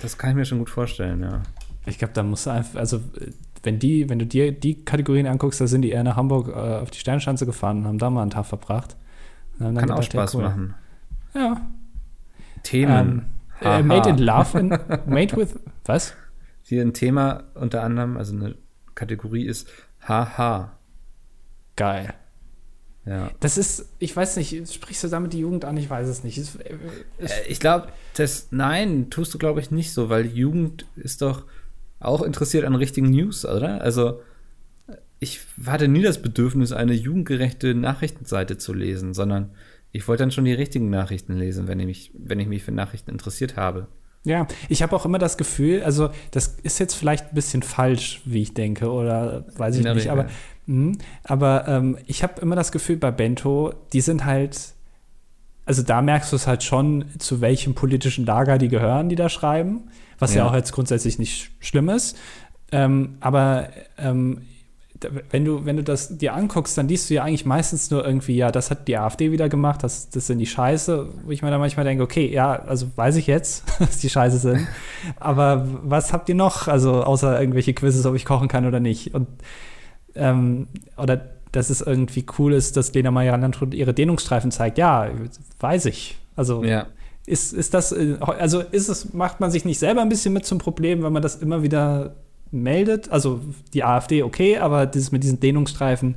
das 0.00 0.18
kann 0.18 0.30
ich 0.30 0.36
mir 0.36 0.44
schon 0.44 0.58
gut 0.58 0.70
vorstellen, 0.70 1.22
ja. 1.22 1.42
Ich 1.86 1.98
glaube, 1.98 2.12
da 2.14 2.22
muss 2.22 2.46
einfach, 2.46 2.78
also 2.78 3.00
wenn 3.62 3.78
die, 3.78 4.08
wenn 4.08 4.18
du 4.18 4.26
dir 4.26 4.52
die 4.52 4.84
Kategorien 4.84 5.26
anguckst, 5.26 5.60
da 5.60 5.66
sind 5.66 5.82
die 5.82 5.90
eher 5.90 6.04
nach 6.04 6.16
Hamburg 6.16 6.48
äh, 6.48 6.52
auf 6.52 6.90
die 6.90 6.98
Sternschanze 6.98 7.46
gefahren 7.46 7.78
und 7.78 7.86
haben 7.86 7.98
da 7.98 8.10
mal 8.10 8.22
einen 8.22 8.30
Tag 8.30 8.46
verbracht. 8.46 8.96
Kann 9.58 9.74
gedacht, 9.74 9.98
auch 9.98 10.02
Spaß 10.02 10.32
ja, 10.32 10.38
cool. 10.38 10.44
machen. 10.44 10.74
Ja. 11.34 11.60
Themen. 12.62 13.26
Ähm, 13.62 13.80
äh, 13.80 13.82
made 13.82 14.08
in 14.08 14.18
Love 14.18 14.58
and 14.58 14.70
Made 15.06 15.36
with 15.36 15.58
was? 15.84 16.14
Hier 16.62 16.82
ein 16.82 16.94
Thema 16.94 17.44
unter 17.54 17.82
anderem, 17.82 18.16
also 18.16 18.34
eine 18.34 18.54
Kategorie 18.94 19.44
ist 19.44 19.68
Haha. 20.00 20.72
Geil. 21.76 22.14
Ja. 23.06 23.30
Das 23.40 23.56
ist, 23.56 23.86
ich 23.98 24.14
weiß 24.14 24.36
nicht, 24.36 24.72
sprichst 24.72 25.04
du 25.04 25.08
damit 25.08 25.32
die 25.32 25.40
Jugend 25.40 25.64
an? 25.64 25.76
Ich 25.76 25.88
weiß 25.88 26.06
es 26.08 26.22
nicht. 26.22 26.38
Es 26.38 26.56
äh, 26.56 26.76
ich 27.48 27.58
glaube, 27.58 27.88
das, 28.14 28.48
nein, 28.50 29.08
tust 29.10 29.32
du, 29.32 29.38
glaube 29.38 29.60
ich, 29.60 29.70
nicht 29.70 29.92
so, 29.92 30.10
weil 30.10 30.24
die 30.24 30.36
Jugend 30.36 30.86
ist 30.96 31.22
doch 31.22 31.44
auch 31.98 32.22
interessiert 32.22 32.64
an 32.64 32.74
richtigen 32.74 33.10
News, 33.10 33.44
oder? 33.44 33.80
Also, 33.80 34.20
ich 35.18 35.40
hatte 35.66 35.88
nie 35.88 36.02
das 36.02 36.22
Bedürfnis, 36.22 36.72
eine 36.72 36.94
jugendgerechte 36.94 37.74
Nachrichtenseite 37.74 38.58
zu 38.58 38.72
lesen, 38.72 39.12
sondern 39.14 39.50
ich 39.92 40.06
wollte 40.06 40.22
dann 40.22 40.30
schon 40.30 40.44
die 40.44 40.52
richtigen 40.52 40.88
Nachrichten 40.90 41.36
lesen, 41.36 41.68
wenn 41.68 41.80
ich 41.80 41.86
mich, 41.86 42.10
wenn 42.14 42.40
ich 42.40 42.48
mich 42.48 42.62
für 42.62 42.72
Nachrichten 42.72 43.10
interessiert 43.10 43.56
habe. 43.56 43.88
Ja, 44.24 44.46
ich 44.68 44.82
habe 44.82 44.94
auch 44.94 45.06
immer 45.06 45.18
das 45.18 45.38
Gefühl, 45.38 45.82
also 45.82 46.10
das 46.30 46.58
ist 46.62 46.78
jetzt 46.78 46.94
vielleicht 46.94 47.28
ein 47.28 47.34
bisschen 47.34 47.62
falsch, 47.62 48.20
wie 48.26 48.42
ich 48.42 48.52
denke, 48.52 48.90
oder 48.90 49.46
weiß 49.56 49.76
ich 49.76 49.84
nicht, 49.84 50.10
aber, 50.10 50.26
mh, 50.70 50.98
aber 51.24 51.68
ähm, 51.68 51.98
ich 52.06 52.22
habe 52.22 52.40
immer 52.40 52.56
das 52.56 52.72
Gefühl 52.72 52.96
bei 52.96 53.10
Bento, 53.10 53.74
die 53.92 54.00
sind 54.00 54.24
halt, 54.24 54.74
also 55.66 55.82
da 55.82 56.00
merkst 56.00 56.32
du 56.32 56.36
es 56.36 56.46
halt 56.46 56.62
schon, 56.62 57.06
zu 57.18 57.40
welchem 57.40 57.74
politischen 57.74 58.24
Lager 58.24 58.58
die 58.58 58.68
gehören, 58.68 59.08
die 59.08 59.16
da 59.16 59.28
schreiben, 59.28 59.90
was 60.18 60.34
ja, 60.34 60.42
ja 60.42 60.50
auch 60.50 60.54
jetzt 60.54 60.72
grundsätzlich 60.72 61.18
nicht 61.18 61.50
schlimm 61.60 61.88
ist. 61.88 62.16
Ähm, 62.72 63.16
aber 63.20 63.68
ähm, 63.98 64.42
wenn 65.30 65.44
du, 65.44 65.64
wenn 65.64 65.76
du 65.76 65.82
das 65.82 66.18
dir 66.18 66.34
anguckst, 66.34 66.76
dann 66.76 66.86
liest 66.86 67.08
du 67.08 67.14
ja 67.14 67.24
eigentlich 67.24 67.46
meistens 67.46 67.90
nur 67.90 68.04
irgendwie, 68.04 68.36
ja, 68.36 68.52
das 68.52 68.70
hat 68.70 68.86
die 68.86 68.98
AfD 68.98 69.32
wieder 69.32 69.48
gemacht, 69.48 69.82
das, 69.82 70.10
das 70.10 70.26
sind 70.26 70.38
die 70.38 70.46
Scheiße, 70.46 71.08
wo 71.24 71.30
ich 71.30 71.42
mir 71.42 71.50
dann 71.50 71.60
manchmal 71.60 71.86
denke, 71.86 72.02
okay, 72.02 72.30
ja, 72.30 72.52
also 72.52 72.86
weiß 72.96 73.16
ich 73.16 73.26
jetzt, 73.26 73.64
dass 73.78 73.98
die 73.98 74.10
Scheiße 74.10 74.38
sind. 74.38 74.68
Aber 75.18 75.66
was 75.82 76.12
habt 76.12 76.28
ihr 76.28 76.34
noch? 76.34 76.68
Also 76.68 77.02
außer 77.02 77.40
irgendwelche 77.40 77.72
Quizzes, 77.72 78.04
ob 78.06 78.14
ich 78.14 78.24
kochen 78.24 78.48
kann 78.48 78.66
oder 78.66 78.78
nicht. 78.78 79.14
Und 79.14 79.26
ähm, 80.14 80.68
oder 80.96 81.30
dass 81.52 81.70
es 81.70 81.80
irgendwie 81.80 82.24
cool 82.38 82.52
ist, 82.52 82.76
dass 82.76 82.94
Lena 82.94 83.10
Meyer-Landrut 83.10 83.74
ihre 83.74 83.92
Dehnungsstreifen 83.92 84.50
zeigt. 84.50 84.78
Ja, 84.78 85.10
weiß 85.58 85.86
ich. 85.86 86.16
Also 86.36 86.62
ja. 86.64 86.86
ist, 87.26 87.52
ist 87.52 87.74
das, 87.74 87.92
äh, 87.92 88.16
also 88.20 88.60
ist 88.60 88.88
es, 88.88 89.12
macht 89.12 89.40
man 89.40 89.50
sich 89.50 89.64
nicht 89.64 89.78
selber 89.78 90.00
ein 90.02 90.08
bisschen 90.08 90.32
mit 90.32 90.46
zum 90.46 90.58
Problem, 90.58 91.02
wenn 91.02 91.12
man 91.12 91.22
das 91.22 91.36
immer 91.36 91.62
wieder 91.62 92.14
meldet. 92.52 93.10
Also 93.10 93.40
die 93.74 93.84
AfD 93.84 94.22
okay, 94.22 94.58
aber 94.58 94.86
dieses 94.86 95.12
mit 95.12 95.22
diesen 95.22 95.40
Dehnungsstreifen, 95.40 96.16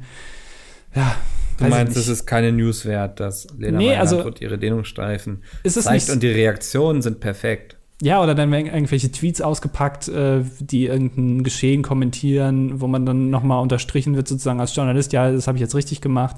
ja. 0.95 1.15
Du 1.59 1.65
meinst, 1.65 1.95
es 1.95 2.07
ist 2.07 2.25
keine 2.25 2.51
News 2.51 2.85
wert, 2.85 3.19
dass 3.19 3.47
Lena 3.57 3.77
nee, 3.77 3.95
also, 3.95 4.27
ihre 4.39 4.57
Dehnungsstreifen 4.57 5.43
zeigt 5.63 6.09
und 6.09 6.23
die 6.23 6.31
Reaktionen 6.31 7.03
sind 7.03 7.19
perfekt. 7.19 7.77
Ja, 8.03 8.21
oder 8.21 8.35
dann 8.35 8.51
werden 8.51 8.65
irgendwelche 8.65 9.09
Tweets 9.13 9.39
ausgepackt, 9.39 10.09
äh, 10.09 10.41
die 10.59 10.87
irgendein 10.87 11.41
Geschehen 11.41 11.83
kommentieren, 11.83 12.81
wo 12.81 12.87
man 12.87 13.05
dann 13.05 13.29
nochmal 13.29 13.61
unterstrichen 13.61 14.17
wird, 14.17 14.27
sozusagen 14.27 14.59
als 14.59 14.75
Journalist, 14.75 15.13
ja, 15.13 15.31
das 15.31 15.47
habe 15.47 15.57
ich 15.57 15.61
jetzt 15.61 15.73
richtig 15.73 16.01
gemacht. 16.01 16.35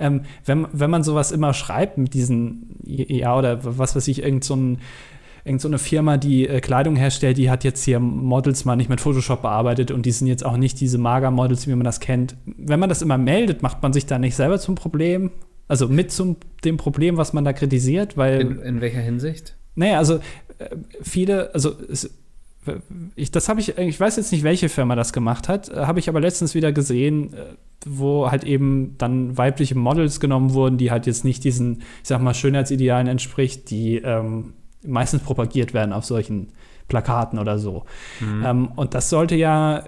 Ähm, 0.00 0.22
wenn, 0.44 0.66
wenn 0.72 0.90
man 0.90 1.04
sowas 1.04 1.30
immer 1.30 1.54
schreibt 1.54 1.98
mit 1.98 2.14
diesen, 2.14 2.80
ja, 2.84 3.38
oder 3.38 3.60
was 3.62 3.94
weiß 3.94 4.08
ich, 4.08 4.24
irgend 4.24 4.42
so 4.42 4.56
ein 4.56 4.78
irgend 5.44 5.60
so 5.60 5.68
eine 5.68 5.78
Firma, 5.78 6.16
die 6.16 6.48
äh, 6.48 6.60
Kleidung 6.60 6.96
herstellt, 6.96 7.36
die 7.36 7.48
hat 7.48 7.62
jetzt 7.62 7.84
hier 7.84 8.00
Models 8.00 8.64
mal 8.64 8.74
nicht 8.74 8.88
mit 8.88 9.00
Photoshop 9.00 9.42
bearbeitet 9.42 9.92
und 9.92 10.06
die 10.06 10.10
sind 10.10 10.26
jetzt 10.26 10.44
auch 10.44 10.56
nicht 10.56 10.80
diese 10.80 10.98
Mager-Models, 10.98 11.68
wie 11.68 11.74
man 11.74 11.84
das 11.84 12.00
kennt. 12.00 12.34
Wenn 12.46 12.80
man 12.80 12.88
das 12.88 13.02
immer 13.02 13.18
meldet, 13.18 13.62
macht 13.62 13.82
man 13.82 13.92
sich 13.92 14.06
da 14.06 14.18
nicht 14.18 14.34
selber 14.34 14.58
zum 14.58 14.74
Problem? 14.74 15.30
Also 15.68 15.86
mit 15.86 16.10
zum 16.10 16.36
dem 16.64 16.76
Problem, 16.76 17.18
was 17.18 17.34
man 17.34 17.44
da 17.44 17.52
kritisiert, 17.52 18.16
weil. 18.16 18.40
In, 18.40 18.58
in 18.58 18.80
welcher 18.80 19.00
Hinsicht? 19.00 19.54
Naja, 19.76 19.98
also 19.98 20.20
viele, 21.02 21.52
also 21.54 21.74
es, 21.90 22.10
ich, 23.14 23.30
das 23.30 23.48
habe 23.48 23.60
ich, 23.60 23.76
ich 23.76 24.00
weiß 24.00 24.16
jetzt 24.16 24.32
nicht, 24.32 24.42
welche 24.42 24.68
Firma 24.68 24.96
das 24.96 25.12
gemacht 25.12 25.48
hat, 25.48 25.68
äh, 25.68 25.86
habe 25.86 25.98
ich 25.98 26.08
aber 26.08 26.20
letztens 26.20 26.54
wieder 26.54 26.72
gesehen, 26.72 27.34
äh, 27.34 27.36
wo 27.86 28.30
halt 28.30 28.44
eben 28.44 28.96
dann 28.98 29.36
weibliche 29.36 29.76
Models 29.76 30.20
genommen 30.20 30.54
wurden, 30.54 30.78
die 30.78 30.90
halt 30.90 31.06
jetzt 31.06 31.24
nicht 31.24 31.44
diesen, 31.44 31.82
ich 32.02 32.08
sag 32.08 32.22
mal, 32.22 32.34
Schönheitsidealen 32.34 33.06
entspricht, 33.06 33.70
die 33.70 33.96
ähm, 33.96 34.54
meistens 34.86 35.22
propagiert 35.22 35.74
werden 35.74 35.92
auf 35.92 36.04
solchen 36.04 36.48
Plakaten 36.88 37.38
oder 37.38 37.58
so. 37.58 37.84
Mhm. 38.20 38.44
Ähm, 38.44 38.68
und 38.76 38.94
das 38.94 39.10
sollte 39.10 39.34
ja, 39.34 39.78
äh, 39.78 39.84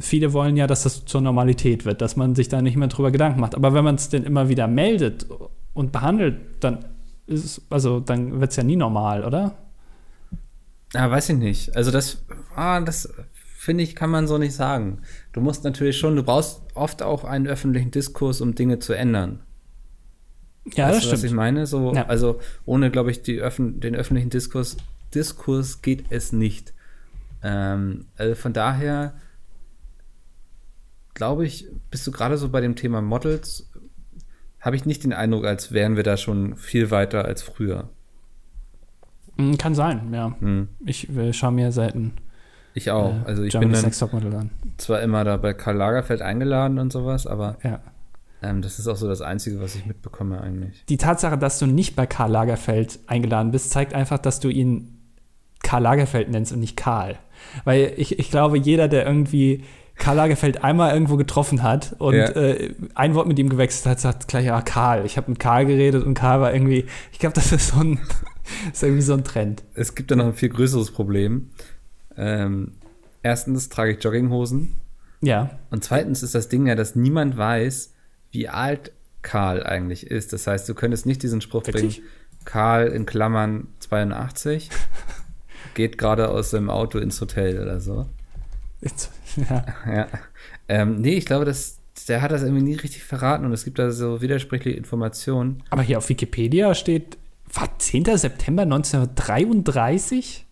viele 0.00 0.32
wollen 0.32 0.56
ja, 0.56 0.66
dass 0.66 0.82
das 0.84 1.04
zur 1.04 1.20
Normalität 1.20 1.84
wird, 1.84 2.00
dass 2.00 2.16
man 2.16 2.34
sich 2.34 2.48
da 2.48 2.62
nicht 2.62 2.76
mehr 2.76 2.88
drüber 2.88 3.10
Gedanken 3.10 3.40
macht. 3.40 3.54
Aber 3.54 3.74
wenn 3.74 3.84
man 3.84 3.96
es 3.96 4.08
denn 4.08 4.22
immer 4.22 4.48
wieder 4.48 4.66
meldet 4.68 5.26
und 5.74 5.92
behandelt, 5.92 6.36
dann 6.60 6.84
ist 7.26 7.44
es, 7.44 7.62
also 7.70 8.00
dann 8.00 8.40
wird 8.40 8.50
es 8.50 8.56
ja 8.56 8.62
nie 8.62 8.76
normal, 8.76 9.24
oder? 9.24 9.54
Ja, 10.96 11.10
weiß 11.10 11.28
ich 11.28 11.36
nicht. 11.36 11.76
Also 11.76 11.90
das, 11.90 12.24
ah, 12.54 12.80
das 12.80 13.12
finde 13.58 13.84
ich, 13.84 13.94
kann 13.94 14.08
man 14.08 14.26
so 14.26 14.38
nicht 14.38 14.54
sagen. 14.54 15.02
Du 15.34 15.42
musst 15.42 15.62
natürlich 15.62 15.98
schon, 15.98 16.16
du 16.16 16.22
brauchst 16.22 16.62
oft 16.74 17.02
auch 17.02 17.24
einen 17.24 17.46
öffentlichen 17.46 17.90
Diskurs, 17.90 18.40
um 18.40 18.54
Dinge 18.54 18.78
zu 18.78 18.94
ändern. 18.94 19.40
Ja, 20.72 20.86
weißt 20.86 20.96
das 20.96 21.02
du, 21.02 21.08
stimmt. 21.08 21.12
Was 21.12 21.24
ich 21.24 21.32
meine? 21.32 21.66
So, 21.66 21.92
ja. 21.94 22.06
Also 22.06 22.40
ohne, 22.64 22.90
glaube 22.90 23.10
ich, 23.10 23.22
die 23.22 23.40
Öffn 23.40 23.78
den 23.78 23.94
öffentlichen 23.94 24.30
Diskurs, 24.30 24.78
Diskurs 25.14 25.82
geht 25.82 26.06
es 26.08 26.32
nicht. 26.32 26.72
Ähm, 27.42 28.06
also 28.16 28.34
von 28.34 28.54
daher 28.54 29.20
glaube 31.12 31.44
ich, 31.44 31.68
bist 31.90 32.06
du 32.06 32.12
gerade 32.12 32.38
so 32.38 32.48
bei 32.48 32.62
dem 32.62 32.74
Thema 32.74 33.02
Models, 33.02 33.70
habe 34.60 34.76
ich 34.76 34.86
nicht 34.86 35.04
den 35.04 35.12
Eindruck, 35.12 35.44
als 35.44 35.72
wären 35.72 35.96
wir 35.96 36.04
da 36.04 36.16
schon 36.16 36.56
viel 36.56 36.90
weiter 36.90 37.26
als 37.26 37.42
früher. 37.42 37.90
Hm, 39.36 39.58
kann 39.58 39.74
sein, 39.74 40.12
ja. 40.12 40.34
Hm. 40.40 40.68
Ich 40.84 41.08
äh, 41.16 41.32
schaue 41.32 41.52
mir 41.52 41.72
selten 41.72 42.12
Ich 42.74 42.90
auch. 42.90 43.14
äh, 43.14 43.26
also 43.26 43.42
ich 43.42 43.52
Germany's 43.52 43.82
bin 43.98 44.10
dann 44.30 44.34
an. 44.34 44.50
zwar 44.78 45.00
immer 45.02 45.24
da 45.24 45.36
bei 45.36 45.52
Karl 45.54 45.76
Lagerfeld 45.76 46.22
eingeladen 46.22 46.78
und 46.78 46.92
sowas, 46.92 47.26
aber 47.26 47.56
Ja. 47.62 47.80
ähm, 48.42 48.62
das 48.62 48.78
ist 48.78 48.88
auch 48.88 48.96
so 48.96 49.08
das 49.08 49.20
Einzige, 49.20 49.60
was 49.60 49.74
ich 49.74 49.86
mitbekomme 49.86 50.40
eigentlich. 50.40 50.84
Die 50.88 50.96
Tatsache, 50.96 51.36
dass 51.38 51.58
du 51.58 51.66
nicht 51.66 51.96
bei 51.96 52.06
Karl 52.06 52.30
Lagerfeld 52.30 52.98
eingeladen 53.06 53.50
bist, 53.50 53.70
zeigt 53.70 53.92
einfach, 53.94 54.18
dass 54.18 54.40
du 54.40 54.48
ihn 54.48 54.92
Karl 55.62 55.82
Lagerfeld 55.82 56.30
nennst 56.30 56.52
und 56.52 56.60
nicht 56.60 56.76
Karl. 56.76 57.16
Weil 57.64 57.92
ich, 57.96 58.18
ich 58.18 58.30
glaube, 58.30 58.56
jeder, 58.58 58.88
der 58.88 59.04
irgendwie 59.06 59.64
Karl 59.96 60.16
Lagerfeld 60.16 60.62
einmal 60.62 60.92
irgendwo 60.92 61.16
getroffen 61.16 61.62
hat 61.62 61.94
und 61.98 62.14
Ja. 62.14 62.28
äh, 62.30 62.74
ein 62.94 63.14
Wort 63.14 63.26
mit 63.26 63.38
ihm 63.38 63.48
gewechselt 63.48 63.86
hat, 63.86 63.98
sagt 64.00 64.28
gleich, 64.28 64.44
ja, 64.46 64.60
Karl. 64.60 65.04
Ich 65.06 65.16
habe 65.16 65.30
mit 65.30 65.40
Karl 65.40 65.64
geredet 65.66 66.04
und 66.04 66.14
Karl 66.14 66.40
war 66.40 66.52
irgendwie, 66.52 66.84
ich 67.12 67.18
glaube, 67.18 67.34
das 67.34 67.50
ist 67.52 67.68
so 67.68 67.80
ein, 67.80 67.98
ist 68.72 68.82
irgendwie 68.82 69.02
so 69.02 69.14
ein 69.14 69.24
Trend. 69.24 69.62
Es 69.74 69.94
gibt 69.94 70.10
da 70.10 70.16
noch 70.16 70.26
ein 70.26 70.34
viel 70.34 70.48
größeres 70.48 70.90
Problem. 70.90 71.50
Ähm, 72.16 72.72
erstens 73.22 73.68
trage 73.68 73.92
ich 73.92 74.02
Jogginghosen 74.02 74.74
Ja. 75.20 75.58
und 75.70 75.84
zweitens 75.84 76.22
ist 76.22 76.34
das 76.34 76.48
Ding 76.48 76.66
ja, 76.66 76.74
dass 76.74 76.94
niemand 76.96 77.36
weiß, 77.36 77.92
wie 78.30 78.48
alt 78.48 78.92
Karl 79.22 79.62
eigentlich 79.64 80.06
ist. 80.06 80.32
Das 80.32 80.46
heißt, 80.46 80.68
du 80.68 80.74
könntest 80.74 81.04
nicht 81.06 81.22
diesen 81.22 81.40
Spruch 81.40 81.66
Wirklich? 81.66 81.96
bringen, 81.98 82.08
Karl 82.44 82.86
in 82.88 83.06
Klammern 83.06 83.66
82 83.80 84.70
geht 85.74 85.98
gerade 85.98 86.28
aus 86.28 86.50
seinem 86.50 86.70
Auto 86.70 86.98
ins 86.98 87.20
Hotel 87.20 87.60
oder 87.60 87.80
so. 87.80 88.06
Ja. 88.80 89.64
Ja. 89.86 90.06
Ähm, 90.68 90.96
nee, 91.00 91.14
ich 91.14 91.26
glaube, 91.26 91.44
das, 91.44 91.78
der 92.08 92.22
hat 92.22 92.30
das 92.32 92.42
irgendwie 92.42 92.62
nie 92.62 92.74
richtig 92.74 93.02
verraten 93.04 93.44
und 93.44 93.52
es 93.52 93.64
gibt 93.64 93.78
da 93.78 93.90
so 93.90 94.20
widersprüchliche 94.22 94.76
Informationen. 94.76 95.62
Aber 95.70 95.82
hier 95.82 95.98
auf 95.98 96.08
Wikipedia 96.08 96.74
steht, 96.74 97.18
war 97.52 97.78
10. 97.78 98.04
September 98.16 98.62
1933? 98.62 100.46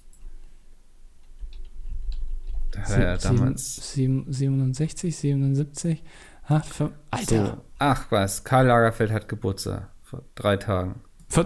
Da 2.70 3.00
ja 3.00 3.16
damals. 3.16 3.92
sieben- 3.92 4.32
67, 4.32 5.16
77? 5.16 6.02
Ha, 6.48 6.58
fün- 6.58 6.90
Alter. 7.10 7.46
So. 7.46 7.64
Ach 7.78 8.06
was, 8.10 8.44
Karl 8.44 8.66
Lagerfeld 8.66 9.10
hat 9.12 9.28
Geburtstag 9.28 9.90
vor 10.02 10.22
drei 10.34 10.56
Tagen. 10.56 11.00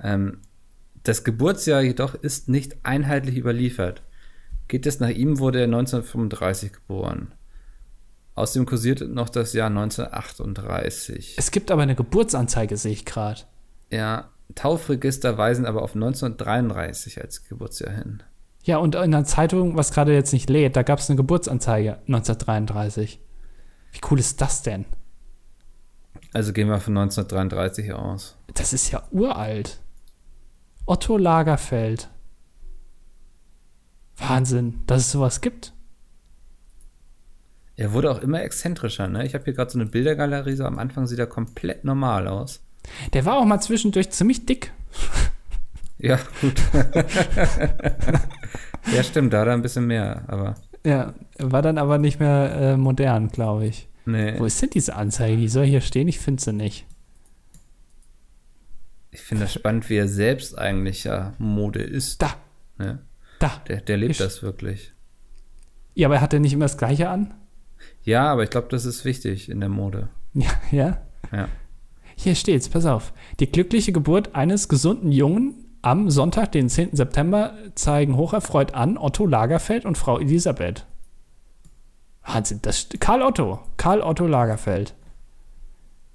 Ähm, 0.00 0.38
das 1.02 1.24
Geburtsjahr 1.24 1.80
jedoch 1.82 2.14
ist 2.14 2.48
nicht 2.48 2.76
einheitlich 2.84 3.36
überliefert. 3.36 4.02
Geht 4.68 4.86
es 4.86 5.00
nach 5.00 5.08
ihm, 5.08 5.40
wurde 5.40 5.58
er 5.58 5.64
1935 5.64 6.72
geboren. 6.72 7.32
Außerdem 8.38 8.66
kursiert 8.66 9.00
noch 9.00 9.28
das 9.28 9.52
Jahr 9.52 9.66
1938. 9.66 11.34
Es 11.38 11.50
gibt 11.50 11.72
aber 11.72 11.82
eine 11.82 11.96
Geburtsanzeige, 11.96 12.76
sehe 12.76 12.92
ich 12.92 13.04
gerade. 13.04 13.40
Ja, 13.90 14.30
Taufregister 14.54 15.36
weisen 15.36 15.66
aber 15.66 15.82
auf 15.82 15.96
1933 15.96 17.20
als 17.20 17.42
Geburtsjahr 17.42 17.92
hin. 17.92 18.22
Ja, 18.62 18.76
und 18.78 18.94
in 18.94 19.10
der 19.10 19.24
Zeitung, 19.24 19.76
was 19.76 19.90
gerade 19.90 20.14
jetzt 20.14 20.32
nicht 20.32 20.48
lädt, 20.48 20.76
da 20.76 20.84
gab 20.84 21.00
es 21.00 21.10
eine 21.10 21.16
Geburtsanzeige 21.16 21.94
1933. 22.06 23.20
Wie 23.90 24.00
cool 24.08 24.20
ist 24.20 24.40
das 24.40 24.62
denn? 24.62 24.84
Also 26.32 26.52
gehen 26.52 26.68
wir 26.68 26.78
von 26.78 26.96
1933 26.96 27.92
aus. 27.92 28.36
Das 28.54 28.72
ist 28.72 28.92
ja 28.92 29.02
uralt. 29.10 29.80
Otto 30.86 31.16
Lagerfeld. 31.16 32.08
Wahnsinn, 34.16 34.82
dass 34.86 35.00
es 35.00 35.10
sowas 35.10 35.40
gibt. 35.40 35.72
Er 37.78 37.92
wurde 37.92 38.10
auch 38.10 38.18
immer 38.20 38.42
exzentrischer, 38.42 39.06
ne? 39.08 39.24
Ich 39.24 39.34
habe 39.34 39.44
hier 39.44 39.52
gerade 39.54 39.70
so 39.70 39.78
eine 39.78 39.88
Bildergalerie, 39.88 40.56
so 40.56 40.64
am 40.64 40.78
Anfang 40.80 41.06
sieht 41.06 41.20
er 41.20 41.28
komplett 41.28 41.84
normal 41.84 42.26
aus. 42.26 42.60
Der 43.12 43.24
war 43.24 43.38
auch 43.38 43.44
mal 43.44 43.60
zwischendurch 43.60 44.10
ziemlich 44.10 44.44
dick. 44.46 44.72
Ja, 46.00 46.16
gut. 46.40 46.54
ja, 48.94 49.02
stimmt, 49.02 49.32
da 49.32 49.40
hat 49.40 49.48
er 49.48 49.54
ein 49.54 49.62
bisschen 49.62 49.88
mehr, 49.88 50.22
aber 50.28 50.54
Ja, 50.84 51.12
war 51.40 51.60
dann 51.60 51.76
aber 51.76 51.98
nicht 51.98 52.20
mehr 52.20 52.52
äh, 52.54 52.76
modern, 52.76 53.30
glaube 53.30 53.66
ich. 53.66 53.88
nee. 54.06 54.38
Wo 54.38 54.44
ist 54.44 54.62
denn 54.62 54.70
diese 54.70 54.94
Anzeige? 54.94 55.36
Die 55.36 55.48
soll 55.48 55.66
hier 55.66 55.80
stehen, 55.80 56.06
ich 56.06 56.20
finde 56.20 56.40
sie 56.40 56.52
nicht. 56.52 56.86
Ich 59.10 59.22
finde 59.22 59.42
das 59.44 59.54
spannend, 59.54 59.90
wie 59.90 59.96
er 59.96 60.06
selbst 60.06 60.56
eigentlich 60.56 61.02
ja 61.02 61.32
Mode 61.38 61.82
ist. 61.82 62.22
Da, 62.22 62.36
Ne? 62.76 63.00
da. 63.40 63.50
Der, 63.66 63.80
der 63.80 63.96
lebt 63.96 64.12
Ich- 64.12 64.18
das 64.18 64.40
wirklich. 64.44 64.92
Ja, 65.94 66.06
aber 66.06 66.20
hat 66.20 66.32
er 66.32 66.38
nicht 66.38 66.52
immer 66.52 66.66
das 66.66 66.78
Gleiche 66.78 67.08
an? 67.08 67.34
Ja, 68.08 68.32
aber 68.32 68.42
ich 68.42 68.48
glaube, 68.48 68.68
das 68.70 68.86
ist 68.86 69.04
wichtig 69.04 69.50
in 69.50 69.60
der 69.60 69.68
Mode. 69.68 70.08
Ja, 70.34 70.50
ja. 70.70 70.98
Ja. 71.32 71.48
Hier 72.16 72.34
steht's, 72.34 72.68
pass 72.68 72.86
auf. 72.86 73.12
Die 73.40 73.50
glückliche 73.50 73.92
Geburt 73.92 74.34
eines 74.34 74.68
gesunden 74.68 75.12
Jungen 75.12 75.66
am 75.82 76.10
Sonntag, 76.10 76.52
den 76.52 76.68
10. 76.68 76.96
September, 76.96 77.54
zeigen 77.74 78.16
hocherfreut 78.16 78.72
an 78.74 78.96
Otto 78.96 79.26
Lagerfeld 79.26 79.84
und 79.84 79.98
Frau 79.98 80.18
Elisabeth. 80.18 80.86
Wahnsinn, 82.24 82.60
das 82.62 82.88
Karl 82.98 83.22
Otto. 83.22 83.60
Karl 83.76 84.00
Otto 84.00 84.26
Lagerfeld. 84.26 84.94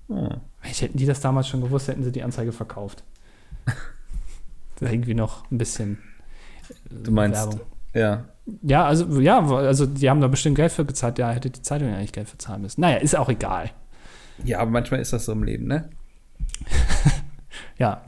Mensch, 0.07 0.81
hätten 0.81 0.97
die 0.97 1.05
das 1.05 1.21
damals 1.21 1.47
schon 1.47 1.61
gewusst, 1.61 1.87
hätten 1.89 2.03
sie 2.03 2.11
die 2.11 2.23
Anzeige 2.23 2.53
verkauft. 2.53 3.03
Irgendwie 4.79 5.15
noch 5.15 5.49
ein 5.51 5.57
bisschen 5.57 5.99
Du 6.89 7.11
meinst, 7.11 7.39
Werbung. 7.39 7.61
Ja. 7.93 8.25
Ja, 8.61 8.85
also, 8.85 9.21
ja, 9.21 9.39
also 9.39 9.85
die 9.85 10.09
haben 10.09 10.19
da 10.19 10.27
bestimmt 10.27 10.57
Geld 10.57 10.71
für 10.73 10.83
gezahlt. 10.85 11.17
Ja, 11.17 11.31
hätte 11.31 11.49
die 11.49 11.61
Zeitung 11.61 11.87
ja 11.87 11.95
eigentlich 11.95 12.11
Geld 12.11 12.27
für 12.27 12.37
zahlen 12.37 12.61
müssen. 12.61 12.81
Naja, 12.81 12.97
ist 12.97 13.15
auch 13.15 13.29
egal. 13.29 13.71
Ja, 14.43 14.59
aber 14.59 14.71
manchmal 14.71 14.99
ist 14.99 15.13
das 15.13 15.25
so 15.25 15.31
im 15.31 15.43
Leben, 15.43 15.67
ne? 15.67 15.89
Ja, 17.77 18.01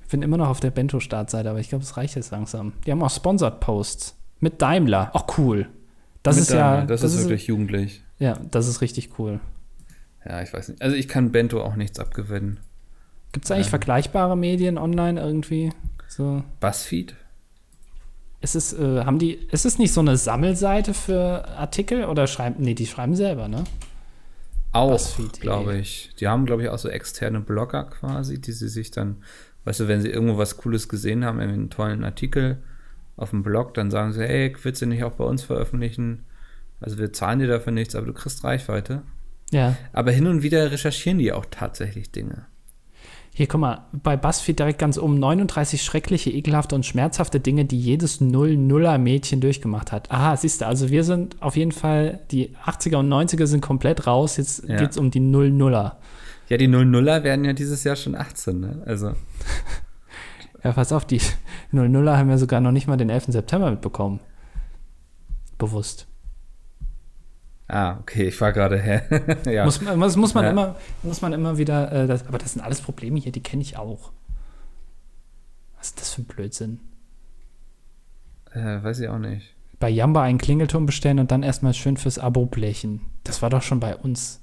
ich 0.00 0.08
bin 0.08 0.22
immer 0.22 0.36
noch 0.36 0.48
auf 0.48 0.60
der 0.60 0.70
Bento-Startseite, 0.70 1.48
aber 1.50 1.60
ich 1.60 1.68
glaube, 1.68 1.84
es 1.84 1.96
reicht 1.96 2.14
jetzt 2.16 2.30
langsam. 2.30 2.72
Die 2.86 2.90
haben 2.90 3.02
auch 3.02 3.10
Sponsored 3.10 3.60
Posts 3.60 4.16
mit 4.40 4.60
Daimler. 4.62 5.10
Auch 5.14 5.38
cool. 5.38 5.68
Das 6.22 6.36
Mit 6.36 6.42
ist 6.44 6.52
ja, 6.52 6.76
Daimler, 6.76 6.86
das, 6.86 7.02
ist 7.02 7.18
wirklich 7.20 7.46
jugendlich. 7.46 8.02
ja, 8.18 8.38
das 8.50 8.68
ist 8.68 8.80
richtig 8.80 9.18
cool. 9.18 9.40
Ja, 10.24 10.40
ich 10.42 10.52
weiß 10.52 10.68
nicht. 10.68 10.82
Also 10.82 10.96
ich 10.96 11.08
kann 11.08 11.32
Bento 11.32 11.62
auch 11.62 11.74
nichts 11.76 11.98
abgewinnen. 11.98 12.60
Gibt 13.32 13.44
es 13.44 13.50
eigentlich 13.50 13.66
Ähm. 13.66 13.70
vergleichbare 13.70 14.36
Medien 14.36 14.78
online 14.78 15.20
irgendwie? 15.20 15.72
So, 16.08 16.44
Buzzfeed? 16.60 17.16
Ist 18.42 18.56
es, 18.56 18.72
äh, 18.72 19.04
haben 19.04 19.18
die, 19.18 19.34
ist 19.50 19.64
es 19.64 19.78
nicht 19.78 19.92
so 19.92 20.00
eine 20.00 20.16
Sammelseite 20.16 20.94
für 20.94 21.48
Artikel 21.48 22.04
oder 22.04 22.26
schreiben, 22.26 22.56
nee, 22.58 22.74
die 22.74 22.86
schreiben 22.86 23.14
selber, 23.14 23.48
ne? 23.48 23.64
Auch, 24.72 25.00
glaube 25.40 25.76
ich. 25.76 26.10
Die 26.18 26.28
haben, 26.28 26.46
glaube 26.46 26.62
ich, 26.62 26.68
auch 26.70 26.78
so 26.78 26.88
externe 26.88 27.40
Blogger 27.40 27.84
quasi, 27.84 28.40
die 28.40 28.52
sie 28.52 28.68
sich 28.68 28.90
dann, 28.90 29.22
weißt 29.64 29.80
du, 29.80 29.88
wenn 29.88 30.00
sie 30.00 30.08
irgendwo 30.08 30.38
was 30.38 30.56
Cooles 30.56 30.88
gesehen 30.88 31.24
haben, 31.24 31.40
irgendwie 31.40 31.60
einen 31.60 31.70
tollen 31.70 32.04
Artikel 32.04 32.62
auf 33.16 33.30
dem 33.30 33.42
Blog, 33.42 33.74
dann 33.74 33.90
sagen 33.90 34.12
sie, 34.12 34.22
hey, 34.22 34.54
willst 34.62 34.80
du 34.80 34.86
nicht 34.86 35.04
auch 35.04 35.12
bei 35.12 35.24
uns 35.24 35.42
veröffentlichen? 35.42 36.24
Also 36.80 36.98
wir 36.98 37.12
zahlen 37.12 37.38
dir 37.38 37.48
dafür 37.48 37.72
nichts, 37.72 37.94
aber 37.94 38.06
du 38.06 38.14
kriegst 38.14 38.44
Reichweite. 38.44 39.02
Ja. 39.50 39.76
Aber 39.92 40.10
hin 40.10 40.26
und 40.26 40.42
wieder 40.42 40.72
recherchieren 40.72 41.18
die 41.18 41.32
auch 41.32 41.46
tatsächlich 41.50 42.10
Dinge. 42.10 42.46
Hier, 43.34 43.46
guck 43.46 43.60
mal, 43.62 43.86
bei 43.92 44.16
BuzzFeed 44.18 44.58
direkt 44.58 44.78
ganz 44.78 44.98
oben 44.98 45.18
39 45.18 45.82
schreckliche, 45.82 46.30
ekelhafte 46.30 46.74
und 46.74 46.84
schmerzhafte 46.84 47.40
Dinge, 47.40 47.64
die 47.64 47.78
jedes 47.80 48.20
Null-Nuller-Mädchen 48.20 49.40
durchgemacht 49.40 49.90
hat. 49.90 50.10
Aha, 50.10 50.36
siehst 50.36 50.60
du, 50.60 50.66
also 50.66 50.90
wir 50.90 51.02
sind 51.02 51.40
auf 51.40 51.56
jeden 51.56 51.72
Fall, 51.72 52.20
die 52.30 52.50
80er 52.66 52.96
und 52.98 53.08
90er 53.08 53.46
sind 53.46 53.62
komplett 53.62 54.06
raus, 54.06 54.36
jetzt 54.36 54.68
Ja. 54.68 54.76
geht's 54.76 54.98
um 54.98 55.10
die 55.10 55.20
Null-Nuller. 55.20 55.98
Ja, 56.50 56.58
die 56.58 56.68
00er 56.68 57.22
werden 57.22 57.46
ja 57.46 57.54
dieses 57.54 57.84
Jahr 57.84 57.96
schon 57.96 58.14
18, 58.14 58.60
ne? 58.60 58.82
Also, 58.84 59.12
Ja, 60.64 60.72
pass 60.72 60.92
auf, 60.92 61.06
die 61.06 61.20
Null-Nuller 61.70 62.18
haben 62.18 62.28
ja 62.28 62.36
sogar 62.38 62.60
noch 62.60 62.70
nicht 62.70 62.86
mal 62.86 62.96
den 62.98 63.08
11. 63.10 63.26
September 63.28 63.70
mitbekommen. 63.70 64.20
Bewusst. 65.56 66.06
Ah, 67.72 67.98
okay, 68.00 68.28
ich 68.28 68.40
war 68.40 68.52
gerade, 68.52 68.78
hä? 68.78 69.02
ja. 69.50 69.64
Muss, 69.64 69.80
man- 69.80 69.98
muss, 69.98 70.16
muss, 70.16 70.34
man 70.34 70.44
Ja. 70.44 70.50
immer, 70.50 70.76
muss 71.02 71.20
man 71.22 71.32
immer 71.32 71.58
wieder, 71.58 71.90
äh, 71.92 72.06
das, 72.06 72.26
aber 72.26 72.38
das 72.38 72.52
sind 72.52 72.62
alles 72.62 72.80
Probleme 72.80 73.18
hier, 73.18 73.32
die 73.32 73.42
kenne 73.42 73.62
ich 73.62 73.76
auch. 73.76 74.12
Was 75.78 75.88
ist 75.88 76.00
das 76.00 76.10
für 76.14 76.22
ein 76.22 76.26
Blödsinn? 76.26 76.80
äh, 78.54 78.82
weiß 78.82 79.00
ich 79.00 79.08
auch 79.08 79.18
nicht. 79.18 79.54
bei 79.80 79.88
Jamba 79.90 80.22
einen 80.22 80.38
Klingelton 80.38 80.86
bestellen 80.86 81.18
und 81.18 81.30
dann 81.32 81.42
erstmal 81.42 81.74
schön 81.74 81.96
fürs 81.96 82.18
Abo 82.18 82.46
blechen. 82.46 83.00
Das 83.24 83.42
war 83.42 83.50
doch 83.50 83.62
schon 83.62 83.80
bei 83.80 83.96
uns. 83.96 84.40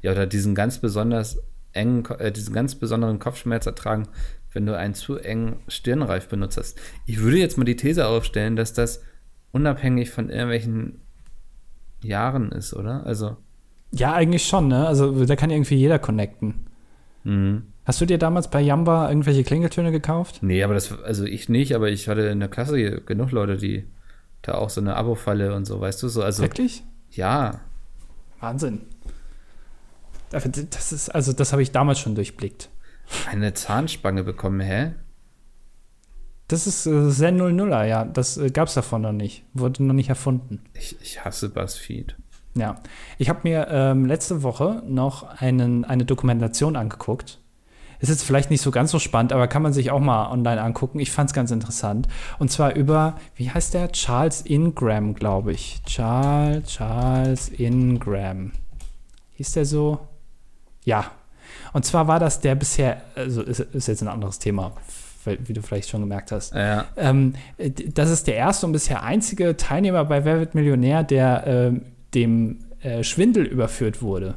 Ja, 0.00 0.10
oder 0.12 0.26
diesen 0.26 0.54
ganz 0.56 0.78
besonders 0.78 1.38
engen, 1.72 2.04
äh, 2.18 2.32
diesen 2.32 2.52
ganz 2.54 2.74
besonderen 2.74 3.18
Kopfschmerz 3.20 3.66
ertragen, 3.66 4.08
wenn 4.52 4.66
du 4.66 4.76
einen 4.76 4.94
zu 4.94 5.18
engen 5.18 5.60
Stirnreif 5.68 6.28
benutzt 6.28 6.56
hast. 6.56 6.78
Ich 7.06 7.20
würde 7.20 7.38
jetzt 7.38 7.56
mal 7.58 7.64
die 7.64 7.76
These 7.76 8.06
aufstellen, 8.08 8.56
dass 8.56 8.72
das 8.72 9.02
unabhängig 9.52 10.10
von 10.10 10.28
irgendwelchen 10.30 11.00
Jahren 12.02 12.52
ist, 12.52 12.74
oder? 12.74 13.04
Also, 13.06 13.36
Ja, 13.92 14.12
eigentlich 14.14 14.44
schon, 14.46 14.68
ne? 14.68 14.86
Also 14.86 15.24
da 15.26 15.36
kann 15.36 15.50
irgendwie 15.50 15.76
jeder 15.76 15.98
connecten. 15.98 16.66
mhm. 17.24 17.64
Hast 17.84 18.00
du 18.00 18.06
dir 18.06 18.16
damals 18.16 18.48
bei 18.48 18.60
Jamba 18.60 19.08
irgendwelche 19.08 19.42
Klingeltöne 19.42 19.90
gekauft? 19.90 20.38
nee, 20.40 20.62
aber 20.62 20.74
das, 20.74 20.96
also 21.02 21.24
ich 21.24 21.48
nicht, 21.48 21.74
aber 21.74 21.88
ich 21.90 22.08
hatte 22.08 22.20
in 22.22 22.38
der 22.38 22.48
Klasse 22.48 23.00
genug 23.00 23.32
Leute, 23.32 23.56
die 23.56 23.86
da 24.42 24.54
auch 24.54 24.70
so 24.70 24.80
eine 24.80 24.94
Abo-Falle 24.94 25.52
und 25.52 25.64
so, 25.64 25.80
weißt 25.80 26.00
du, 26.00 26.06
so, 26.08 26.22
also, 26.22 26.44
Wirklich? 26.44 26.84
ja, 27.10 27.60
Wahnsinn. 28.38 28.82
Das 30.30 30.92
ist, 30.92 31.08
also 31.10 31.32
das 31.32 31.52
habe 31.52 31.62
ich 31.62 31.72
damals 31.72 31.98
schon 31.98 32.14
durchblickt. 32.14 32.68
eine 33.30 33.52
Zahnspange 33.52 34.22
bekommen, 34.24 34.60
hä? 34.60 34.92
Das 36.52 36.66
ist 36.66 36.84
äh, 36.84 37.08
Zen 37.08 37.40
00er, 37.40 37.86
ja. 37.86 38.04
Das 38.04 38.36
äh, 38.36 38.50
gab 38.50 38.68
es 38.68 38.74
davon 38.74 39.00
noch 39.00 39.12
nicht. 39.12 39.42
Wurde 39.54 39.82
noch 39.82 39.94
nicht 39.94 40.10
erfunden. 40.10 40.60
Ich, 40.74 41.00
ich 41.00 41.24
hasse 41.24 41.48
BuzzFeed. 41.48 42.14
Ja. 42.54 42.76
Ich 43.16 43.30
habe 43.30 43.40
mir 43.44 43.68
ähm, 43.70 44.04
letzte 44.04 44.42
Woche 44.42 44.82
noch 44.86 45.40
einen, 45.40 45.86
eine 45.86 46.04
Dokumentation 46.04 46.76
angeguckt. 46.76 47.40
Ist 48.00 48.10
jetzt 48.10 48.24
vielleicht 48.24 48.50
nicht 48.50 48.60
so 48.60 48.70
ganz 48.70 48.90
so 48.90 48.98
spannend, 48.98 49.32
aber 49.32 49.48
kann 49.48 49.62
man 49.62 49.72
sich 49.72 49.90
auch 49.90 50.00
mal 50.00 50.30
online 50.30 50.60
angucken. 50.60 50.98
Ich 50.98 51.10
fand 51.10 51.30
es 51.30 51.34
ganz 51.34 51.50
interessant. 51.50 52.06
Und 52.38 52.50
zwar 52.50 52.74
über, 52.74 53.16
wie 53.34 53.50
heißt 53.50 53.72
der? 53.72 53.90
Charles 53.90 54.42
Ingram, 54.42 55.14
glaube 55.14 55.52
ich. 55.52 55.80
Charles, 55.86 56.68
Charles 56.68 57.48
Ingram. 57.48 58.52
Hieß 59.36 59.52
der 59.52 59.64
so? 59.64 60.00
Ja. 60.84 61.12
Und 61.72 61.86
zwar 61.86 62.08
war 62.08 62.20
das 62.20 62.40
der 62.40 62.56
bisher, 62.56 63.00
also 63.14 63.40
ist, 63.40 63.60
ist 63.60 63.88
jetzt 63.88 64.02
ein 64.02 64.08
anderes 64.08 64.38
Thema, 64.38 64.72
wie 65.24 65.52
du 65.52 65.62
vielleicht 65.62 65.88
schon 65.88 66.00
gemerkt 66.00 66.32
hast. 66.32 66.54
Ja. 66.54 66.86
Ähm, 66.96 67.34
das 67.94 68.10
ist 68.10 68.26
der 68.26 68.36
erste 68.36 68.66
und 68.66 68.72
bisher 68.72 69.02
einzige 69.02 69.56
Teilnehmer 69.56 70.04
bei 70.04 70.24
Wer 70.24 70.38
wird 70.38 70.54
Millionär, 70.54 71.04
der 71.04 71.44
ähm, 71.46 71.82
dem 72.14 72.58
äh, 72.80 73.02
Schwindel 73.02 73.44
überführt 73.44 74.02
wurde. 74.02 74.34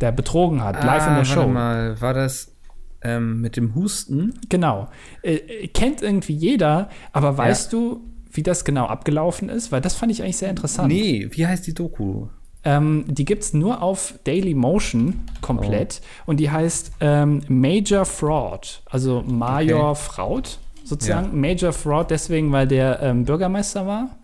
Der 0.00 0.12
betrogen 0.12 0.62
hat, 0.62 0.82
live 0.84 1.06
in 1.06 1.14
der 1.14 1.22
Ah, 1.22 1.24
Show. 1.24 1.40
Warte 1.40 1.52
mal, 1.52 2.00
war 2.00 2.14
das 2.14 2.54
ähm, 3.02 3.40
mit 3.40 3.56
dem 3.56 3.74
Husten? 3.74 4.34
Genau. 4.48 4.88
Äh, 5.22 5.68
kennt 5.68 6.02
irgendwie 6.02 6.34
jeder, 6.34 6.88
aber 7.12 7.36
weißt 7.36 7.72
du, 7.72 8.00
wie 8.30 8.42
das 8.42 8.64
genau 8.64 8.86
abgelaufen 8.86 9.48
ist? 9.48 9.72
Weil 9.72 9.80
das 9.80 9.94
fand 9.94 10.12
ich 10.12 10.22
eigentlich 10.22 10.36
sehr 10.36 10.50
interessant. 10.50 10.88
Nee, 10.88 11.28
wie 11.32 11.46
heißt 11.46 11.66
die 11.66 11.74
Doku? 11.74 12.28
Ähm, 12.68 13.04
die 13.06 13.24
gibt 13.24 13.44
es 13.44 13.54
nur 13.54 13.82
auf 13.82 14.14
Daily 14.24 14.54
Motion 14.54 15.20
komplett 15.40 16.02
und 16.26 16.38
die 16.38 16.50
heißt 16.50 16.92
ähm, 17.00 17.40
Major 17.48 18.04
Fraud, 18.04 18.82
also 18.90 19.22
Major 19.26 19.94
Fraud 19.94 20.58
sozusagen. 20.84 21.40
Major 21.40 21.72
Fraud 21.72 22.10
deswegen, 22.10 22.52
weil 22.52 22.66
der 22.68 23.00
ähm, 23.02 23.24
Bürgermeister 23.24 23.86
war. 23.86 24.18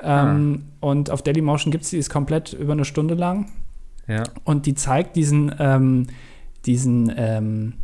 Ähm, 0.00 0.64
Und 0.80 1.10
auf 1.10 1.22
Daily 1.22 1.42
Motion 1.42 1.70
gibt 1.70 1.84
es 1.84 1.90
die, 1.90 1.98
ist 1.98 2.10
komplett 2.10 2.52
über 2.52 2.72
eine 2.72 2.84
Stunde 2.84 3.14
lang. 3.14 3.50
Ja. 4.06 4.22
Und 4.44 4.64
die 4.66 4.74
zeigt 4.74 5.16
diesen, 5.16 5.54
ähm, 5.58 6.06
diesen, 6.64 7.12
ähm, 7.16 7.74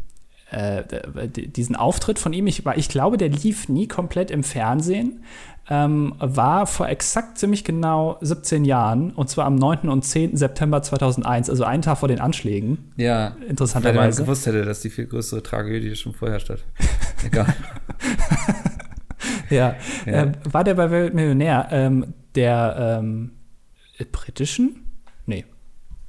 äh, 0.51 0.83
diesen 1.29 1.77
Auftritt 1.77 2.19
von 2.19 2.33
ihm. 2.33 2.47
Ich, 2.47 2.65
ich 2.77 2.89
glaube, 2.89 3.17
der 3.17 3.29
lief 3.29 3.69
nie 3.69 3.89
komplett 3.89 4.31
im 4.31 4.45
Fernsehen. 4.45 5.25
Ähm, 5.71 6.15
war 6.19 6.67
vor 6.67 6.89
exakt 6.89 7.39
ziemlich 7.39 7.65
genau 7.65 8.19
17 8.21 8.67
Jahren, 8.67 9.13
und 9.13 9.31
zwar 9.31 9.47
am 9.47 9.55
9. 9.55 9.89
und 9.89 10.05
10. 10.05 10.37
September 10.37 10.83
2001, 10.83 11.49
also 11.49 11.65
einen 11.65 11.81
Tag 11.83 11.99
vor 11.99 12.09
den 12.09 12.21
Anschlägen, 12.21 12.93
Ja. 12.97 13.31
Wenn 13.31 13.41
man 13.41 13.49
interessanterweise. 13.49 14.23
gewusst 14.23 14.47
hätte, 14.47 14.65
dass 14.65 14.81
die 14.81 14.91
viel 14.91 15.07
größere 15.07 15.43
Tragödie 15.43 15.97
schon 15.97 16.13
vorher 16.13 16.39
statt. 16.39 16.65
Egal. 17.25 17.47
Ja. 19.51 19.77
Ja. 20.07 20.23
Ähm, 20.23 20.33
war 20.45 20.65
der 20.65 20.75
bei 20.75 20.91
Weltmillionär 20.91 21.69
ähm, 21.71 22.15
der 22.35 22.99
ähm, 23.01 23.33
äh, 23.99 24.05
britischen? 24.05 24.85
Nee. 25.27 25.45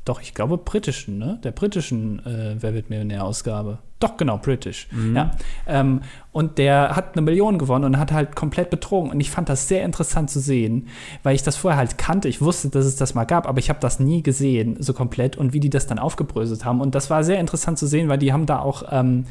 Doch, 0.03 0.21
ich 0.21 0.33
glaube 0.33 0.57
britischen, 0.57 1.17
ne? 1.17 1.39
Der 1.43 1.51
britischen 1.51 2.19
äh, 2.25 2.55
Wer 2.59 2.73
wird 2.73 2.89
Millionär-Ausgabe. 2.89 3.79
Doch, 4.05 4.17
genau, 4.17 4.37
british. 4.37 4.87
Ja. 5.15 5.31
Ähm, 5.65 6.01
und 6.31 6.59
der 6.59 6.95
hat 6.95 7.13
eine 7.13 7.23
Million 7.23 7.57
gewonnen 7.57 7.85
und 7.85 7.97
hat 7.97 8.11
halt 8.11 8.35
komplett 8.35 8.69
betrogen. 8.69 9.09
Und 9.09 9.19
ich 9.19 9.31
fand 9.31 9.49
das 9.49 9.67
sehr 9.67 9.83
interessant 9.83 10.29
zu 10.29 10.39
sehen, 10.39 10.89
weil 11.23 11.33
ich 11.33 11.41
das 11.41 11.55
vorher 11.55 11.79
halt 11.79 11.97
kannte. 11.97 12.27
Ich 12.27 12.39
wusste, 12.39 12.69
dass 12.69 12.85
es 12.85 12.97
das 12.97 13.15
mal 13.15 13.23
gab, 13.23 13.47
aber 13.47 13.57
ich 13.57 13.69
habe 13.69 13.79
das 13.79 13.99
nie 13.99 14.21
gesehen, 14.21 14.77
so 14.79 14.93
komplett 14.93 15.37
und 15.37 15.53
wie 15.53 15.59
die 15.59 15.71
das 15.71 15.87
dann 15.87 15.97
aufgebröselt 15.97 16.65
haben. 16.65 16.81
Und 16.81 16.93
das 16.93 17.09
war 17.09 17.23
sehr 17.23 17.39
interessant 17.39 17.79
zu 17.79 17.87
sehen, 17.87 18.07
weil 18.07 18.19
die 18.19 18.31
haben 18.31 18.45
da 18.45 18.59
auch 18.59 18.83
ähm, 18.91 19.25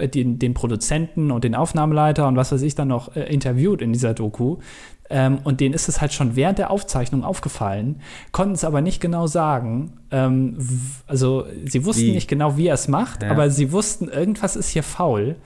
den, 0.00 0.38
den 0.38 0.54
Produzenten 0.54 1.30
und 1.30 1.44
den 1.44 1.54
Aufnahmeleiter 1.54 2.26
und 2.28 2.36
was 2.36 2.52
weiß 2.52 2.62
ich 2.62 2.74
dann 2.74 2.88
noch 2.88 3.16
äh, 3.16 3.22
interviewt 3.32 3.82
in 3.82 3.92
dieser 3.92 4.14
Doku. 4.14 4.58
Ähm, 5.10 5.38
und 5.44 5.60
denen 5.60 5.74
ist 5.74 5.88
es 5.88 6.00
halt 6.00 6.12
schon 6.12 6.36
während 6.36 6.58
der 6.58 6.70
Aufzeichnung 6.70 7.22
aufgefallen, 7.22 8.00
konnten 8.30 8.54
es 8.54 8.64
aber 8.64 8.80
nicht 8.80 9.00
genau 9.00 9.26
sagen. 9.26 9.92
Ähm, 10.10 10.56
also 11.06 11.44
sie 11.66 11.84
wussten 11.84 12.04
Wie? 12.06 12.12
nicht 12.12 12.28
genau, 12.28 12.56
wie 12.56 12.68
er 12.68 12.74
es 12.74 12.88
macht, 12.88 13.22
Ja. 13.22 13.30
aber 13.30 13.50
sie 13.50 13.72
wussten, 13.72 14.08
irgendwas 14.08 14.56
ist 14.56 14.70
hier 14.70 14.82
faul. 14.82 15.36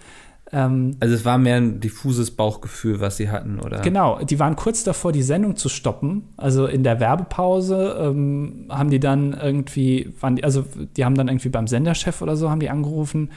Ähm, 0.53 0.97
Also 1.01 1.17
es 1.17 1.25
war 1.25 1.39
mehr 1.39 1.57
ein 1.57 1.81
diffuses 1.81 2.31
Bauchgefühl, 2.31 3.01
was 3.01 3.17
sie 3.17 3.29
hatten, 3.29 3.59
oder? 3.59 3.81
Genau, 3.81 4.21
die 4.23 4.39
waren 4.39 4.55
kurz 4.55 4.85
davor, 4.85 5.11
die 5.11 5.23
Sendung 5.23 5.57
zu 5.57 5.69
stoppen. 5.69 6.23
Also 6.37 6.67
in 6.67 6.85
der 6.85 7.01
Werbepause 7.01 7.97
ähm, 8.01 8.67
haben 8.69 8.91
die 8.91 9.01
dann 9.01 9.33
irgendwie, 9.33 10.13
waren 10.21 10.37
die, 10.37 10.45
also 10.45 10.65
die 10.97 11.05
haben 11.05 11.17
dann 11.17 11.27
irgendwie 11.27 11.49
beim 11.49 11.67
Senderchef 11.67 12.23
oder 12.23 12.37
so 12.37 12.49
haben 12.51 12.61
die 12.61 12.71
angerufen 12.71 13.31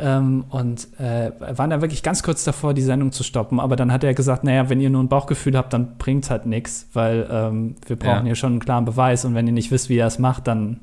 ähm, 0.00 0.44
und 0.50 0.88
äh, 0.98 1.30
waren 1.56 1.70
dann 1.70 1.80
wirklich 1.82 2.02
ganz 2.02 2.22
kurz 2.22 2.44
davor, 2.44 2.74
die 2.74 2.82
Sendung 2.82 3.12
zu 3.12 3.22
stoppen. 3.22 3.60
Aber 3.60 3.76
dann 3.76 3.92
hat 3.92 4.02
er 4.04 4.14
gesagt, 4.14 4.44
naja, 4.44 4.68
wenn 4.70 4.80
ihr 4.80 4.90
nur 4.90 5.02
ein 5.02 5.08
Bauchgefühl 5.08 5.56
habt, 5.56 5.72
dann 5.72 5.96
bringt 5.98 6.28
halt 6.30 6.46
nichts, 6.46 6.88
weil 6.92 7.28
ähm, 7.30 7.76
wir 7.86 7.96
brauchen 7.96 8.18
Ja. 8.20 8.24
hier 8.24 8.34
schon 8.34 8.52
einen 8.52 8.60
klaren 8.60 8.84
Beweis 8.84 9.24
und 9.24 9.34
wenn 9.34 9.46
ihr 9.46 9.52
nicht 9.52 9.70
wisst, 9.70 9.88
wie 9.88 9.96
er 9.98 10.06
es 10.06 10.18
macht, 10.18 10.46
dann 10.46 10.80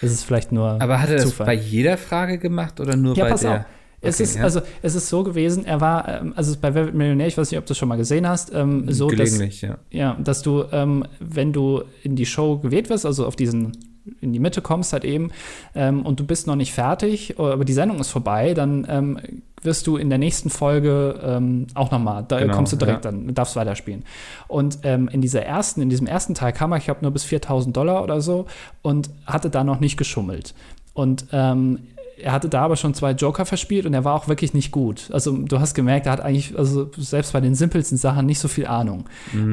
ist 0.00 0.12
es 0.12 0.22
vielleicht 0.22 0.52
nur 0.52 0.80
Aber 0.82 1.00
hat 1.00 1.08
er 1.08 1.16
das 1.16 1.24
Zufall. 1.24 1.46
bei 1.46 1.54
jeder 1.54 1.96
Frage 1.96 2.38
gemacht 2.38 2.80
oder 2.80 2.96
nur 2.96 3.16
Ja, 3.16 3.24
bei 3.24 3.30
pass 3.30 3.40
der? 3.40 3.52
auf. 3.60 3.64
Es 4.06 4.16
Okay, 4.16 4.22
ist, 4.24 4.36
ja. 4.36 4.42
also, 4.42 4.60
es 4.82 4.94
ist 4.94 5.08
so 5.08 5.22
gewesen, 5.24 5.64
er 5.64 5.80
war, 5.80 6.06
ähm, 6.20 6.34
also 6.36 6.54
bei 6.60 6.74
Wer 6.74 6.84
wird 6.84 6.94
Millionär, 6.94 7.26
ich 7.26 7.38
weiß 7.38 7.50
nicht, 7.50 7.58
ob 7.58 7.64
du 7.64 7.72
es 7.72 7.78
schon 7.78 7.88
mal 7.88 7.96
gesehen 7.96 8.28
hast, 8.28 8.52
ähm, 8.52 8.84
so, 8.92 9.08
dass, 9.08 9.38
ja. 9.62 9.78
ja, 9.90 10.14
dass 10.22 10.42
du, 10.42 10.64
ähm, 10.72 11.04
wenn 11.20 11.54
du 11.54 11.82
in 12.02 12.14
die 12.14 12.26
Show 12.26 12.58
gewählt 12.58 12.90
wirst, 12.90 13.06
also 13.06 13.26
auf 13.26 13.34
diesen, 13.34 13.72
in 14.20 14.32
die 14.32 14.38
Mitte 14.38 14.60
kommst 14.60 14.92
halt 14.92 15.04
eben, 15.04 15.30
ähm, 15.74 16.04
und 16.04 16.20
du 16.20 16.26
bist 16.26 16.46
noch 16.46 16.56
nicht 16.56 16.72
fertig, 16.72 17.38
aber 17.38 17.64
die 17.64 17.72
Sendung 17.72 17.98
ist 17.98 18.10
vorbei, 18.10 18.54
dann 18.54 18.86
ähm, 18.88 19.18
wirst 19.62 19.86
du 19.86 19.96
in 19.96 20.10
der 20.10 20.18
nächsten 20.18 20.50
Folge 20.50 21.20
ähm, 21.22 21.66
auch 21.74 21.90
nochmal, 21.90 22.24
da 22.28 22.38
Genau, 22.38 22.54
kommst 22.54 22.72
du 22.72 22.76
direkt 22.76 23.04
ja. 23.04 23.10
dann, 23.10 23.34
darfst 23.34 23.56
weiterspielen. 23.56 24.04
Und 24.46 24.78
ähm, 24.82 25.08
in 25.08 25.20
dieser 25.20 25.42
ersten, 25.42 25.80
in 25.80 25.88
diesem 25.88 26.06
ersten 26.06 26.34
Teil 26.34 26.52
kam 26.52 26.72
er, 26.72 26.78
ich 26.78 26.84
glaube, 26.84 27.00
nur 27.02 27.10
bis 27.10 27.24
4000 27.24 27.76
Dollar 27.76 28.02
oder 28.02 28.20
so 28.20 28.46
und 28.82 29.10
hatte 29.26 29.50
da 29.50 29.64
noch 29.64 29.80
nicht 29.80 29.96
geschummelt. 29.96 30.54
Und 30.92 31.26
ähm, 31.32 31.80
er 32.16 32.32
hatte 32.32 32.48
da 32.48 32.62
aber 32.62 32.76
schon 32.76 32.94
zwei 32.94 33.12
Joker 33.12 33.44
verspielt 33.44 33.86
und 33.86 33.94
er 33.94 34.04
war 34.04 34.14
auch 34.14 34.28
wirklich 34.28 34.54
nicht 34.54 34.70
gut. 34.70 35.10
Also 35.12 35.32
du 35.36 35.60
hast 35.60 35.74
gemerkt, 35.74 36.06
er 36.06 36.12
hat 36.12 36.20
eigentlich, 36.20 36.56
also 36.56 36.90
selbst 36.96 37.32
bei 37.32 37.40
den 37.40 37.54
simpelsten 37.54 37.98
Sachen 37.98 38.26
nicht 38.26 38.38
so 38.38 38.48
viel 38.48 38.66
Ahnung. 38.66 39.08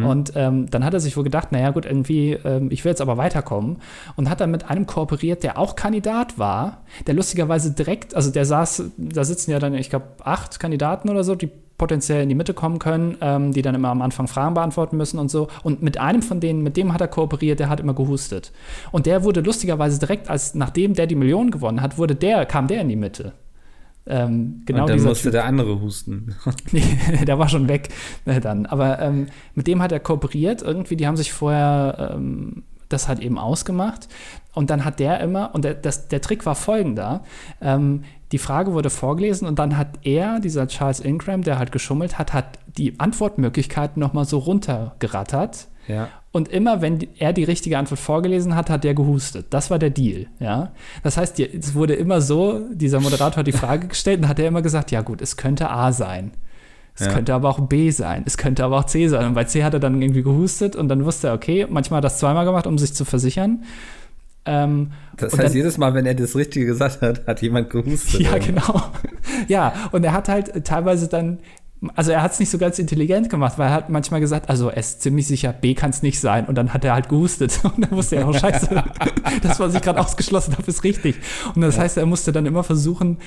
Und 0.05 0.33
ähm, 0.35 0.69
dann 0.69 0.85
hat 0.85 0.93
er 0.93 0.99
sich 0.99 1.17
wohl 1.17 1.23
gedacht, 1.23 1.51
naja 1.51 1.71
gut, 1.71 1.85
irgendwie, 1.85 2.33
ähm, 2.33 2.69
ich 2.71 2.83
will 2.83 2.91
jetzt 2.91 3.01
aber 3.01 3.17
weiterkommen. 3.17 3.77
Und 4.15 4.29
hat 4.29 4.41
dann 4.41 4.51
mit 4.51 4.69
einem 4.69 4.85
kooperiert, 4.85 5.43
der 5.43 5.57
auch 5.57 5.75
Kandidat 5.75 6.37
war, 6.37 6.83
der 7.07 7.13
lustigerweise 7.13 7.71
direkt, 7.71 8.15
also 8.15 8.31
der 8.31 8.45
saß, 8.45 8.83
da 8.97 9.23
sitzen 9.23 9.51
ja 9.51 9.59
dann, 9.59 9.73
ich 9.73 9.89
glaube, 9.89 10.05
acht 10.23 10.59
Kandidaten 10.59 11.09
oder 11.09 11.23
so, 11.23 11.35
die 11.35 11.49
potenziell 11.81 12.21
in 12.21 12.29
die 12.29 12.35
Mitte 12.35 12.53
kommen 12.53 12.77
können, 12.77 13.17
ähm, 13.21 13.53
die 13.53 13.63
dann 13.63 13.73
immer 13.73 13.89
am 13.89 14.03
Anfang 14.03 14.27
Fragen 14.27 14.53
beantworten 14.53 14.97
müssen 14.97 15.17
und 15.17 15.31
so. 15.31 15.47
Und 15.63 15.81
mit 15.81 15.99
einem 15.99 16.21
von 16.21 16.39
denen, 16.39 16.61
mit 16.61 16.77
dem 16.77 16.93
hat 16.93 17.01
er 17.01 17.07
kooperiert, 17.07 17.59
der 17.59 17.69
hat 17.69 17.79
immer 17.79 17.95
gehustet. 17.95 18.51
Und 18.91 19.07
der 19.07 19.23
wurde 19.23 19.41
lustigerweise 19.41 19.97
direkt, 19.97 20.29
als 20.29 20.53
nachdem 20.53 20.93
der 20.93 21.07
die 21.07 21.15
Million 21.15 21.49
gewonnen 21.49 21.81
hat, 21.81 21.97
wurde 21.97 22.13
der, 22.13 22.45
kam 22.45 22.67
der 22.67 22.81
in 22.81 22.89
die 22.89 22.95
Mitte. 22.95 23.33
Ähm, 24.05 24.61
genau 24.67 24.83
Und 24.83 24.91
dann 24.91 25.01
musste 25.01 25.23
Typ. 25.23 25.31
der 25.31 25.45
andere 25.45 25.81
husten. 25.81 26.35
Nee, 26.71 26.83
der 27.25 27.39
war 27.39 27.49
schon 27.49 27.67
weg 27.67 27.89
äh, 28.25 28.39
dann. 28.39 28.67
Aber 28.67 28.99
ähm, 28.99 29.25
mit 29.55 29.65
dem 29.65 29.81
hat 29.81 29.91
er 29.91 29.99
kooperiert. 29.99 30.61
Irgendwie, 30.61 30.95
die 30.95 31.07
haben 31.07 31.17
sich 31.17 31.33
vorher 31.33 32.11
ähm, 32.13 32.61
das 32.89 33.07
halt 33.07 33.21
eben 33.21 33.39
ausgemacht. 33.39 34.07
Und 34.53 34.69
dann 34.69 34.85
hat 34.85 34.99
der 34.99 35.19
immer, 35.19 35.55
und 35.55 35.65
der, 35.65 35.73
das, 35.73 36.09
der 36.09 36.21
Trick 36.21 36.45
war 36.45 36.53
folgender: 36.53 37.23
ähm, 37.59 38.03
Die 38.31 38.37
Frage 38.37 38.73
wurde 38.73 38.89
vorgelesen 38.89 39.47
und 39.47 39.59
dann 39.59 39.77
hat 39.77 39.99
er, 40.03 40.39
dieser 40.39 40.67
Charles 40.67 40.99
Ingram, 40.99 41.41
der 41.43 41.59
halt 41.59 41.71
geschummelt 41.71 42.17
hat, 42.17 42.33
hat 42.33 42.59
die 42.77 42.99
Antwortmöglichkeiten 42.99 43.99
nochmal 43.99 44.25
so 44.25 44.37
runtergerattert. 44.39 45.67
ja. 45.87 46.09
Und 46.33 46.47
immer, 46.47 46.81
wenn 46.81 47.05
er 47.17 47.33
die 47.33 47.43
richtige 47.43 47.77
Antwort 47.77 47.99
vorgelesen 47.99 48.55
hat, 48.55 48.69
hat 48.69 48.85
der 48.85 48.93
gehustet. 48.93 49.47
Das 49.49 49.69
war 49.69 49.79
der 49.79 49.89
Deal, 49.89 50.27
ja. 50.39 50.71
Das 51.03 51.17
heißt, 51.17 51.37
es 51.41 51.73
wurde 51.75 51.93
immer 51.95 52.21
so, 52.21 52.61
dieser 52.71 53.01
Moderator 53.01 53.39
hat 53.39 53.47
die 53.47 53.51
Frage 53.51 53.89
gestellt 53.89 54.21
und 54.21 54.29
hat 54.29 54.39
er 54.39 54.47
immer 54.47 54.61
gesagt, 54.61 54.91
ja 54.91 55.01
gut, 55.01 55.21
es 55.21 55.35
könnte 55.35 55.69
A 55.69 55.91
sein. 55.91 56.31
Es 56.95 57.07
Ja. 57.07 57.11
könnte 57.11 57.33
aber 57.33 57.49
auch 57.49 57.59
B 57.59 57.89
sein. 57.91 58.23
Es 58.25 58.37
könnte 58.37 58.63
aber 58.63 58.77
auch 58.79 58.85
C 58.85 59.09
sein. 59.09 59.25
Und 59.25 59.33
bei 59.33 59.43
C 59.43 59.65
hat 59.65 59.73
er 59.73 59.81
dann 59.81 60.01
irgendwie 60.01 60.23
gehustet 60.23 60.77
und 60.77 60.87
dann 60.87 61.03
wusste 61.03 61.27
er, 61.27 61.33
okay, 61.33 61.67
manchmal 61.69 61.97
hat 61.97 62.05
er 62.05 62.09
das 62.09 62.19
zweimal 62.19 62.45
gemacht, 62.45 62.65
um 62.65 62.77
sich 62.77 62.93
zu 62.93 63.03
versichern. 63.03 63.63
Ähm, 64.45 64.91
Das 65.17 65.33
heißt, 65.33 65.43
dann- 65.43 65.53
jedes 65.53 65.77
Mal, 65.77 65.93
wenn 65.93 66.05
er 66.05 66.15
das 66.15 66.35
Richtige 66.35 66.65
gesagt 66.65 67.01
hat, 67.01 67.27
hat 67.27 67.41
jemand 67.41 67.69
gehustet. 67.69 68.21
ja, 68.21 68.37
genau. 68.37 68.81
ja, 69.47 69.73
und 69.91 70.03
er 70.03 70.13
hat 70.13 70.29
halt 70.29 70.65
teilweise 70.65 71.07
dann, 71.07 71.39
also 71.95 72.11
er 72.11 72.21
hat 72.21 72.31
es 72.33 72.39
nicht 72.39 72.49
so 72.49 72.57
ganz 72.57 72.79
intelligent 72.79 73.29
gemacht, 73.29 73.57
weil 73.57 73.69
er 73.69 73.73
hat 73.73 73.89
manchmal 73.89 74.19
gesagt, 74.19 74.49
also 74.49 74.69
er 74.69 74.77
ist 74.77 75.01
ziemlich 75.01 75.27
sicher, 75.27 75.51
B 75.53 75.73
kann 75.75 75.89
es 75.91 76.01
nicht 76.03 76.19
sein. 76.19 76.45
Und 76.45 76.55
dann 76.55 76.73
hat 76.73 76.83
er 76.85 76.93
halt 76.93 77.09
gehustet. 77.09 77.59
Und 77.63 77.83
dann 77.83 77.91
wusste 77.91 78.15
er, 78.17 78.27
oh 78.27 78.33
scheiße, 78.33 78.83
das, 79.41 79.59
was 79.59 79.75
ich 79.75 79.81
gerade 79.81 79.99
ausgeschlossen 79.99 80.53
habe, 80.57 80.67
ist 80.67 80.83
richtig. 80.83 81.15
Und 81.55 81.61
das 81.61 81.77
heißt, 81.79 81.97
er 81.97 82.05
musste 82.05 82.31
dann 82.31 82.45
immer 82.45 82.63
versuchen, 82.63 83.17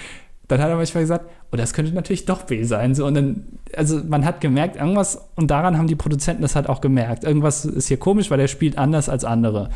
dann 0.46 0.60
hat 0.60 0.68
er 0.68 0.76
manchmal 0.76 1.04
gesagt, 1.04 1.30
oh, 1.52 1.56
das 1.56 1.72
könnte 1.72 1.92
natürlich 1.94 2.26
doch 2.26 2.42
B 2.42 2.64
sein. 2.64 2.94
So, 2.94 3.06
und 3.06 3.14
dann, 3.14 3.44
also 3.76 4.00
man 4.06 4.24
hat 4.26 4.40
gemerkt, 4.40 4.76
irgendwas, 4.76 5.30
und 5.36 5.50
daran 5.50 5.78
haben 5.78 5.86
die 5.86 5.94
Produzenten 5.96 6.42
das 6.42 6.54
halt 6.54 6.68
auch 6.68 6.80
gemerkt. 6.82 7.24
Irgendwas 7.24 7.64
ist 7.64 7.88
hier 7.88 7.96
komisch, 7.96 8.30
weil 8.30 8.40
er 8.40 8.48
spielt 8.48 8.76
anders 8.76 9.08
als 9.08 9.24
andere. 9.24 9.70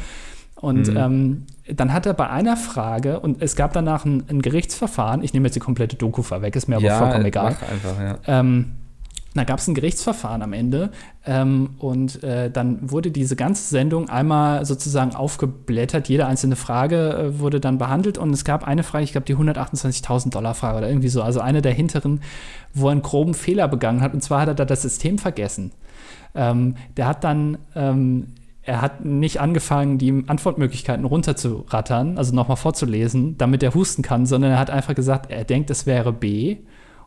Und 0.61 0.89
Mhm. 0.89 0.97
ähm, 0.97 1.47
dann 1.73 1.93
hat 1.93 2.07
er 2.07 2.15
bei 2.15 2.29
einer 2.29 2.57
Frage, 2.57 3.21
und 3.21 3.43
es 3.43 3.55
gab 3.57 3.73
danach 3.73 4.05
ein, 4.05 4.25
ein 4.29 4.43
Gerichtsverfahren, 4.43 5.23
ich 5.23 5.33
nehme 5.33 5.47
jetzt 5.47 5.55
die 5.55 5.61
komplette 5.61 5.97
Doku 5.97 6.23
vorweg, 6.23 6.57
ist 6.57 6.67
mir 6.69 6.77
aber 6.77 6.87
ja, 6.87 6.99
vollkommen 6.99 7.27
egal. 7.27 7.47
Einfach, 7.49 8.01
ja. 8.01 8.19
Ähm, 8.27 8.73
da 9.35 9.45
gab 9.45 9.61
es 9.61 9.69
ein 9.69 9.75
Gerichtsverfahren 9.75 10.43
am 10.43 10.53
Ende 10.53 10.91
ähm, 11.25 11.71
und 11.79 12.25
äh, 12.25 12.51
dann 12.51 12.91
wurde 12.91 13.11
diese 13.13 13.37
ganze 13.37 13.69
Sendung 13.69 14.09
einmal 14.09 14.65
sozusagen 14.65 15.15
aufgeblättert. 15.15 16.09
Jede 16.09 16.27
einzelne 16.27 16.57
Frage 16.57 17.13
äh, 17.13 17.39
wurde 17.39 17.61
dann 17.61 17.79
behandelt 17.79 18.19
und 18.19 18.31
es 18.33 18.45
gab 18.45 18.67
eine 18.67 18.83
Frage, 18.83 19.05
ich 19.05 19.13
glaube 19.13 19.27
die 19.27 19.37
128.000 19.37 20.31
Dollar 20.31 20.55
Frage 20.55 20.79
oder 20.79 20.89
irgendwie 20.89 21.09
so, 21.11 21.23
also 21.23 21.41
eine 21.41 21.63
der 21.63 21.73
hinteren, 21.73 22.21
wo 22.75 22.89
er 22.89 22.93
einen 22.93 23.03
groben 23.03 23.35
Fehler 23.35 23.69
begangen 23.69 24.01
hat 24.01 24.13
und 24.15 24.23
zwar 24.23 24.41
hat 24.41 24.49
er 24.49 24.55
da 24.55 24.65
das 24.65 24.83
System 24.83 25.19
vergessen. 25.19 25.71
Ähm, 26.35 26.75
der 26.97 27.07
hat 27.07 27.23
dann 27.23 27.59
ähm, 27.77 28.29
er 28.69 28.83
hat 28.83 29.03
nicht 29.03 29.41
angefangen, 29.41 29.97
die 29.97 30.25
Antwortmöglichkeiten 30.27 31.07
runterzurattern, 31.07 32.19
also 32.19 32.35
nochmal 32.35 32.59
vorzulesen, 32.59 33.39
damit 33.39 33.63
er 33.63 33.73
husten 33.73 34.03
kann, 34.03 34.27
sondern 34.27 34.51
er 34.51 34.59
hat 34.59 34.69
einfach 34.69 34.95
gesagt, 34.95 35.31
er 35.31 35.45
denkt, 35.45 35.71
es 35.71 35.87
wäre 35.87 36.13
B 36.13 36.59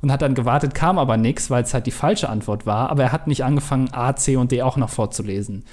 und 0.01 0.11
hat 0.11 0.23
dann 0.23 0.33
gewartet, 0.33 0.73
kam 0.73 0.97
aber 0.97 1.17
nichts, 1.17 1.51
weil 1.51 1.63
es 1.63 1.75
halt 1.75 1.85
die 1.85 1.91
falsche 1.91 2.29
Antwort 2.29 2.65
war, 2.65 2.89
aber 2.89 3.03
er 3.03 3.11
hat 3.11 3.27
nicht 3.27 3.43
angefangen, 3.43 3.89
A, 3.91 4.15
C 4.15 4.37
und 4.37 4.51
D 4.51 4.63
auch 4.63 4.75
noch 4.75 4.89
vorzulesen. 4.89 5.63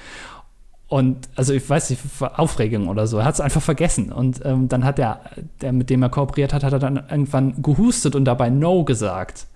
Und 0.89 1.31
also 1.37 1.55
ich 1.55 1.69
weiß 1.69 1.89
nicht, 1.89 2.03
Aufregung 2.21 2.89
oder 2.89 3.07
so. 3.07 3.19
Er 3.19 3.25
hat 3.25 3.35
es 3.35 3.41
einfach 3.43 3.61
vergessen. 3.61 4.11
Und 4.11 4.41
ähm, 4.47 4.69
dann 4.69 4.85
hat 4.85 4.97
der, 4.97 5.21
der, 5.61 5.75
mit 5.75 5.91
dem 5.91 6.03
er 6.03 6.09
kooperiert 6.09 6.55
hat, 6.55 6.65
hat 6.65 6.73
er 6.73 6.79
dann 6.79 6.97
irgendwann 7.11 7.61
gehustet 7.61 8.17
und 8.17 8.25
dabei 8.25 8.49
No 8.49 8.85
gesagt. 8.85 9.49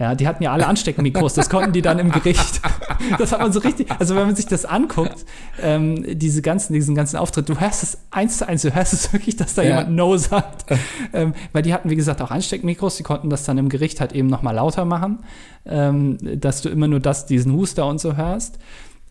Ja, 0.00 0.14
die 0.14 0.26
hatten 0.26 0.42
ja 0.42 0.50
alle 0.50 0.66
Ansteckmikros, 0.66 1.34
das 1.34 1.50
konnten 1.50 1.72
die 1.72 1.82
dann 1.82 1.98
im 1.98 2.10
Gericht. 2.10 2.60
Das 3.18 3.32
hat 3.32 3.40
man 3.40 3.50
so 3.50 3.60
richtig, 3.60 3.90
also 3.98 4.14
wenn 4.14 4.26
man 4.26 4.36
sich 4.36 4.46
das 4.46 4.66
anguckt, 4.66 5.24
ähm, 5.62 6.04
diese 6.18 6.42
ganzen, 6.42 6.74
diesen 6.74 6.94
ganzen 6.94 7.16
Auftritt, 7.16 7.48
du 7.48 7.58
hörst 7.58 7.82
es 7.82 7.98
eins 8.10 8.36
zu 8.36 8.46
eins, 8.46 8.60
du 8.60 8.74
hörst 8.74 8.92
es 8.92 9.12
wirklich, 9.12 9.36
dass 9.36 9.54
da 9.54 9.62
ja. 9.62 9.68
jemand 9.68 9.92
No 9.92 10.16
sagt. 10.18 10.66
ähm, 11.14 11.32
weil 11.52 11.62
die 11.62 11.72
hatten, 11.72 11.88
wie 11.88 11.96
gesagt, 11.96 12.20
auch 12.20 12.30
Ansteckmikros, 12.30 12.98
die 12.98 13.02
konnten 13.02 13.30
das 13.30 13.44
dann 13.44 13.56
im 13.56 13.70
Gericht 13.70 14.00
halt 14.00 14.12
eben 14.12 14.28
nochmal 14.28 14.54
lauter 14.54 14.84
machen, 14.84 15.20
ähm, 15.64 16.18
dass 16.40 16.60
du 16.60 16.68
immer 16.68 16.88
nur 16.88 17.00
das, 17.00 17.24
diesen 17.24 17.52
Huster 17.54 17.86
und 17.86 18.00
so 18.00 18.16
hörst. 18.16 18.58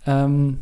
Ähm, 0.05 0.59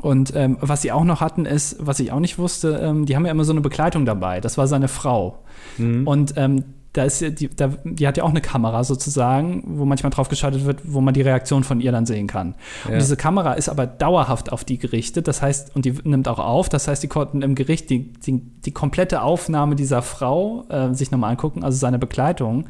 und 0.00 0.36
ähm, 0.36 0.58
was 0.60 0.82
sie 0.82 0.92
auch 0.92 1.04
noch 1.04 1.22
hatten, 1.22 1.46
ist, 1.46 1.76
was 1.80 1.98
ich 1.98 2.12
auch 2.12 2.20
nicht 2.20 2.38
wusste, 2.38 2.78
ähm, 2.82 3.06
die 3.06 3.16
haben 3.16 3.24
ja 3.24 3.32
immer 3.32 3.44
so 3.44 3.52
eine 3.52 3.62
Begleitung 3.62 4.04
dabei. 4.04 4.40
Das 4.40 4.58
war 4.58 4.66
seine 4.66 4.88
Frau. 4.88 5.38
Mhm. 5.78 6.06
Und 6.06 6.34
ähm, 6.36 6.64
da 6.94 7.02
ist 7.02 7.20
die, 7.20 7.48
da, 7.48 7.72
die 7.84 8.06
hat 8.06 8.16
ja 8.16 8.22
auch 8.22 8.30
eine 8.30 8.40
Kamera 8.40 8.84
sozusagen, 8.84 9.64
wo 9.66 9.84
manchmal 9.84 10.10
drauf 10.10 10.28
geschaltet 10.28 10.64
wird, 10.64 10.80
wo 10.84 11.00
man 11.00 11.12
die 11.12 11.22
Reaktion 11.22 11.64
von 11.64 11.80
ihr 11.80 11.90
dann 11.90 12.06
sehen 12.06 12.28
kann. 12.28 12.54
Ja. 12.84 12.92
Und 12.92 13.00
diese 13.00 13.16
Kamera 13.16 13.54
ist 13.54 13.68
aber 13.68 13.86
dauerhaft 13.86 14.52
auf 14.52 14.64
die 14.64 14.78
gerichtet, 14.78 15.26
das 15.26 15.42
heißt, 15.42 15.74
und 15.74 15.84
die 15.84 15.92
nimmt 16.04 16.28
auch 16.28 16.38
auf, 16.38 16.68
das 16.68 16.86
heißt, 16.86 17.02
die 17.02 17.08
konnten 17.08 17.42
im 17.42 17.56
Gericht 17.56 17.90
die, 17.90 18.12
die, 18.12 18.40
die 18.40 18.70
komplette 18.70 19.22
Aufnahme 19.22 19.74
dieser 19.74 20.02
Frau 20.02 20.66
äh, 20.68 20.94
sich 20.94 21.10
nochmal 21.10 21.32
angucken, 21.32 21.64
also 21.64 21.76
seine 21.76 21.98
Begleitung. 21.98 22.66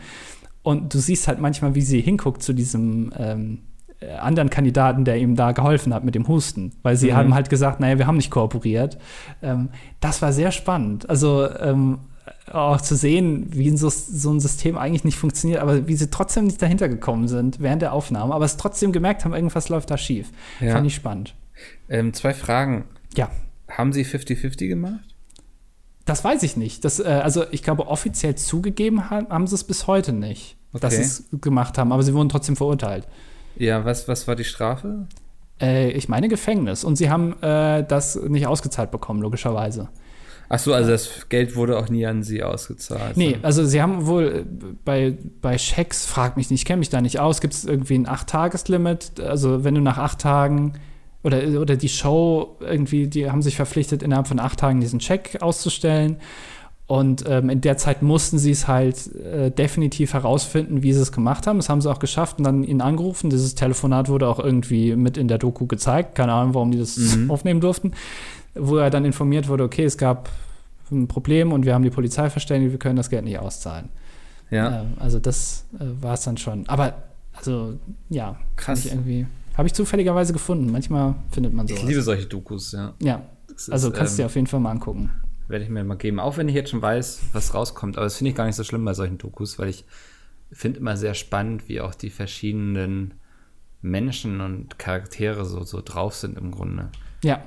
Und 0.62 0.95
du 0.95 0.99
siehst 0.99 1.29
halt 1.29 1.39
manchmal, 1.39 1.75
wie 1.75 1.83
sie 1.83 2.01
hinguckt 2.01 2.43
zu 2.43 2.55
diesem 2.55 3.12
ähm, 3.18 3.59
äh, 4.01 4.11
anderen 4.12 4.49
Kandidaten, 4.49 5.05
der 5.05 5.18
ihm 5.18 5.37
da 5.37 5.53
geholfen 5.53 5.93
hat 5.93 6.03
mit 6.03 6.14
dem 6.14 6.27
Husten, 6.29 6.72
weil 6.83 6.97
sie 6.97 7.11
mhm. 7.11 7.16
haben 7.16 7.35
halt 7.35 7.51
gesagt, 7.51 7.79
naja, 7.79 7.99
wir 7.99 8.07
haben 8.07 8.16
nicht 8.16 8.31
kooperiert. 8.31 8.97
Ähm, 9.43 9.68
das 10.01 10.22
war 10.22 10.33
sehr 10.33 10.51
spannend. 10.51 11.11
Also 11.11 11.47
ähm, 11.59 11.99
auch 12.51 12.81
zu 12.81 12.97
sehen, 12.97 13.47
wie 13.51 13.77
so, 13.77 13.89
so, 13.89 14.33
ein 14.33 14.41
System 14.41 14.77
eigentlich 14.79 15.05
nicht 15.05 15.18
funktioniert, 15.18 15.61
aber 15.61 15.89
wie 15.89 15.97
sie 15.97 16.11
trotzdem 16.11 16.45
nicht 16.45 16.61
dahinter 16.61 16.89
gekommen 16.89 17.29
sind 17.29 17.61
während 17.61 17.83
der 17.83 17.93
Aufnahme, 17.93 18.35
aber 18.35 18.45
es 18.45 18.57
trotzdem 18.57 18.93
gemerkt 18.93 19.25
haben, 19.25 19.35
irgendwas 19.35 19.68
läuft 19.68 19.91
da 19.91 19.99
schief. 19.99 20.31
Ja. 20.61 20.72
Fand 20.72 20.87
ich 20.87 20.95
spannend. 20.95 21.35
Ähm, 21.89 22.12
zwei 22.12 22.35
Fragen. 22.35 22.85
Ja. 23.16 23.31
Haben 23.68 23.93
sie 23.93 24.05
50-50 24.05 24.68
gemacht? 24.68 25.14
Das 26.05 26.22
weiß 26.22 26.43
ich 26.43 26.57
nicht. 26.57 26.85
Das, 26.85 27.01
äh, 27.01 27.05
also 27.05 27.45
ich 27.51 27.62
glaube, 27.62 27.87
offiziell 27.89 28.35
zugegeben 28.35 29.11
haben, 29.11 29.29
haben 29.29 29.47
sie 29.47 29.55
es 29.55 29.64
bis 29.64 29.87
heute 29.87 30.12
nicht, 30.12 30.57
okay. 30.72 30.81
dass 30.83 30.97
sie 30.97 31.03
es 31.03 31.25
gemacht 31.41 31.79
haben, 31.79 31.93
aber 31.93 32.03
sie 32.03 32.14
wurden 32.14 32.29
trotzdem 32.29 32.57
verurteilt. 32.57 33.09
Ja, 33.57 33.85
was, 33.85 34.09
was 34.09 34.29
war 34.29 34.37
die 34.37 34.45
Strafe? 34.45 35.07
Äh, 35.61 35.91
ich 35.91 36.09
meine 36.09 36.29
Gefängnis. 36.29 36.85
Und 36.85 36.97
sie 36.97 37.11
haben 37.11 37.41
äh, 37.43 37.85
das 37.85 38.16
nicht 38.16 38.47
ausgezahlt 38.47 38.91
bekommen, 38.91 39.22
logischerweise. 39.22 39.89
Ach 40.49 40.59
so, 40.59 40.74
also 40.74 40.90
das 40.90 41.28
Geld 41.28 41.57
wurde 41.57 41.78
auch 41.78 41.88
nie 41.88 42.07
an 42.07 42.22
sie 42.22 42.42
ausgezahlt. 42.42 43.16
Nee, 43.16 43.38
also 43.42 43.64
sie 43.64 43.80
haben 43.80 44.07
wohl 44.07 44.45
bei, 44.84 45.16
bei 45.40 45.59
Schecks, 45.59 46.07
frag 46.07 46.36
mich 46.36 46.51
nicht, 46.51 46.61
ich 46.61 46.64
kenne 46.64 46.78
mich 46.78 46.90
da 46.90 47.01
nicht 47.01 47.18
aus, 47.18 47.40
gibt 47.40 47.55
es 47.55 47.64
irgendwie 47.64 47.95
ein 47.95 48.09
Acht-Tages-Limit? 48.09 49.20
Also 49.20 49.64
wenn 49.64 49.74
du 49.74 49.80
nach 49.80 49.99
acht 49.99 50.20
Tagen 50.20 50.74
oder, 51.22 51.61
oder 51.61 51.76
die 51.76 51.88
Show 51.88 52.59
irgendwie, 52.61 53.09
die 53.09 53.30
haben 53.30 53.42
sich 53.42 53.57
verpflichtet, 53.57 54.03
innerhalb 54.03 54.28
von 54.28 54.38
acht 54.38 54.59
Tagen 54.59 54.80
diesen 54.80 54.99
Check 54.99 55.38
auszustellen. 55.40 56.18
Und 56.86 57.24
ähm, 57.26 57.49
in 57.49 57.62
der 57.62 57.78
Zeit 57.78 58.03
mussten 58.03 58.38
sie 58.38 58.51
es 58.51 58.68
halt 58.68 59.14
äh, 59.16 59.51
definitiv 59.51 60.12
herausfinden, 60.12 60.82
wie 60.82 60.92
sie 60.92 61.01
es 61.01 61.12
gemacht 61.12 61.47
haben. 61.47 61.57
Das 61.57 61.70
haben 61.70 61.80
sie 61.80 61.90
auch 61.90 61.99
geschafft 61.99 62.36
und 62.36 62.45
dann 62.45 62.62
ihn 62.62 62.82
angerufen. 62.82 63.30
Dieses 63.30 63.55
Telefonat 63.55 64.11
wurde 64.11 64.28
auch 64.28 64.38
irgendwie 64.38 64.95
mit 64.95 65.16
in 65.16 65.26
der 65.26 65.38
Doku 65.38 65.66
gezeigt. 65.66 66.14
Keine 66.14 66.34
Ahnung, 66.34 66.53
warum 66.53 66.72
die 66.72 66.78
das 66.78 66.99
mhm. 66.99 67.30
aufnehmen 67.30 67.62
durften 67.62 67.92
wo 68.55 68.77
er 68.77 68.91
dann 68.91 69.05
informiert 69.05 69.49
wurde, 69.49 69.65
okay, 69.65 69.85
es 69.85 69.99
gab 69.99 70.29
ein 70.91 71.09
Problem 71.09 71.53
und 71.53 71.65
wir 71.65 71.75
haben 71.75 71.83
die 71.83 71.91
Polizei 71.91 72.31
verständigt, 72.31 72.73
wir 72.73 72.79
können 72.79 72.97
das 72.97 73.11
Geld 73.11 73.25
nicht 73.25 73.39
auszahlen. 73.39 73.89
Ja. 74.51 74.83
Ähm, 74.83 74.95
also 74.99 75.19
das 75.19 75.67
äh, 75.79 75.85
war 76.03 76.15
es 76.15 76.23
dann 76.23 76.37
schon. 76.37 76.69
Aber 76.69 76.95
also 77.33 77.79
ja, 78.09 78.39
krass. 78.57 78.87
Irgendwie 78.87 79.27
habe 79.57 79.67
ich 79.67 79.75
zufälligerweise 79.75 80.33
gefunden. 80.33 80.71
Manchmal 80.71 81.15
findet 81.31 81.53
man 81.53 81.67
sowas. 81.67 81.83
Ich 81.83 81.89
liebe 81.89 82.03
solche 82.03 82.27
Dokus, 82.27 82.73
ja. 82.73 82.95
Ja. 83.01 83.23
Ist, 83.55 83.71
also 83.71 83.91
kannst 83.91 84.19
du 84.19 84.23
ähm, 84.23 84.25
dir 84.25 84.27
auf 84.27 84.35
jeden 84.35 84.47
Fall 84.47 84.61
mal 84.61 84.71
angucken. 84.71 85.11
Werde 85.49 85.65
ich 85.65 85.71
mir 85.71 85.85
mal 85.85 85.97
geben, 85.97 86.21
auch 86.21 86.37
wenn 86.37 86.49
ich 86.49 86.55
jetzt 86.55 86.71
schon 86.71 86.83
weiß, 86.83 87.21
was 87.33 87.55
rauskommt. 87.55 87.97
Aber 87.97 88.05
das 88.05 88.17
finde 88.17 88.31
ich 88.31 88.37
gar 88.37 88.47
nicht 88.47 88.57
so 88.57 88.65
schlimm 88.65 88.85
bei 88.85 88.95
solchen 88.95 89.19
Dokus, 89.19 89.59
weil 89.59 89.69
ich 89.69 89.85
finde 90.51 90.81
immer 90.81 90.97
sehr 90.97 91.15
spannend, 91.15 91.69
wie 91.69 91.81
auch 91.81 91.95
die 91.95 92.11
verschiedenen 92.11 93.15
Menschen 93.83 94.41
und 94.41 94.79
Charaktere 94.79 95.45
so, 95.45 95.63
so 95.65 95.83
drauf 95.85 96.15
sind 96.15 96.39
im 96.39 96.51
Grunde. 96.51 96.89
Ja, 97.23 97.43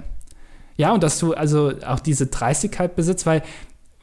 ja, 0.77 0.93
und 0.93 1.03
dass 1.03 1.19
du 1.19 1.33
also 1.33 1.73
auch 1.85 1.99
diese 1.99 2.27
Dreistigkeit 2.27 2.95
besitzt, 2.95 3.25
weil 3.25 3.43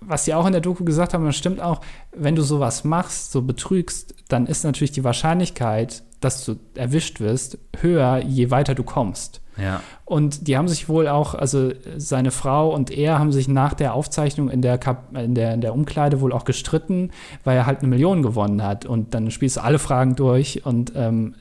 was 0.07 0.25
sie 0.25 0.35
auch 0.35 0.47
in 0.47 0.53
der 0.53 0.61
Doku 0.61 0.85
gesagt 0.85 1.15
haben, 1.15 1.25
das 1.25 1.37
stimmt 1.37 1.61
auch, 1.61 1.81
wenn 2.15 2.37
du 2.37 2.43
sowas 2.43 2.85
machst, 2.85 3.33
so 3.33 3.43
betrügst, 3.43 4.15
dann 4.29 4.47
ist 4.47 4.65
natürlich 4.65 4.93
die 4.93 5.05
Wahrscheinlichkeit, 5.05 6.03
dass 6.21 6.45
du 6.45 6.57
erwischt 6.75 7.21
wirst, 7.21 7.59
höher, 7.81 8.19
je 8.19 8.51
weiter 8.51 8.75
du 8.75 8.83
kommst. 8.83 9.41
Ja. 9.57 9.81
Und 10.05 10.49
die 10.49 10.57
haben 10.57 10.69
sich 10.69 10.89
wohl 10.89 11.07
auch, 11.07 11.35
also 11.35 11.71
seine 11.97 12.31
Frau 12.31 12.75
und 12.75 12.91
er 12.91 13.19
haben 13.19 13.33
sich 13.33 13.47
nach 13.47 13.75
der 13.75 13.95
Aufzeichnung 13.95 14.51
in 14.51 14.63
der, 14.63 14.79
Kap 14.79 15.17
in 15.17 15.35
der, 15.35 15.55
in 15.55 15.61
der 15.61 15.75
Umkleide 15.75 16.21
wohl 16.21 16.33
auch 16.33 16.45
gestritten, 16.45 17.11
weil 17.45 17.57
er 17.57 17.67
halt 17.67 17.81
eine 17.81 17.89
Million 17.89 18.23
gewonnen 18.23 18.63
hat. 18.63 18.85
Und 18.85 19.15
dann 19.15 19.31
spielst 19.31 19.57
du 19.57 19.63
alle 19.63 19.79
Fragen 19.79 20.17
durch 20.17 20.67
und 20.67 20.93
ähm, 20.97 21.37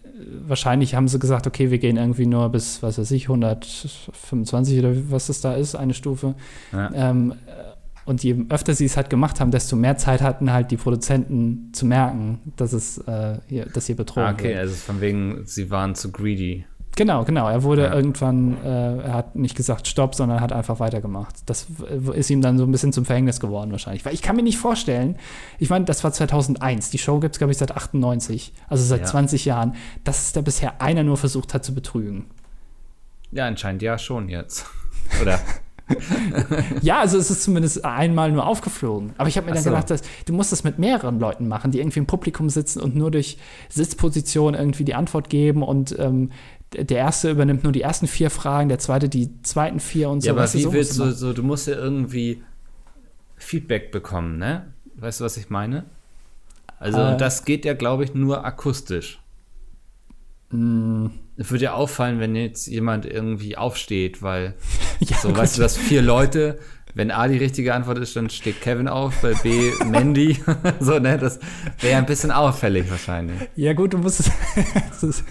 wahrscheinlich 0.45 0.95
haben 0.95 1.07
sie 1.07 1.20
gesagt, 1.20 1.47
okay, 1.47 1.72
wir 1.72 1.80
gehen 1.80 1.97
irgendwie 1.97 2.26
nur 2.26 2.49
bis, 2.49 2.84
was 2.84 2.97
weiß 2.97 3.11
ich, 3.11 3.24
125 3.24 4.80
oder 4.80 4.93
was 5.09 5.28
das 5.28 5.41
da 5.41 5.53
ist, 5.53 5.76
eine 5.76 5.93
Stufe. 5.93 6.36
Ja. 6.72 6.91
Ähm, 6.93 7.34
und 8.05 8.24
je 8.24 8.45
öfter 8.49 8.74
sie 8.74 8.86
es 8.86 8.97
halt 8.97 9.09
gemacht 9.09 9.39
haben, 9.39 9.51
desto 9.51 9.76
mehr 9.76 9.97
Zeit 9.97 10.22
hatten 10.22 10.51
halt 10.51 10.72
die 10.72 10.78
Produzenten 10.78 11.72
zu 11.74 11.86
merken, 11.86 12.39
dass 12.57 12.74
es 12.74 12.97
äh, 12.97 13.38
hier, 13.47 13.66
dass 13.66 13.86
hier 13.86 13.95
betrogen 13.95 14.30
ah, 14.30 14.34
okay, 14.34 14.49
wird. 14.49 14.57
also 14.57 14.76
von 14.76 14.99
wegen, 14.99 15.43
sie 15.45 15.72
waren 15.72 15.95
zu 15.95 16.11
greedy. 16.11 16.66
Genau, 16.95 17.23
genau. 17.23 17.49
Er 17.49 17.63
wurde 17.63 17.83
ja. 17.83 17.93
irgendwann, 17.93 18.57
äh, 18.63 18.97
er 18.99 19.13
hat 19.13 19.35
nicht 19.35 19.55
gesagt 19.55 19.87
Stopp, 19.87 20.13
sondern 20.13 20.41
hat 20.41 20.53
einfach 20.53 20.79
weitergemacht. 20.79 21.35
Das 21.47 21.67
ist 22.13 22.29
ihm 22.29 22.41
dann 22.41 22.57
so 22.57 22.65
ein 22.65 22.71
bisschen 22.71 22.93
zum 22.93 23.05
Verhängnis 23.05 23.39
geworden 23.39 23.71
wahrscheinlich. 23.71 24.05
Weil 24.05 24.13
ich 24.13 24.21
kann 24.21 24.35
mir 24.35 24.43
nicht 24.43 24.57
vorstellen, 24.57 25.17
ich 25.57 25.69
meine, 25.69 25.85
das 25.85 26.03
war 26.03 26.13
2001. 26.13 26.91
Die 26.91 26.99
Show 26.99 27.19
gibt 27.19 27.35
es, 27.35 27.39
glaube 27.39 27.51
ich, 27.51 27.57
seit 27.57 27.71
98, 27.71 28.53
also 28.67 28.83
seit 28.83 29.01
ja. 29.01 29.05
20 29.07 29.45
Jahren, 29.45 29.75
dass 30.03 30.33
da 30.33 30.41
bisher 30.41 30.81
einer 30.81 31.03
nur 31.03 31.17
versucht 31.17 31.53
hat 31.53 31.65
zu 31.65 31.73
betrügen. 31.73 32.25
Ja, 33.31 33.47
anscheinend 33.47 33.81
ja 33.81 33.97
schon 33.97 34.29
jetzt. 34.29 34.67
Oder? 35.21 35.39
ja, 36.81 36.99
also 36.99 37.17
es 37.17 37.29
ist 37.29 37.43
zumindest 37.43 37.83
einmal 37.83 38.31
nur 38.31 38.45
aufgeflogen. 38.45 39.13
Aber 39.17 39.27
ich 39.27 39.37
habe 39.37 39.47
mir 39.47 39.53
dann 39.53 39.63
so. 39.63 39.69
gedacht, 39.69 39.89
dass, 39.89 40.01
du 40.25 40.33
musst 40.33 40.51
das 40.51 40.63
mit 40.63 40.79
mehreren 40.79 41.19
Leuten 41.19 41.47
machen, 41.47 41.71
die 41.71 41.79
irgendwie 41.79 41.99
im 41.99 42.05
Publikum 42.05 42.49
sitzen 42.49 42.81
und 42.81 42.95
nur 42.95 43.11
durch 43.11 43.37
Sitzposition 43.69 44.53
irgendwie 44.53 44.85
die 44.85 44.95
Antwort 44.95 45.29
geben 45.29 45.63
und 45.63 45.97
ähm, 45.99 46.31
der 46.74 46.97
erste 46.97 47.32
übernimmt 47.32 47.63
nur 47.63 47.71
die 47.71 47.82
ersten 47.82 48.07
vier 48.07 48.30
Fragen, 48.30 48.69
der 48.69 48.80
zweite 48.80 49.09
die 49.09 49.41
zweiten 49.43 49.80
vier 49.80 50.09
und 50.09 50.21
so. 50.21 50.28
Ja, 50.28 50.34
aber 50.34 50.51
wie 50.53 50.61
so 50.61 50.74
willst 50.74 50.99
du, 50.99 51.11
so, 51.11 51.34
du 51.34 51.43
musst 51.43 51.67
ja 51.67 51.76
irgendwie 51.76 52.43
Feedback 53.38 53.91
bekommen, 53.91 54.38
ne? 54.38 54.74
Weißt 54.95 55.19
du, 55.19 55.26
was 55.26 55.38
ich 55.38 55.49
meine? 55.49 55.86
Also, 56.80 56.99
äh, 56.99 57.17
das 57.17 57.45
geht 57.45 57.65
ja, 57.65 57.74
glaube 57.74 58.03
ich, 58.03 58.13
nur 58.13 58.45
akustisch. 58.45 59.19
Mm. 60.49 61.07
Es 61.36 61.49
würde 61.49 61.63
ja 61.63 61.74
auffallen, 61.74 62.19
wenn 62.19 62.36
jetzt 62.36 62.67
jemand 62.67 63.07
irgendwie 63.07 63.57
aufsteht, 63.57 64.21
weil, 64.21 64.53
ja, 64.99 65.17
so, 65.17 65.30
gut. 65.30 65.38
weißt 65.38 65.57
du, 65.57 65.61
dass 65.61 65.78
vier 65.78 66.01
Leute 66.01 66.59
wenn 66.95 67.11
A 67.11 67.27
die 67.27 67.37
richtige 67.37 67.73
Antwort 67.73 67.97
ist, 67.97 68.15
dann 68.15 68.29
steht 68.29 68.61
Kevin 68.61 68.87
auf, 68.87 69.21
bei 69.21 69.33
B 69.33 69.71
Mandy. 69.85 70.37
so, 70.79 70.99
ne, 70.99 71.17
das 71.17 71.39
wäre 71.79 71.97
ein 71.97 72.05
bisschen 72.05 72.31
auffällig 72.31 72.89
wahrscheinlich. 72.89 73.37
Ja, 73.55 73.73
gut, 73.73 73.93
du 73.93 73.97
musst 73.97 74.19
es. 74.19 74.31
ist, 75.03 75.23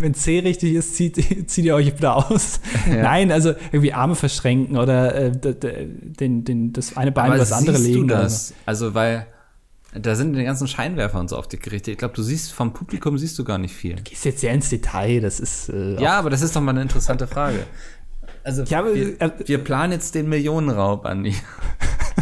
wenn 0.00 0.14
C 0.14 0.38
richtig 0.40 0.74
ist, 0.74 0.96
zieht, 0.96 1.16
zieht 1.50 1.64
ihr 1.64 1.74
euch 1.74 1.96
wieder 1.96 2.16
aus. 2.16 2.60
Ja. 2.88 3.02
Nein, 3.02 3.30
also 3.30 3.54
irgendwie 3.72 3.92
Arme 3.92 4.14
verschränken 4.14 4.76
oder 4.76 5.14
äh, 5.14 5.32
den, 5.32 6.44
den, 6.44 6.72
das 6.72 6.96
eine 6.96 7.12
Bein 7.12 7.28
über 7.28 7.38
das 7.38 7.52
andere 7.52 7.78
legen. 7.78 8.08
Du 8.08 8.14
das? 8.14 8.54
Also, 8.64 8.94
weil 8.94 9.26
da 9.98 10.14
sind 10.14 10.34
die 10.34 10.44
ganzen 10.44 10.68
Scheinwerfer 10.68 11.18
und 11.20 11.30
so 11.30 11.36
auf 11.36 11.48
dich 11.48 11.60
gerichtet. 11.60 11.92
Ich 11.92 11.98
glaube, 11.98 12.14
du 12.14 12.22
siehst 12.22 12.52
vom 12.52 12.72
Publikum 12.72 13.18
siehst 13.18 13.38
du 13.38 13.44
gar 13.44 13.58
nicht 13.58 13.74
viel. 13.74 13.96
Du 13.96 14.02
gehst 14.02 14.24
jetzt 14.24 14.40
sehr 14.40 14.52
ins 14.52 14.68
Detail, 14.68 15.20
das 15.20 15.40
ist. 15.40 15.68
Äh, 15.68 16.00
ja, 16.00 16.18
aber 16.18 16.30
das 16.30 16.42
ist 16.42 16.54
doch 16.54 16.60
mal 16.60 16.72
eine 16.72 16.82
interessante 16.82 17.26
Frage. 17.26 17.66
Also, 18.46 18.62
ja, 18.62 18.84
wir, 18.84 19.20
äh, 19.20 19.30
wir, 19.44 19.58
planen 19.58 19.92
jetzt 19.92 20.14
den 20.14 20.28
Millionenraub, 20.28 21.04
Andi. 21.04 21.34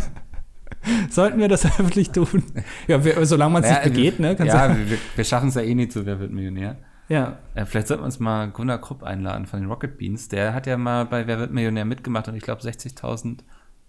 Sollten 1.11 1.39
wir 1.39 1.49
das 1.49 1.67
öffentlich 1.67 2.13
tun? 2.13 2.43
Ja, 2.89 3.05
wir, 3.05 3.27
solange 3.27 3.53
man 3.53 3.63
es 3.63 3.69
naja, 3.69 3.85
nicht 3.85 3.95
begeht, 3.95 4.21
ne? 4.21 4.35
Kann's 4.35 4.51
ja, 4.51 4.75
wir, 4.75 4.99
wir 5.15 5.25
schaffen 5.25 5.51
es 5.51 5.55
ja 5.55 5.61
eh 5.61 5.75
nie 5.75 5.87
zu 5.87 6.07
Wer 6.07 6.21
wird 6.21 6.33
Millionär. 6.33 6.79
Ja. 7.11 7.41
Äh, 7.55 7.67
vielleicht 7.67 7.89
sollten 7.89 8.05
wir 8.05 8.07
uns 8.07 8.21
mal 8.21 8.51
Gunnar 8.51 8.81
Krupp 8.81 9.03
einladen 9.03 9.45
von 9.45 9.61
den 9.61 9.69
Rocket 9.69 9.99
Beans. 9.99 10.29
Der 10.29 10.55
hat 10.55 10.67
ja 10.67 10.79
mal 10.79 11.05
bei 11.05 11.27
Wer 11.27 11.39
wird 11.39 11.53
Millionär 11.53 11.85
mitgemacht 11.85 12.27
und 12.27 12.37
ich 12.37 12.43
glaube 12.43 12.63
60.000 12.63 13.41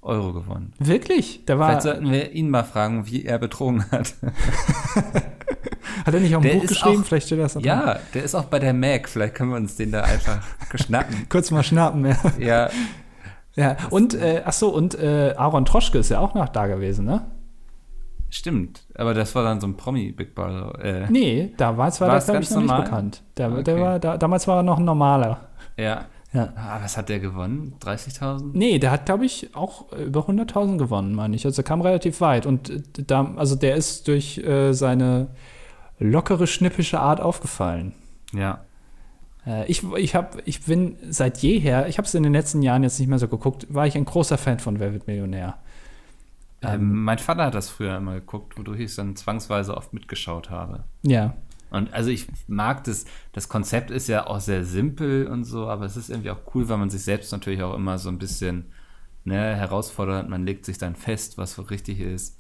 Euro 0.01 0.33
gewonnen. 0.33 0.73
Wirklich? 0.77 1.45
Der 1.45 1.57
war 1.57 1.69
Vielleicht 1.69 1.83
sollten 1.83 2.11
wir 2.11 2.33
ihn 2.33 2.49
mal 2.49 2.65
fragen, 2.65 3.07
wie 3.07 3.23
er 3.23 3.39
betrogen 3.39 3.89
hat. 3.91 4.13
hat 6.06 6.14
er 6.14 6.20
nicht 6.20 6.36
auch 6.36 6.41
ein 6.41 6.47
der 6.47 6.56
Buch 6.56 6.68
geschrieben? 6.68 7.01
Auch, 7.01 7.06
Vielleicht 7.06 7.28
steht 7.28 7.39
das 7.39 7.53
da 7.53 7.60
Ja, 7.62 7.99
der 8.14 8.24
ist 8.24 8.36
auch 8.36 8.45
bei 8.45 8.60
der 8.60 8.74
Mac. 8.74 9.10
Vielleicht 9.10 9.36
können 9.36 9.49
wir 9.51 9.58
uns 9.58 9.76
den 9.76 9.91
da 9.91 10.01
einfach 10.01 10.39
schnappen. 10.76 11.28
Kurz 11.30 11.51
mal 11.51 11.64
schnappen, 11.64 12.06
ja. 12.06 12.18
Ja. 12.38 12.70
Ja, 13.56 13.78
und, 13.89 14.14
äh, 14.14 14.41
ach 14.43 14.53
so, 14.53 14.70
und 14.70 14.99
äh, 14.99 15.34
Aaron 15.38 15.64
Troschke 15.64 15.97
ist 15.97 16.10
ja 16.10 16.20
auch 16.20 16.34
noch 16.34 16.49
da 16.49 16.68
gewesen, 16.68 17.06
ne? 17.06 17.22
Stimmt, 18.30 18.84
aber 18.95 19.14
das 19.14 19.34
war 19.34 19.43
dann 19.43 19.62
so 19.62 19.68
ein 19.68 19.78
Promi-Big 19.78 20.36
Brother. 20.36 20.78
Äh, 20.84 21.06
nee, 21.10 21.53
damals 21.56 22.01
war, 22.01 22.10
war 22.10 22.16
das, 22.16 22.26
glaube 22.26 22.41
ich, 22.41 22.49
noch 22.49 22.58
normal? 22.58 22.80
nicht 22.80 22.89
bekannt. 22.89 23.24
Der, 23.38 23.51
okay. 23.51 23.64
der 23.64 23.80
war, 23.80 23.99
da, 23.99 24.18
damals 24.18 24.45
war 24.47 24.58
er 24.58 24.64
noch 24.64 24.78
ein 24.78 24.84
normaler. 24.84 25.39
Ja, 25.78 26.06
ja. 26.34 26.51
Ah, 26.58 26.80
was 26.82 26.97
hat 26.97 27.08
der 27.08 27.20
gewonnen? 27.20 27.76
30.000? 27.82 28.51
Nee, 28.51 28.78
der 28.78 28.91
hat, 28.91 29.06
glaube 29.06 29.26
ich, 29.26 29.56
auch 29.56 29.89
über 29.93 30.28
100.000 30.28 30.78
gewonnen, 30.78 31.16
meine 31.16 31.34
ich. 31.34 31.45
Also 31.45 31.64
kam 31.64 31.80
relativ 31.80 32.20
weit. 32.20 32.45
Und 32.45 32.70
äh, 32.70 32.82
da, 33.08 33.34
also 33.38 33.56
der 33.56 33.76
ist 33.76 34.10
durch 34.10 34.39
äh, 34.39 34.74
seine 34.74 35.30
lockere, 35.99 36.47
schnippische 36.47 36.99
Art 36.99 37.21
aufgefallen. 37.21 37.93
Ja. 38.33 38.65
Äh, 39.45 39.69
ich, 39.69 39.83
ich, 39.97 40.15
hab, 40.15 40.41
ich 40.45 40.63
bin 40.63 40.97
seit 41.09 41.37
jeher, 41.39 41.87
ich 41.87 41.97
habe 41.97 42.07
es 42.07 42.13
in 42.13 42.23
den 42.23 42.33
letzten 42.33 42.61
Jahren 42.61 42.83
jetzt 42.83 42.99
nicht 42.99 43.09
mehr 43.09 43.19
so 43.19 43.27
geguckt, 43.27 43.67
war 43.73 43.87
ich 43.87 43.95
ein 43.95 44.05
großer 44.05 44.37
Fan 44.37 44.59
von 44.59 44.79
Wer 44.79 44.93
wird 44.93 45.07
Millionär. 45.07 45.57
Ähm, 46.61 46.81
ähm, 46.81 47.03
mein 47.03 47.19
Vater 47.19 47.45
hat 47.45 47.55
das 47.55 47.69
früher 47.69 47.97
immer 47.97 48.15
geguckt, 48.15 48.57
wodurch 48.57 48.79
ich 48.79 48.85
es 48.85 48.95
dann 48.95 49.15
zwangsweise 49.15 49.75
oft 49.75 49.93
mitgeschaut 49.93 50.49
habe. 50.49 50.83
Ja. 51.03 51.35
Und 51.71 51.93
also 51.93 52.09
ich 52.09 52.27
mag 52.47 52.83
das, 52.85 53.05
das 53.33 53.49
Konzept 53.49 53.91
ist 53.91 54.07
ja 54.07 54.27
auch 54.27 54.39
sehr 54.39 54.63
simpel 54.63 55.27
und 55.27 55.43
so, 55.43 55.67
aber 55.67 55.85
es 55.85 55.97
ist 55.97 56.09
irgendwie 56.09 56.31
auch 56.31 56.39
cool, 56.53 56.69
weil 56.69 56.77
man 56.77 56.89
sich 56.89 57.03
selbst 57.03 57.31
natürlich 57.31 57.61
auch 57.63 57.73
immer 57.73 57.97
so 57.97 58.09
ein 58.09 58.17
bisschen 58.17 58.65
ne, 59.25 59.55
herausfordert. 59.55 60.29
Man 60.29 60.45
legt 60.45 60.65
sich 60.65 60.77
dann 60.77 60.95
fest, 60.95 61.37
was 61.37 61.53
so 61.53 61.63
richtig 61.63 61.99
ist. 61.99 62.37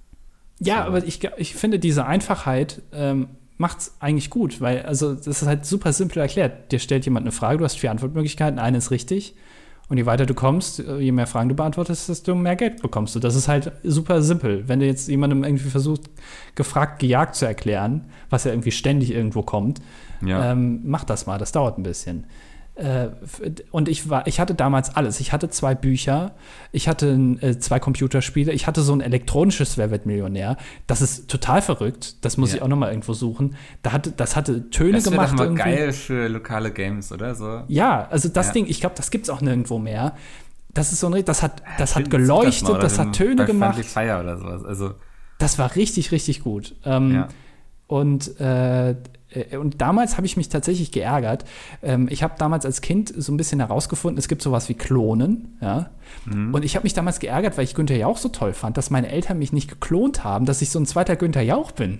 Ja, 0.59 0.83
so. 0.83 0.87
aber 0.87 1.03
ich, 1.03 1.23
ich 1.37 1.55
finde, 1.55 1.79
diese 1.79 2.05
Einfachheit 2.05 2.81
ähm, 2.93 3.27
macht 3.57 3.79
es 3.79 3.95
eigentlich 3.99 4.29
gut, 4.29 4.61
weil 4.61 4.83
also 4.83 5.13
das 5.13 5.41
ist 5.41 5.47
halt 5.47 5.65
super 5.65 5.93
simpel 5.93 6.19
erklärt. 6.19 6.71
Dir 6.71 6.79
stellt 6.79 7.05
jemand 7.05 7.23
eine 7.23 7.31
Frage, 7.31 7.59
du 7.59 7.65
hast 7.65 7.79
vier 7.79 7.91
Antwortmöglichkeiten, 7.91 8.59
eine 8.59 8.77
ist 8.77 8.91
richtig. 8.91 9.35
Und 9.87 9.97
je 9.97 10.07
weiter 10.07 10.25
du 10.25 10.33
kommst, 10.33 10.79
je 10.79 11.11
mehr 11.11 11.27
Fragen 11.27 11.49
du 11.49 11.55
beantwortest, 11.55 12.09
desto 12.09 12.33
mehr 12.33 12.55
Geld 12.55 12.81
bekommst 12.81 13.13
du. 13.13 13.19
Das 13.19 13.35
ist 13.35 13.47
halt 13.47 13.71
super 13.83 14.23
simpel. 14.23 14.67
Wenn 14.67 14.79
du 14.79 14.87
jetzt 14.87 15.07
jemandem 15.07 15.43
irgendwie 15.43 15.69
versuchst, 15.69 16.09
gefragt, 16.55 16.99
gejagt 16.99 17.35
zu 17.35 17.45
erklären, 17.45 18.05
was 18.31 18.45
ja 18.45 18.51
irgendwie 18.51 18.71
ständig 18.71 19.11
irgendwo 19.11 19.43
kommt, 19.43 19.81
ja. 20.25 20.51
ähm, 20.51 20.81
mach 20.85 21.03
das 21.03 21.27
mal, 21.27 21.37
das 21.37 21.51
dauert 21.51 21.77
ein 21.77 21.83
bisschen. 21.83 22.25
Äh, 22.75 23.07
und 23.71 23.87
ich 23.87 24.09
war, 24.09 24.27
ich 24.27 24.39
hatte 24.39 24.53
damals 24.53 24.95
alles. 24.95 25.19
Ich 25.21 25.31
hatte 25.31 25.49
zwei 25.49 25.75
Bücher, 25.75 26.35
ich 26.73 26.87
hatte 26.87 27.07
äh, 27.39 27.57
zwei 27.57 27.79
Computerspiele, 27.79 28.51
ich 28.51 28.67
hatte 28.67 28.81
so 28.81 28.93
ein 28.93 29.01
elektronisches 29.01 29.77
Wer 29.77 29.91
wird 29.91 30.05
Millionär. 30.05 30.57
Das 30.85 31.01
ist 31.01 31.29
total 31.29 31.61
verrückt. 31.61 32.23
Das 32.25 32.35
muss 32.37 32.51
ja. 32.51 32.57
ich 32.57 32.61
auch 32.61 32.67
noch 32.67 32.77
mal 32.77 32.89
irgendwo 32.89 33.13
suchen. 33.13 33.55
Da 33.81 33.93
hatte, 33.93 34.11
das 34.11 34.35
hatte 34.35 34.69
Töne 34.69 34.93
das 34.93 35.05
gemacht. 35.05 35.31
Das 35.31 35.39
mal 35.39 35.53
geil 35.55 35.93
für 35.93 36.27
lokale 36.27 36.71
Games, 36.71 37.11
oder 37.11 37.33
so? 37.33 37.63
Ja, 37.67 38.07
also 38.09 38.27
das 38.27 38.47
ja. 38.47 38.53
Ding, 38.53 38.65
ich 38.67 38.81
glaube, 38.81 38.95
das 38.97 39.09
gibt 39.09 39.23
es 39.25 39.29
auch 39.29 39.41
nirgendwo 39.41 39.79
mehr. 39.79 40.15
Das 40.73 40.91
ist 40.91 40.99
so 40.99 41.07
ein, 41.07 41.23
das 41.23 41.41
hat, 41.41 41.63
das 41.77 41.95
hat 41.95 42.09
geleuchtet, 42.09 42.67
das, 42.67 42.95
das 42.95 42.99
hat 42.99 43.13
Töne 43.13 43.45
gemacht. 43.45 43.83
Fire 43.85 44.19
oder 44.19 44.37
sowas. 44.37 44.65
Also 44.65 44.95
das 45.37 45.57
war 45.57 45.75
richtig, 45.75 46.11
richtig 46.11 46.41
gut. 46.41 46.75
Ähm, 46.83 47.13
ja. 47.13 47.27
Und 47.87 48.39
äh, 48.39 48.95
äh, 49.35 49.57
und 49.57 49.81
damals 49.81 50.17
habe 50.17 50.25
ich 50.25 50.37
mich 50.37 50.49
tatsächlich 50.49 50.91
geärgert. 50.91 51.45
Ähm, 51.81 52.07
ich 52.09 52.23
habe 52.23 52.35
damals 52.37 52.65
als 52.65 52.81
Kind 52.81 53.13
so 53.15 53.31
ein 53.31 53.37
bisschen 53.37 53.59
herausgefunden, 53.59 54.17
es 54.17 54.27
gibt 54.27 54.41
sowas 54.41 54.69
wie 54.69 54.73
Klonen, 54.73 55.57
ja. 55.61 55.89
Mhm. 56.25 56.53
Und 56.53 56.65
ich 56.65 56.75
habe 56.75 56.83
mich 56.83 56.93
damals 56.93 57.19
geärgert, 57.19 57.57
weil 57.57 57.65
ich 57.65 57.75
Günther 57.75 57.97
Jauch 57.97 58.17
so 58.17 58.29
toll 58.29 58.53
fand, 58.53 58.77
dass 58.77 58.89
meine 58.89 59.09
Eltern 59.09 59.39
mich 59.39 59.53
nicht 59.53 59.69
geklont 59.69 60.23
haben, 60.23 60.45
dass 60.45 60.61
ich 60.61 60.69
so 60.69 60.79
ein 60.79 60.85
zweiter 60.85 61.15
Günther 61.15 61.41
Jauch 61.41 61.71
bin. 61.71 61.99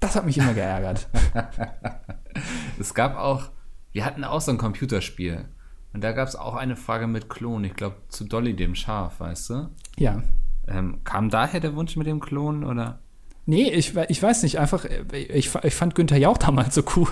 Das 0.00 0.16
hat 0.16 0.26
mich 0.26 0.36
immer 0.36 0.54
geärgert. 0.54 1.08
es 2.78 2.92
gab 2.94 3.16
auch, 3.16 3.50
wir 3.92 4.04
hatten 4.04 4.24
auch 4.24 4.40
so 4.40 4.50
ein 4.50 4.58
Computerspiel. 4.58 5.46
Und 5.94 6.02
da 6.02 6.12
gab 6.12 6.28
es 6.28 6.34
auch 6.34 6.56
eine 6.56 6.76
Frage 6.76 7.06
mit 7.06 7.30
Klon. 7.30 7.64
Ich 7.64 7.74
glaube, 7.74 7.96
zu 8.08 8.24
Dolly 8.24 8.54
dem 8.54 8.74
Schaf, 8.74 9.20
weißt 9.20 9.50
du? 9.50 9.68
Ja. 9.96 10.22
Ähm, 10.66 11.00
kam 11.04 11.30
daher 11.30 11.60
der 11.60 11.76
Wunsch 11.76 11.96
mit 11.96 12.06
dem 12.06 12.20
Klon 12.20 12.64
oder? 12.64 12.98
Nee, 13.46 13.70
ich, 13.70 13.94
ich 14.08 14.22
weiß 14.22 14.42
nicht, 14.42 14.58
einfach, 14.58 14.86
ich, 15.12 15.54
ich 15.54 15.74
fand 15.74 15.94
Günther 15.94 16.16
Jauch 16.16 16.38
damals 16.38 16.74
so 16.74 16.82
cool. 16.96 17.08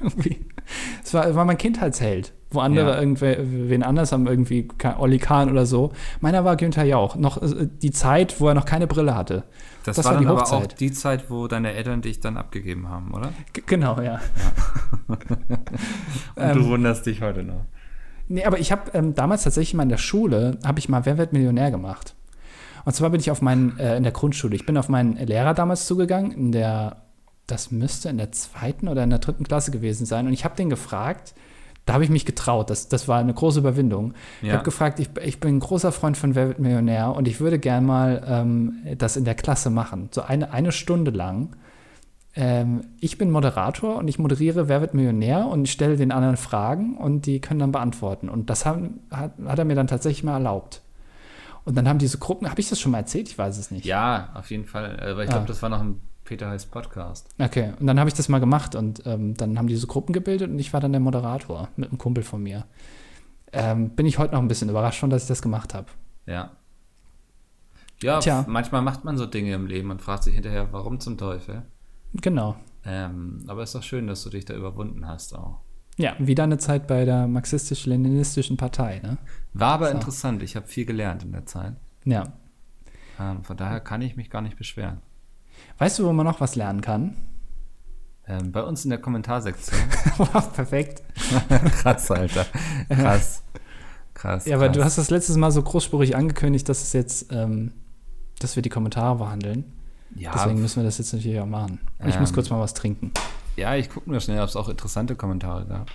es 1.04 1.12
war, 1.12 1.34
war 1.34 1.44
mein 1.44 1.58
Kindheitsheld, 1.58 2.32
wo 2.50 2.60
andere 2.60 2.92
ja. 2.92 3.00
irgendwie, 3.00 3.36
wen 3.68 3.82
anders 3.82 4.12
haben, 4.12 4.26
irgendwie 4.26 4.66
Olli 4.98 5.18
Kahn 5.18 5.50
oder 5.50 5.66
so. 5.66 5.92
Meiner 6.20 6.42
war 6.44 6.56
Günther 6.56 6.84
Jauch, 6.84 7.16
noch 7.16 7.42
äh, 7.42 7.68
die 7.82 7.90
Zeit, 7.90 8.40
wo 8.40 8.48
er 8.48 8.54
noch 8.54 8.64
keine 8.64 8.86
Brille 8.86 9.14
hatte. 9.14 9.44
Das, 9.84 9.96
das 9.96 10.06
war, 10.06 10.14
war 10.14 10.20
die 10.20 10.26
Hochzeit. 10.26 10.52
aber 10.54 10.64
auch 10.64 10.72
die 10.72 10.92
Zeit, 10.92 11.30
wo 11.30 11.48
deine 11.48 11.74
Eltern 11.74 12.00
dich 12.00 12.18
dann 12.20 12.38
abgegeben 12.38 12.88
haben, 12.88 13.12
oder? 13.12 13.34
G 13.52 13.62
genau, 13.66 13.98
ja. 13.98 14.04
ja. 14.04 14.20
Und 15.08 16.54
du 16.54 16.60
ähm, 16.60 16.68
wunderst 16.68 17.04
dich 17.04 17.20
heute 17.20 17.42
noch. 17.42 17.66
Nee, 18.28 18.44
aber 18.46 18.58
ich 18.58 18.72
habe 18.72 18.90
ähm, 18.94 19.14
damals 19.14 19.44
tatsächlich 19.44 19.74
mal 19.74 19.82
in 19.82 19.90
der 19.90 19.98
Schule, 19.98 20.58
habe 20.64 20.78
ich 20.78 20.88
mal 20.88 21.04
Wer 21.04 21.18
wird 21.18 21.34
Millionär 21.34 21.70
gemacht. 21.70 22.14
Und 22.84 22.94
zwar 22.94 23.10
bin 23.10 23.20
ich 23.20 23.30
auf 23.30 23.42
meinen, 23.42 23.78
äh, 23.78 23.96
in 23.96 24.02
der 24.02 24.12
Grundschule, 24.12 24.54
ich 24.54 24.66
bin 24.66 24.76
auf 24.76 24.88
meinen 24.88 25.16
Lehrer 25.16 25.54
damals 25.54 25.86
zugegangen, 25.86 26.32
in 26.32 26.52
der, 26.52 26.96
das 27.46 27.70
müsste 27.70 28.08
in 28.08 28.18
der 28.18 28.32
zweiten 28.32 28.88
oder 28.88 29.04
in 29.04 29.10
der 29.10 29.18
dritten 29.18 29.44
Klasse 29.44 29.70
gewesen 29.70 30.06
sein. 30.06 30.26
Und 30.26 30.32
ich 30.32 30.44
habe 30.44 30.56
den 30.56 30.70
gefragt, 30.70 31.34
da 31.86 31.94
habe 31.94 32.04
ich 32.04 32.10
mich 32.10 32.24
getraut, 32.24 32.70
das, 32.70 32.88
das 32.88 33.08
war 33.08 33.18
eine 33.18 33.34
große 33.34 33.58
Überwindung. 33.58 34.14
Ja. 34.40 34.48
Ich 34.48 34.52
habe 34.54 34.64
gefragt, 34.64 35.00
ich, 35.00 35.10
ich 35.22 35.38
bin 35.40 35.56
ein 35.56 35.60
großer 35.60 35.92
Freund 35.92 36.16
von 36.16 36.34
Wer 36.34 36.48
wird 36.48 36.58
Millionär 36.58 37.14
und 37.14 37.28
ich 37.28 37.40
würde 37.40 37.58
gern 37.58 37.84
mal 37.84 38.24
ähm, 38.26 38.76
das 38.96 39.16
in 39.16 39.24
der 39.24 39.34
Klasse 39.34 39.70
machen, 39.70 40.08
so 40.10 40.22
eine, 40.22 40.52
eine 40.52 40.72
Stunde 40.72 41.10
lang. 41.10 41.56
Ähm, 42.36 42.84
ich 43.00 43.18
bin 43.18 43.30
Moderator 43.30 43.96
und 43.96 44.08
ich 44.08 44.18
moderiere 44.18 44.68
Wer 44.68 44.80
wird 44.80 44.94
Millionär 44.94 45.46
und 45.46 45.68
stelle 45.68 45.96
den 45.96 46.10
anderen 46.10 46.38
Fragen 46.38 46.96
und 46.96 47.26
die 47.26 47.40
können 47.40 47.60
dann 47.60 47.72
beantworten. 47.72 48.30
Und 48.30 48.48
das 48.48 48.64
haben, 48.64 49.00
hat, 49.10 49.32
hat 49.44 49.58
er 49.58 49.64
mir 49.66 49.76
dann 49.76 49.86
tatsächlich 49.86 50.24
mal 50.24 50.34
erlaubt. 50.34 50.80
Und 51.64 51.76
dann 51.76 51.88
haben 51.88 51.98
diese 51.98 52.18
Gruppen, 52.18 52.48
habe 52.50 52.60
ich 52.60 52.68
das 52.68 52.78
schon 52.78 52.92
mal 52.92 52.98
erzählt? 52.98 53.28
Ich 53.28 53.38
weiß 53.38 53.56
es 53.58 53.70
nicht. 53.70 53.86
Ja, 53.86 54.30
auf 54.34 54.50
jeden 54.50 54.66
Fall. 54.66 55.00
Aber 55.00 55.22
ich 55.22 55.30
glaube, 55.30 55.44
ah. 55.44 55.48
das 55.48 55.62
war 55.62 55.70
noch 55.70 55.80
ein 55.80 56.00
Peter 56.24 56.48
Heiß 56.48 56.66
Podcast. 56.66 57.28
Okay, 57.38 57.72
und 57.78 57.86
dann 57.86 57.98
habe 57.98 58.08
ich 58.08 58.14
das 58.14 58.28
mal 58.28 58.38
gemacht 58.38 58.74
und 58.74 59.06
ähm, 59.06 59.34
dann 59.34 59.58
haben 59.58 59.66
diese 59.66 59.86
Gruppen 59.86 60.12
gebildet 60.12 60.50
und 60.50 60.58
ich 60.58 60.72
war 60.72 60.80
dann 60.80 60.92
der 60.92 61.00
Moderator 61.00 61.68
mit 61.76 61.90
einem 61.90 61.98
Kumpel 61.98 62.22
von 62.22 62.42
mir. 62.42 62.66
Ähm, 63.52 63.90
bin 63.90 64.06
ich 64.06 64.18
heute 64.18 64.34
noch 64.34 64.40
ein 64.40 64.48
bisschen 64.48 64.68
überrascht 64.68 65.00
von, 65.00 65.10
dass 65.10 65.22
ich 65.22 65.28
das 65.28 65.42
gemacht 65.42 65.74
habe. 65.74 65.86
Ja. 66.26 66.52
Ja, 68.02 68.18
Tja. 68.18 68.44
manchmal 68.48 68.82
macht 68.82 69.04
man 69.04 69.16
so 69.16 69.26
Dinge 69.26 69.54
im 69.54 69.66
Leben 69.66 69.90
und 69.90 70.02
fragt 70.02 70.24
sich 70.24 70.34
hinterher, 70.34 70.72
warum 70.72 71.00
zum 71.00 71.16
Teufel. 71.16 71.62
Genau. 72.14 72.56
Ähm, 72.84 73.44
aber 73.46 73.62
es 73.62 73.70
ist 73.70 73.74
doch 73.76 73.82
schön, 73.82 74.06
dass 74.06 74.22
du 74.24 74.30
dich 74.30 74.44
da 74.44 74.54
überwunden 74.54 75.06
hast 75.06 75.34
auch. 75.34 75.60
Ja, 75.96 76.14
wie 76.18 76.34
deine 76.34 76.58
Zeit 76.58 76.86
bei 76.86 77.04
der 77.04 77.26
marxistisch-leninistischen 77.28 78.56
Partei, 78.56 79.00
ne? 79.02 79.18
War 79.52 79.74
aber 79.74 79.88
so. 79.88 79.94
interessant. 79.94 80.42
Ich 80.42 80.56
habe 80.56 80.66
viel 80.66 80.84
gelernt 80.84 81.22
in 81.22 81.32
der 81.32 81.46
Zeit. 81.46 81.74
Ja. 82.04 82.32
Ähm, 83.20 83.44
von 83.44 83.56
daher 83.56 83.80
kann 83.80 84.02
ich 84.02 84.16
mich 84.16 84.28
gar 84.28 84.42
nicht 84.42 84.56
beschweren. 84.56 84.98
Weißt 85.78 85.98
du, 85.98 86.04
wo 86.04 86.12
man 86.12 86.26
noch 86.26 86.40
was 86.40 86.56
lernen 86.56 86.80
kann? 86.80 87.16
Ähm, 88.26 88.52
bei 88.52 88.62
uns 88.62 88.84
in 88.84 88.90
der 88.90 89.00
Kommentarsektion. 89.00 89.80
Perfekt. 90.54 91.02
krass, 91.82 92.10
Alter. 92.10 92.46
Krass. 92.88 93.42
Krass. 94.14 94.46
Ja, 94.46 94.56
aber 94.56 94.68
du 94.68 94.84
hast 94.84 94.96
das 94.96 95.10
letztes 95.10 95.36
Mal 95.36 95.50
so 95.50 95.62
großspurig 95.62 96.16
angekündigt, 96.16 96.68
dass 96.68 96.82
es 96.82 96.92
jetzt, 96.92 97.32
ähm, 97.32 97.72
dass 98.38 98.56
wir 98.56 98.62
die 98.62 98.70
Kommentare 98.70 99.16
behandeln. 99.16 99.72
Ja. 100.14 100.32
Deswegen 100.32 100.60
müssen 100.60 100.76
wir 100.76 100.84
das 100.84 100.98
jetzt 100.98 101.12
natürlich 101.12 101.40
auch 101.40 101.46
machen. 101.46 101.80
Ich 102.06 102.18
muss 102.18 102.30
ähm, 102.30 102.34
kurz 102.34 102.50
mal 102.50 102.60
was 102.60 102.72
trinken. 102.74 103.12
Ja, 103.56 103.76
ich 103.76 103.90
gucke 103.90 104.10
mir 104.10 104.20
schnell, 104.20 104.40
ob 104.40 104.48
es 104.48 104.56
auch 104.56 104.68
interessante 104.68 105.14
Kommentare 105.14 105.64
gab. 105.66 105.90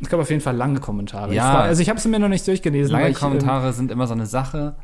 Es 0.00 0.08
gab 0.08 0.18
auf 0.18 0.30
jeden 0.30 0.40
Fall 0.40 0.56
lange 0.56 0.80
Kommentare. 0.80 1.32
Ja. 1.32 1.60
Ich 1.60 1.68
also 1.68 1.82
ich 1.82 1.88
habe 1.88 1.98
es 1.98 2.04
mir 2.06 2.18
noch 2.18 2.28
nicht 2.28 2.46
durchgelesen. 2.46 2.92
Lange 2.92 3.10
ich, 3.10 3.16
Kommentare 3.16 3.68
ähm, 3.68 3.72
sind 3.72 3.90
immer 3.90 4.06
so 4.06 4.14
eine 4.14 4.26
Sache. 4.26 4.74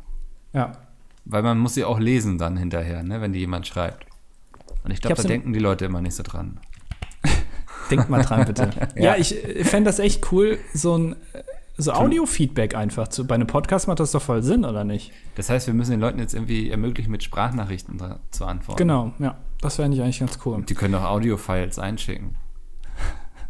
Ja. 0.53 0.71
Weil 1.25 1.43
man 1.43 1.59
muss 1.59 1.73
sie 1.73 1.83
auch 1.83 1.99
lesen 1.99 2.37
dann 2.37 2.55
hinterher, 2.55 3.03
ne, 3.03 3.19
wenn 3.21 3.33
die 3.33 3.39
jemand 3.39 3.67
schreibt. 3.67 4.05
Und 4.83 4.91
ich 4.91 5.01
glaube, 5.01 5.21
da 5.21 5.27
denken 5.27 5.51
die 5.51 5.59
Leute 5.59 5.85
immer 5.85 6.01
nicht 6.01 6.15
so 6.15 6.23
dran. 6.23 6.59
Denkt 7.91 8.09
mal 8.09 8.23
dran, 8.23 8.45
bitte. 8.45 8.69
ja. 8.95 9.03
Ja. 9.03 9.15
ich 9.17 9.43
äh, 9.43 9.65
fände 9.65 9.89
das 9.89 9.99
echt 9.99 10.31
cool, 10.31 10.57
so 10.73 10.97
ein 10.97 11.13
äh, 11.33 11.43
so 11.79 11.93
Audio-Feedback 11.93 12.75
einfach 12.75 13.07
zu. 13.07 13.25
Bei 13.25 13.35
einem 13.35 13.47
Podcast 13.47 13.87
macht 13.87 13.99
das 13.99 14.11
doch 14.11 14.21
voll 14.21 14.43
Sinn, 14.43 14.65
oder 14.65 14.83
nicht? 14.83 15.11
Das 15.35 15.49
heißt, 15.49 15.67
wir 15.67 15.73
müssen 15.73 15.91
den 15.91 16.01
Leuten 16.01 16.19
jetzt 16.19 16.33
irgendwie 16.33 16.69
ermöglichen, 16.69 17.09
mit 17.09 17.23
Sprachnachrichten 17.23 17.97
da, 17.97 18.19
zu 18.31 18.45
antworten. 18.45 18.77
Genau, 18.77 19.13
ja. 19.19 19.37
Das 19.61 19.77
wäre 19.77 19.85
eigentlich 19.85 20.01
eigentlich 20.01 20.19
ganz 20.19 20.37
cool. 20.45 20.63
Die 20.67 20.75
können 20.75 20.95
auch 20.95 21.05
Audio-Files 21.05 21.79
einschicken. 21.79 22.35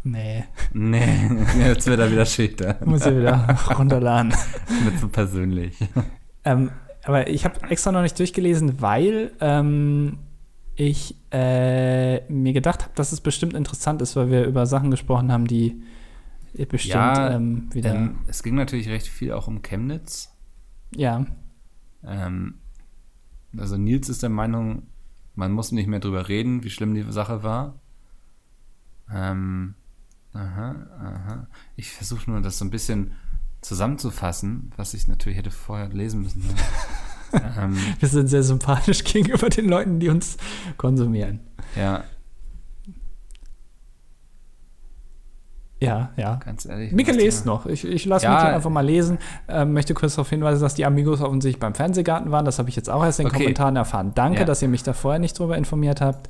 Nee, 0.04 0.46
Nee, 0.74 1.30
jetzt 1.60 1.88
wird 1.88 2.00
er 2.00 2.12
wieder 2.12 2.26
schüchtern. 2.26 2.76
muss 2.86 3.06
ich 3.06 3.16
wieder 3.18 3.58
runterladen. 3.78 4.34
Mit 4.86 5.00
so 5.00 5.08
persönlich. 5.10 5.78
Ähm, 6.46 6.72
aber 7.04 7.28
ich 7.28 7.46
habe 7.46 7.70
extra 7.70 7.92
noch 7.92 8.02
nicht 8.02 8.18
durchgelesen, 8.18 8.82
weil 8.82 9.32
ähm, 9.42 10.20
ich 10.76 11.16
äh, 11.32 12.22
mir 12.32 12.54
gedacht 12.54 12.84
habe, 12.84 12.94
dass 12.96 13.12
es 13.12 13.22
bestimmt 13.22 13.54
interessant 13.54 14.02
ist, 14.02 14.16
weil 14.16 14.32
wir 14.32 14.46
über 14.46 14.66
Sachen 14.66 14.92
gesprochen 14.92 15.32
haben, 15.32 15.48
die 15.48 15.82
bestimmt 16.54 16.94
Ja, 16.94 17.32
ähm, 17.32 17.70
wieder. 17.74 17.96
Ähm, 17.96 18.20
es 18.28 18.44
ging 18.44 18.56
natürlich 18.56 18.90
recht 18.90 19.08
viel 19.08 19.32
auch 19.32 19.48
um 19.48 19.62
Chemnitz. 19.62 20.36
ja, 20.96 21.26
Ähm, 22.04 22.56
also 23.58 23.78
Nils 23.78 24.10
ist 24.10 24.22
der 24.24 24.30
Meinung, 24.30 24.84
man 25.36 25.52
muss 25.52 25.72
nicht 25.72 25.88
mehr 25.88 26.00
drüber 26.00 26.28
reden, 26.28 26.64
wie 26.64 26.70
schlimm 26.70 26.94
die 26.94 27.04
Sache 27.12 27.44
war. 27.44 27.80
Ähm, 29.12 29.76
aha, 30.34 30.76
aha. 31.00 31.48
Ich 31.76 31.92
versuche 31.92 32.30
nur, 32.30 32.42
das 32.42 32.58
so 32.60 32.66
ein 32.66 32.70
bisschen 32.70 33.14
zusammenzufassen, 33.62 34.72
was 34.78 34.94
ich 34.94 35.08
natürlich 35.08 35.38
hätte 35.38 35.52
vorher 35.52 35.90
lesen 35.90 36.22
müssen. 36.22 36.42
Ne? 36.42 36.54
ähm, 37.58 37.78
wir 38.00 38.08
sind 38.08 38.28
sehr 38.28 38.44
sympathisch 38.44 39.04
gegenüber 39.04 39.50
den 39.50 39.68
Leuten, 39.68 40.00
die 40.00 40.10
uns 40.10 40.38
konsumieren. 40.78 41.40
ja, 41.76 42.04
Ja, 45.82 46.12
ja. 46.18 46.36
ganz 46.44 46.66
ehrlich. 46.66 46.92
Micke 46.92 47.12
was 47.12 47.18
lest 47.18 47.46
noch. 47.46 47.66
Ich, 47.66 47.86
ich 47.86 48.06
lasse 48.06 48.26
Ja. 48.26 48.34
Micke 48.36 48.48
einfach 48.56 48.70
mal 48.70 48.86
lesen. 48.86 49.18
Ähm, 49.48 49.72
möchte 49.74 49.94
kurz 49.94 50.16
darauf 50.16 50.30
hinweisen, 50.30 50.62
dass 50.62 50.76
die 50.76 50.86
Amigos 50.86 51.22
offensichtlich 51.22 51.60
beim 51.60 51.74
Fernsehgarten 51.74 52.32
waren. 52.32 52.44
Das 52.46 52.60
habe 52.60 52.68
ich 52.70 52.76
jetzt 52.76 52.90
auch 52.90 53.04
erst 53.04 53.20
in 53.20 53.26
den 53.26 53.32
Okay. 53.32 53.44
Kommentaren 53.44 53.76
erfahren. 53.78 54.12
Danke, 54.14 54.40
Ja. 54.40 54.46
dass 54.46 54.62
ihr 54.62 54.68
mich 54.68 54.84
da 54.84 54.92
vorher 54.94 55.20
nicht 55.20 55.40
drüber 55.40 55.58
informiert 55.58 56.02
habt. 56.02 56.30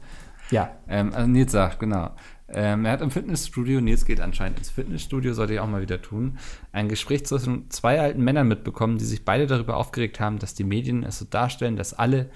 Ja, 0.52 0.70
Ähm, 0.88 1.14
also 1.14 1.28
Nils 1.28 1.52
sagt, 1.52 1.80
genau. 1.80 2.12
Ähm, 2.52 2.86
er 2.86 2.92
hat 2.94 3.02
im 3.02 3.12
Fitnessstudio, 3.12 3.80
Nils 3.82 4.06
geht 4.06 4.20
anscheinend 4.22 4.58
ins 4.58 4.72
Fitnessstudio, 4.72 5.34
sollte 5.34 5.54
ich 5.54 5.60
auch 5.60 5.68
mal 5.68 5.82
wieder 5.84 6.02
tun, 6.02 6.40
ein 6.72 6.90
Gespräch 6.90 7.26
zwischen 7.28 7.70
zwei 7.70 8.00
alten 8.02 8.24
Männern 8.24 8.48
mitbekommen, 8.48 8.98
die 8.98 9.06
sich 9.06 9.24
beide 9.24 9.46
darüber 9.46 9.78
aufgeregt 9.78 10.20
haben, 10.20 10.40
dass 10.40 10.56
die 10.56 10.64
Medien 10.64 11.04
es 11.04 11.20
so 11.20 11.26
darstellen, 11.30 11.76
dass 11.76 11.94
alle, 11.94 12.30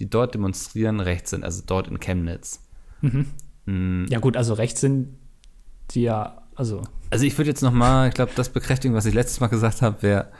die 0.00 0.10
dort 0.10 0.34
demonstrieren, 0.34 0.98
rechts 0.98 1.30
sind, 1.30 1.44
also 1.44 1.62
dort 1.64 1.86
in 1.86 2.00
Chemnitz. 2.00 2.60
Mm, 3.66 4.06
ja 4.08 4.18
gut, 4.18 4.36
also 4.36 4.54
rechts 4.54 4.80
sind 4.80 5.16
die 5.92 6.02
ja, 6.02 6.41
also. 6.54 6.82
Also 7.10 7.24
ich 7.24 7.36
würde 7.36 7.50
jetzt 7.50 7.62
noch 7.62 7.72
mal, 7.72 8.08
ich 8.08 8.14
glaube, 8.14 8.32
das 8.34 8.48
bekräftigen, 8.48 8.94
was 8.94 9.06
ich 9.06 9.14
letztes 9.14 9.40
Mal 9.40 9.48
gesagt 9.48 9.82
habe, 9.82 9.98
wer 10.00 10.32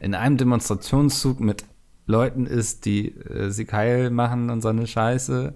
in 0.00 0.14
einem 0.14 0.36
Demonstrationszug 0.36 1.40
mit 1.40 1.64
Leuten 2.06 2.46
ist, 2.46 2.84
die 2.84 3.08
äh, 3.08 3.50
sich 3.50 3.72
heil 3.72 4.10
machen 4.10 4.50
und 4.50 4.60
so 4.60 4.68
eine 4.68 4.86
Scheiße 4.86 5.54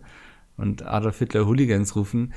und 0.56 0.86
Adolf 0.86 1.18
Hitler 1.18 1.46
Hooligans 1.46 1.94
rufen 1.94 2.32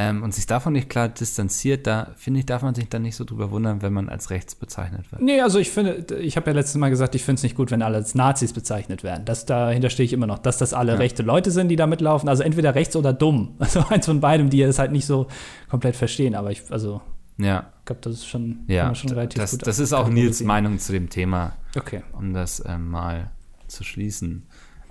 ähm, 0.00 0.22
und 0.22 0.32
sich 0.32 0.46
davon 0.46 0.74
nicht 0.74 0.88
klar 0.88 1.08
distanziert, 1.08 1.88
da 1.88 2.12
finde 2.16 2.38
ich, 2.40 2.46
darf 2.46 2.62
man 2.62 2.72
sich 2.74 2.88
dann 2.88 3.02
nicht 3.02 3.16
so 3.16 3.24
drüber 3.24 3.50
wundern, 3.50 3.82
wenn 3.82 3.92
man 3.92 4.08
als 4.08 4.30
rechts 4.30 4.54
bezeichnet 4.54 5.10
wird. 5.10 5.20
Nee, 5.20 5.40
also 5.40 5.58
ich 5.58 5.70
finde, 5.70 6.06
ich 6.20 6.36
habe 6.36 6.48
ja 6.50 6.54
letztes 6.54 6.76
Mal 6.76 6.88
gesagt, 6.88 7.16
ich 7.16 7.24
finde 7.24 7.40
es 7.40 7.42
nicht 7.42 7.56
gut, 7.56 7.72
wenn 7.72 7.82
alle 7.82 7.96
als 7.96 8.14
Nazis 8.14 8.52
bezeichnet 8.52 9.02
werden. 9.02 9.24
Das, 9.24 9.44
dahinter 9.44 9.90
stehe 9.90 10.04
ich 10.04 10.12
immer 10.12 10.28
noch, 10.28 10.38
dass 10.38 10.56
das 10.56 10.72
alle 10.72 10.92
Ja. 10.92 10.98
rechte 10.98 11.24
Leute 11.24 11.50
sind, 11.50 11.68
die 11.68 11.74
da 11.76 11.88
mitlaufen. 11.88 12.28
Also 12.28 12.44
entweder 12.44 12.76
rechts 12.76 12.94
oder 12.94 13.12
dumm. 13.12 13.54
Also 13.58 13.84
eins 13.88 14.06
von 14.06 14.20
beidem, 14.20 14.50
die 14.50 14.62
es 14.62 14.78
halt 14.78 14.92
nicht 14.92 15.04
so 15.04 15.26
komplett 15.68 15.96
verstehen. 15.96 16.36
Aber 16.36 16.52
ich, 16.52 16.62
also, 16.70 17.02
Ja, 17.36 17.72
ich 17.80 17.84
glaube, 17.86 18.00
das 18.02 18.12
ist 18.14 18.26
schon, 18.28 18.60
ja, 18.68 18.94
schon 18.94 19.10
relativ 19.10 19.40
das, 19.40 19.50
gut 19.50 19.66
das 19.66 19.80
ist 19.80 19.92
auch 19.92 20.08
Nils. 20.08 20.40
Meinung 20.44 20.78
zu 20.78 20.92
dem 20.92 21.10
Thema. 21.10 21.54
Okay. 21.76 22.02
um 22.12 22.32
das 22.34 22.62
ähm, 22.64 22.88
mal 22.88 23.30
zu 23.66 23.82
schließen. 23.82 24.46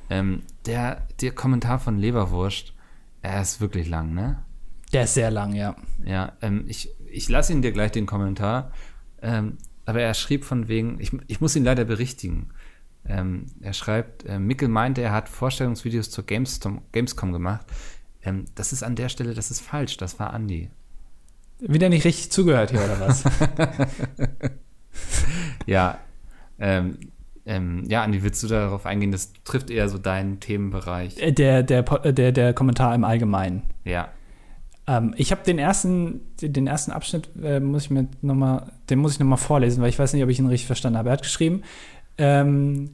Ähm, 0.10 0.42
der, 0.66 1.04
der 1.22 1.32
Kommentar 1.32 1.80
von 1.80 1.98
Leberwurst, 1.98 2.74
er 3.22 3.42
ist 3.42 3.60
wirklich 3.62 3.88
lang, 3.90 4.14
ne? 4.14 4.38
Der 4.94 5.04
ist 5.04 5.14
sehr 5.14 5.32
lang, 5.32 5.54
ja. 5.54 5.76
Ja, 6.06 6.34
ähm, 6.42 6.66
ich, 6.68 6.90
ich 7.10 7.28
lasse 7.30 7.54
ihn 7.54 7.62
dir 7.62 7.72
gleich 7.72 7.92
den 7.92 8.06
Kommentar. 8.06 8.72
Ähm, 9.22 9.58
aber 9.86 10.02
er 10.02 10.14
schrieb 10.14 10.44
von 10.44 10.68
wegen, 10.68 11.00
ich, 11.00 11.12
ich 11.28 11.42
muss 11.42 11.56
ihn 11.56 11.64
leider 11.64 11.86
berichtigen. 11.86 12.50
Ähm, 13.06 13.48
er 13.62 13.74
schreibt, 13.74 14.26
äh, 14.26 14.40
Mickel 14.40 14.68
meinte, 14.68 15.02
er 15.02 15.12
hat 15.12 15.30
Vorstellungsvideos 15.30 16.10
zur 16.10 16.26
Gamescom, 16.26 16.82
Gamescom 16.92 17.32
gemacht. 17.32 17.66
Ähm, 18.22 18.46
das 18.56 18.74
ist 18.74 18.84
an 18.84 18.96
der 18.96 19.10
Stelle, 19.10 19.34
das 19.34 19.52
ist 19.52 19.62
falsch, 19.62 19.98
das 19.98 20.20
war 20.20 20.34
Andi. 20.34 20.70
Wieder 21.60 21.90
nicht 21.90 22.06
richtig 22.06 22.32
zugehört 22.32 22.72
hier, 22.72 22.84
oder 22.84 23.00
was? 23.00 23.24
Ja, 25.68 26.00
ähm, 26.60 26.98
ähm, 27.46 27.84
ja, 27.88 28.04
Andi, 28.04 28.24
willst 28.24 28.42
du 28.42 28.48
darauf 28.48 28.86
eingehen? 28.86 29.12
Das 29.12 29.34
trifft 29.44 29.70
eher 29.70 29.88
so 29.90 29.98
deinen 29.98 30.40
Themenbereich. 30.40 31.22
Äh, 31.22 31.32
der, 31.34 31.62
der, 31.62 31.86
äh, 32.04 32.14
der, 32.14 32.32
der 32.32 32.54
Kommentar 32.54 32.96
im 32.96 33.04
Allgemeinen. 33.04 33.64
Ja, 33.86 34.10
Ähm, 34.88 35.14
ich 35.18 35.32
habe 35.32 35.44
den 35.44 35.60
ersten, 35.60 36.22
den 36.42 36.66
ersten 36.68 36.92
Abschnitt, 36.92 37.30
äh, 37.44 37.60
muss 37.60 37.84
ich 37.84 37.90
mir 37.90 38.08
noch 38.22 38.36
mal, 38.36 38.72
den 38.90 39.00
muss 39.00 39.14
ich 39.14 39.20
noch 39.20 39.28
mal 39.28 39.38
vorlesen, 39.38 39.82
weil 39.82 39.90
ich 39.90 40.00
weiß 40.00 40.14
nicht, 40.14 40.24
ob 40.24 40.30
ich 40.30 40.40
ihn 40.40 40.48
richtig 40.48 40.68
verstanden 40.68 40.98
habe. 40.98 41.10
Er 41.10 41.14
hat 41.14 41.22
geschrieben, 41.22 41.64
ähm, 42.18 42.94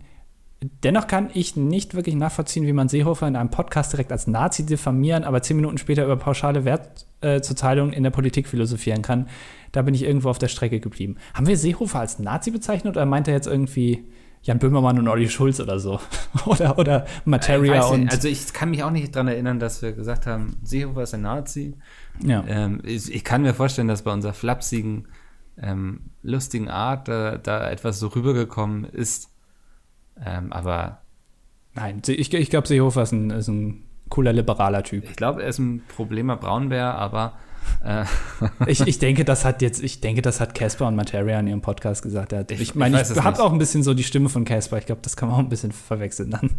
dennoch 0.84 1.08
kann 1.08 1.30
ich 1.34 1.56
nicht 1.56 1.94
wirklich 1.94 2.16
nachvollziehen, 2.16 2.66
wie 2.66 2.74
man 2.74 2.90
Seehofer 2.90 3.28
in 3.28 3.36
einem 3.36 3.50
Podcast 3.50 3.94
direkt 3.94 4.12
als 4.12 4.28
Nazi 4.28 4.66
diffamieren, 4.66 5.24
aber 5.24 5.42
zehn 5.42 5.56
Minuten 5.56 5.78
später 5.78 6.04
über 6.04 6.18
pauschale 6.18 6.66
Wertzuteilung 6.66 7.94
in 7.94 8.04
der 8.04 8.12
Politik 8.12 8.48
philosophieren 8.48 9.02
kann. 9.02 9.28
Da 9.72 9.82
bin 9.82 9.94
ich 9.94 10.04
irgendwo 10.04 10.30
auf 10.30 10.40
der 10.40 10.48
Strecke 10.48 10.80
geblieben. 10.80 11.18
Haben 11.34 11.48
wir 11.48 11.58
Seehofer 11.58 12.00
als 12.00 12.20
Nazi 12.20 12.52
bezeichnet 12.52 12.96
oder 12.96 13.06
meint 13.06 13.28
er 13.28 13.34
jetzt 13.34 13.48
irgendwie 13.48 14.04
Jan 14.44 14.60
Böhmermann 14.60 15.00
und 15.00 15.08
Olli 15.08 15.30
Schulz 15.30 15.60
oder 15.60 15.80
so? 15.80 16.00
oder, 16.46 16.78
oder 16.78 17.06
Materia 17.26 17.86
und. 17.86 18.02
nicht, 18.02 18.12
also 18.12 18.28
ich 18.28 18.54
kann 18.54 18.70
mich 18.70 18.84
auch 18.84 18.92
nicht 18.92 19.16
daran 19.16 19.30
erinnern, 19.30 19.60
dass 19.60 19.82
wir 19.82 19.94
gesagt 19.94 20.28
haben, 20.28 20.58
Seehofer 20.64 21.04
ist 21.04 21.14
ein 21.14 21.22
Nazi. 21.22 21.76
ja. 22.22 22.44
Ähm, 22.48 22.82
ich, 22.84 23.14
ich 23.14 23.24
kann 23.24 23.42
mir 23.42 23.54
vorstellen, 23.54 23.88
dass 23.88 24.04
bei 24.04 24.12
unserer 24.12 24.34
flapsigen, 24.34 25.08
ähm, 25.58 26.02
lustigen 26.22 26.68
Art 26.68 27.08
da, 27.08 27.38
da 27.38 27.70
etwas 27.70 28.00
so 28.00 28.08
rübergekommen 28.08 28.84
ist. 28.86 29.30
Ähm, 30.24 30.52
aber 30.52 31.00
Nein, 31.76 32.02
ich, 32.06 32.34
ich 32.34 32.50
glaube, 32.50 32.68
Seehofer 32.68 33.04
ist 33.04 33.14
ein, 33.14 33.30
ist 33.32 33.48
ein 33.48 33.84
cooler 34.14 34.32
liberaler 34.34 34.84
Typ. 34.84 35.04
ich 35.10 35.16
glaube, 35.16 35.42
er 35.42 35.50
ist 35.50 35.58
ein 35.60 35.82
Problemer 35.96 36.38
Braunbär, 36.38 36.94
aber 36.96 37.34
äh, 37.84 38.04
Ich, 38.68 38.82
ich 38.82 39.00
denke, 39.00 39.26
das 39.26 39.44
hat 39.46 39.62
jetzt, 39.62 39.82
ich 39.82 40.02
denke, 40.02 40.22
das 40.22 40.40
hat 40.40 40.54
Casper 40.54 40.88
und 40.88 40.96
Materia 40.96 41.40
in 41.40 41.48
ihrem 41.48 41.62
Podcast 41.62 42.04
gesagt. 42.04 42.32
Hat, 42.34 42.52
Ich- 42.52 42.62
ich, 42.62 42.70
ich 42.70 42.76
meine, 42.76 42.98
ich, 43.02 43.10
es 43.10 43.24
habe 43.24 43.42
auch 43.44 43.52
ein 43.52 43.58
bisschen 43.58 43.82
so 43.84 43.94
die 43.94 44.04
Stimme 44.04 44.30
von 44.30 44.46
Casper. 44.46 44.78
Ich 44.78 44.86
glaube, 44.86 45.02
das 45.02 45.16
kann 45.18 45.30
man 45.30 45.36
auch 45.38 45.40
ein 45.44 45.50
bisschen 45.50 45.72
verwechseln 45.72 46.30
dann. 46.32 46.52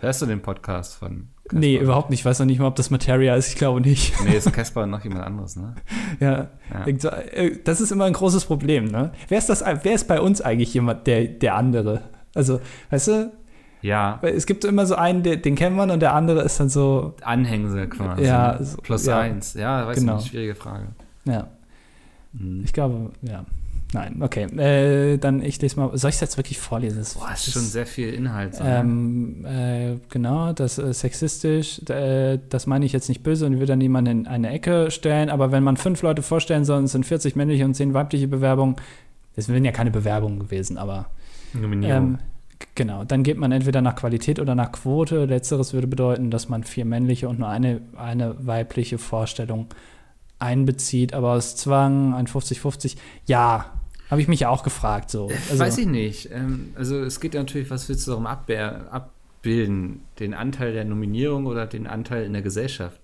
hörst 0.00 0.22
du 0.22 0.26
den 0.26 0.40
Podcast 0.40 0.94
von 0.94 1.28
Casper? 1.44 1.58
Nee, 1.58 1.76
überhaupt 1.76 2.08
nicht. 2.10 2.20
Ich 2.20 2.24
weiß 2.24 2.38
noch 2.38 2.46
nicht 2.46 2.58
mal, 2.60 2.68
ob 2.68 2.76
das 2.76 2.88
Materia 2.90 3.34
ist. 3.36 3.48
Ich 3.48 3.56
glaube 3.56 3.80
nicht. 3.82 4.14
Nee, 4.24 4.36
ist 4.36 4.50
Casper 4.52 4.86
noch 4.86 5.02
jemand 5.04 5.24
anderes, 5.24 5.56
ne? 5.56 5.74
ja. 6.20 6.48
Ja. 6.72 6.86
Äh, 7.32 7.58
Das 7.64 7.80
ist 7.82 7.90
immer 7.92 8.04
ein 8.06 8.12
großes 8.14 8.44
Problem, 8.46 8.86
ne? 8.86 9.12
Wer 9.28 9.38
ist 9.38 9.48
das, 9.50 9.62
wer 9.62 9.92
ist 9.92 10.08
bei 10.08 10.20
uns 10.20 10.40
eigentlich 10.40 10.72
jemand, 10.72 11.06
der, 11.06 11.24
der 11.26 11.54
andere? 11.56 12.02
Also, 12.34 12.60
weißt 12.90 13.08
du, 13.08 13.32
Ja, 13.82 14.18
weil 14.22 14.34
es 14.34 14.46
gibt 14.46 14.64
immer 14.64 14.86
so 14.86 14.96
einen, 14.96 15.22
der, 15.22 15.36
den 15.36 15.54
kennt 15.54 15.76
man 15.76 15.90
und 15.90 16.00
der 16.00 16.14
andere 16.14 16.42
ist 16.42 16.58
dann 16.58 16.68
so, 16.68 17.14
Anhängsel 17.22 17.88
quasi. 17.88 18.24
Ja, 18.24 18.58
so- 18.62 18.78
Plus 18.78 19.06
ja. 19.06 19.20
eins. 19.20 19.54
Ja, 19.54 19.86
weiß 19.86 19.98
Genau. 20.00 20.16
nicht, 20.16 20.28
schwierige 20.28 20.54
Frage. 20.54 20.86
ja. 21.24 21.46
Mhm. 22.32 22.62
Ich 22.64 22.72
glaube, 22.72 23.10
ja. 23.22 23.44
Nein, 23.94 24.20
okay. 24.20 24.42
Äh, 24.44 25.16
dann 25.16 25.40
ich 25.40 25.62
lese 25.62 25.80
mal. 25.80 25.96
Soll 25.96 26.10
ich 26.10 26.16
es 26.16 26.20
jetzt 26.20 26.36
wirklich 26.36 26.58
vorlesen? 26.58 26.98
Das, 26.98 27.14
Boah, 27.14 27.32
ist 27.32 27.50
schon 27.50 27.62
sehr 27.62 27.86
viel 27.86 28.12
Inhalt. 28.12 28.58
Ähm, 28.62 29.46
äh, 29.46 29.96
genau, 30.10 30.52
das 30.52 30.76
ist 30.76 31.00
sexistisch. 31.00 31.80
Äh, 31.88 32.38
das 32.50 32.66
meine 32.66 32.84
ich 32.84 32.92
jetzt 32.92 33.08
nicht 33.08 33.22
böse 33.22 33.46
und 33.46 33.58
will 33.58 33.66
da 33.66 33.76
niemanden 33.76 34.10
in 34.20 34.26
eine 34.26 34.50
Ecke 34.50 34.90
stellen. 34.90 35.30
Aber 35.30 35.52
wenn 35.52 35.62
man 35.62 35.78
fünf 35.78 36.02
Leute 36.02 36.20
vorstellen 36.20 36.66
soll, 36.66 36.78
und 36.80 36.84
es 36.84 36.92
sind 36.92 37.06
40 37.06 37.34
männliche 37.34 37.64
und 37.64 37.72
10 37.74 37.94
weibliche 37.94 38.28
Bewerbungen. 38.28 38.76
Es 39.36 39.46
sind 39.46 39.64
ja 39.64 39.72
keine 39.72 39.90
Bewerbungen 39.90 40.38
gewesen, 40.38 40.76
aber 40.76 41.06
Nominierung. 41.54 41.96
ähm, 41.96 42.18
genau. 42.74 43.04
Dann 43.04 43.22
geht 43.22 43.38
man 43.38 43.52
entweder 43.52 43.80
nach 43.80 43.96
Qualität 43.96 44.40
oder 44.40 44.54
nach 44.54 44.72
Quote. 44.72 45.24
Letzteres 45.24 45.72
würde 45.72 45.86
bedeuten, 45.86 46.30
dass 46.30 46.48
man 46.48 46.64
vier 46.64 46.84
männliche 46.84 47.28
und 47.28 47.38
nur 47.38 47.48
eine, 47.48 47.80
eine 47.96 48.34
weibliche 48.46 48.98
Vorstellung 48.98 49.68
einbezieht. 50.38 51.14
Aber 51.14 51.32
aus 51.32 51.56
Zwang, 51.56 52.14
ein 52.14 52.26
50-50, 52.26 52.96
ja, 53.26 53.66
habe 54.10 54.20
ich 54.20 54.28
mich 54.28 54.46
auch 54.46 54.62
gefragt. 54.62 55.10
So. 55.10 55.28
Also, 55.50 55.58
Weiß 55.58 55.78
ich 55.78 55.86
nicht. 55.86 56.30
Ähm, 56.32 56.72
also 56.74 57.00
es 57.02 57.20
geht 57.20 57.34
ja 57.34 57.40
natürlich, 57.40 57.70
was 57.70 57.88
willst 57.88 58.06
du 58.06 58.12
darum 58.12 58.26
abbilden? 58.26 60.00
Den 60.18 60.34
Anteil 60.34 60.72
der 60.72 60.84
Nominierung 60.84 61.46
oder 61.46 61.66
den 61.66 61.86
Anteil 61.86 62.24
in 62.24 62.32
der 62.32 62.42
Gesellschaft? 62.42 63.00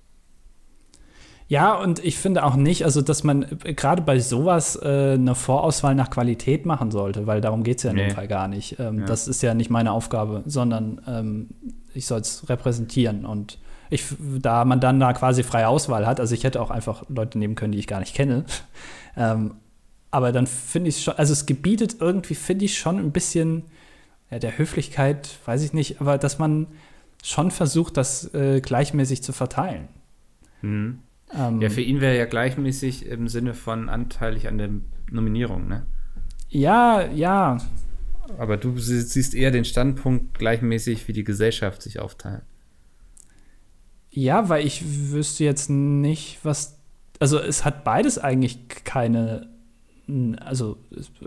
Ja, 1.47 1.75
und 1.75 2.03
ich 2.03 2.17
finde 2.19 2.43
auch 2.45 2.57
nicht, 2.57 2.85
also 2.85 3.03
dass 3.03 3.23
man 3.23 3.43
äh, 3.65 3.75
gerade 3.75 4.03
bei 4.03 4.19
sowas 4.19 4.77
äh, 4.83 5.13
eine 5.15 5.35
Vorauswahl 5.35 5.95
nach 5.95 6.09
Qualität 6.11 6.65
machen 6.65 6.91
sollte, 6.91 7.27
weil 7.27 7.41
darum 7.41 7.63
geht 7.65 7.79
es 7.79 7.83
ja 7.83 7.91
in 7.91 7.97
Nee. 7.97 8.07
dem 8.09 8.15
Fall 8.15 8.29
gar 8.29 8.49
nicht. 8.49 8.79
Ähm, 8.79 9.01
Ja. 9.01 9.05
Das 9.07 9.29
ist 9.29 9.43
ja 9.43 9.53
nicht 9.55 9.71
meine 9.71 9.93
Aufgabe, 9.93 10.43
sondern 10.47 11.01
ähm, 11.07 11.49
ich 11.93 12.07
soll 12.07 12.21
es 12.21 12.49
repräsentieren. 12.49 13.27
Und 13.27 13.59
ich, 13.91 14.05
da 14.41 14.65
man 14.65 14.81
dann 14.81 14.99
da 14.99 15.13
quasi 15.13 15.43
freie 15.43 15.69
Auswahl 15.69 16.07
hat, 16.07 16.19
also 16.19 16.35
ich 16.35 16.45
hätte 16.45 16.61
auch 16.63 16.71
einfach 16.71 17.05
Leute 17.11 17.39
nehmen 17.39 17.55
können, 17.57 17.73
die 17.73 17.79
ich 17.79 17.87
gar 17.87 18.01
nicht 18.01 18.15
kenne. 18.15 18.45
ähm, 19.17 19.55
aber 20.11 20.33
dann 20.33 20.47
finde 20.47 20.89
ich 20.89 21.03
schon, 21.03 21.15
also 21.17 21.33
es 21.33 21.45
gebietet 21.45 21.97
irgendwie, 22.01 22.35
finde 22.37 22.65
ich 22.65 22.79
schon 22.79 22.99
ein 22.99 23.13
bisschen 23.13 23.65
ja, 24.31 24.39
der 24.39 24.57
Höflichkeit, 24.57 25.29
weiß 25.45 25.63
ich 25.63 25.73
nicht, 25.75 26.01
aber 26.01 26.17
dass 26.19 26.39
man 26.39 26.69
schon 27.23 27.51
versucht, 27.51 27.97
das 27.99 28.33
äh, 28.33 28.61
gleichmäßig 28.61 29.23
zu 29.23 29.33
verteilen. 29.33 29.89
Mhm. 30.63 31.01
Ähm, 31.37 31.61
Ja, 31.61 31.71
für 31.71 31.81
ihn 31.81 32.01
wäre 32.01 32.17
ja 32.17 32.27
gleichmäßig 32.27 33.07
im 33.07 33.29
Sinne 33.29 33.55
von 33.55 33.89
anteilig 33.89 34.47
an 34.49 34.59
der 34.59 34.71
Nominierung, 35.11 35.69
ne? 35.69 35.87
Ja, 36.49 37.05
ja, 37.11 37.59
Aber 38.39 38.57
du 38.57 38.79
sie- 38.79 39.03
siehst 39.03 39.35
eher 39.35 39.51
den 39.51 39.65
Standpunkt 39.65 40.39
gleichmäßig, 40.39 41.07
wie 41.09 41.13
die 41.13 41.25
Gesellschaft 41.25 41.83
sich 41.83 41.99
aufteilt. 42.01 42.43
ja, 44.11 44.49
weil 44.49 44.65
ich 44.67 45.11
wüsste 45.11 45.45
jetzt 45.45 45.69
nicht, 45.71 46.39
was. 46.45 46.79
Also 47.21 47.39
es 47.39 47.65
hat 47.65 47.85
beides 47.85 48.19
eigentlich 48.19 48.69
keine. 48.85 49.49
Also 50.45 50.77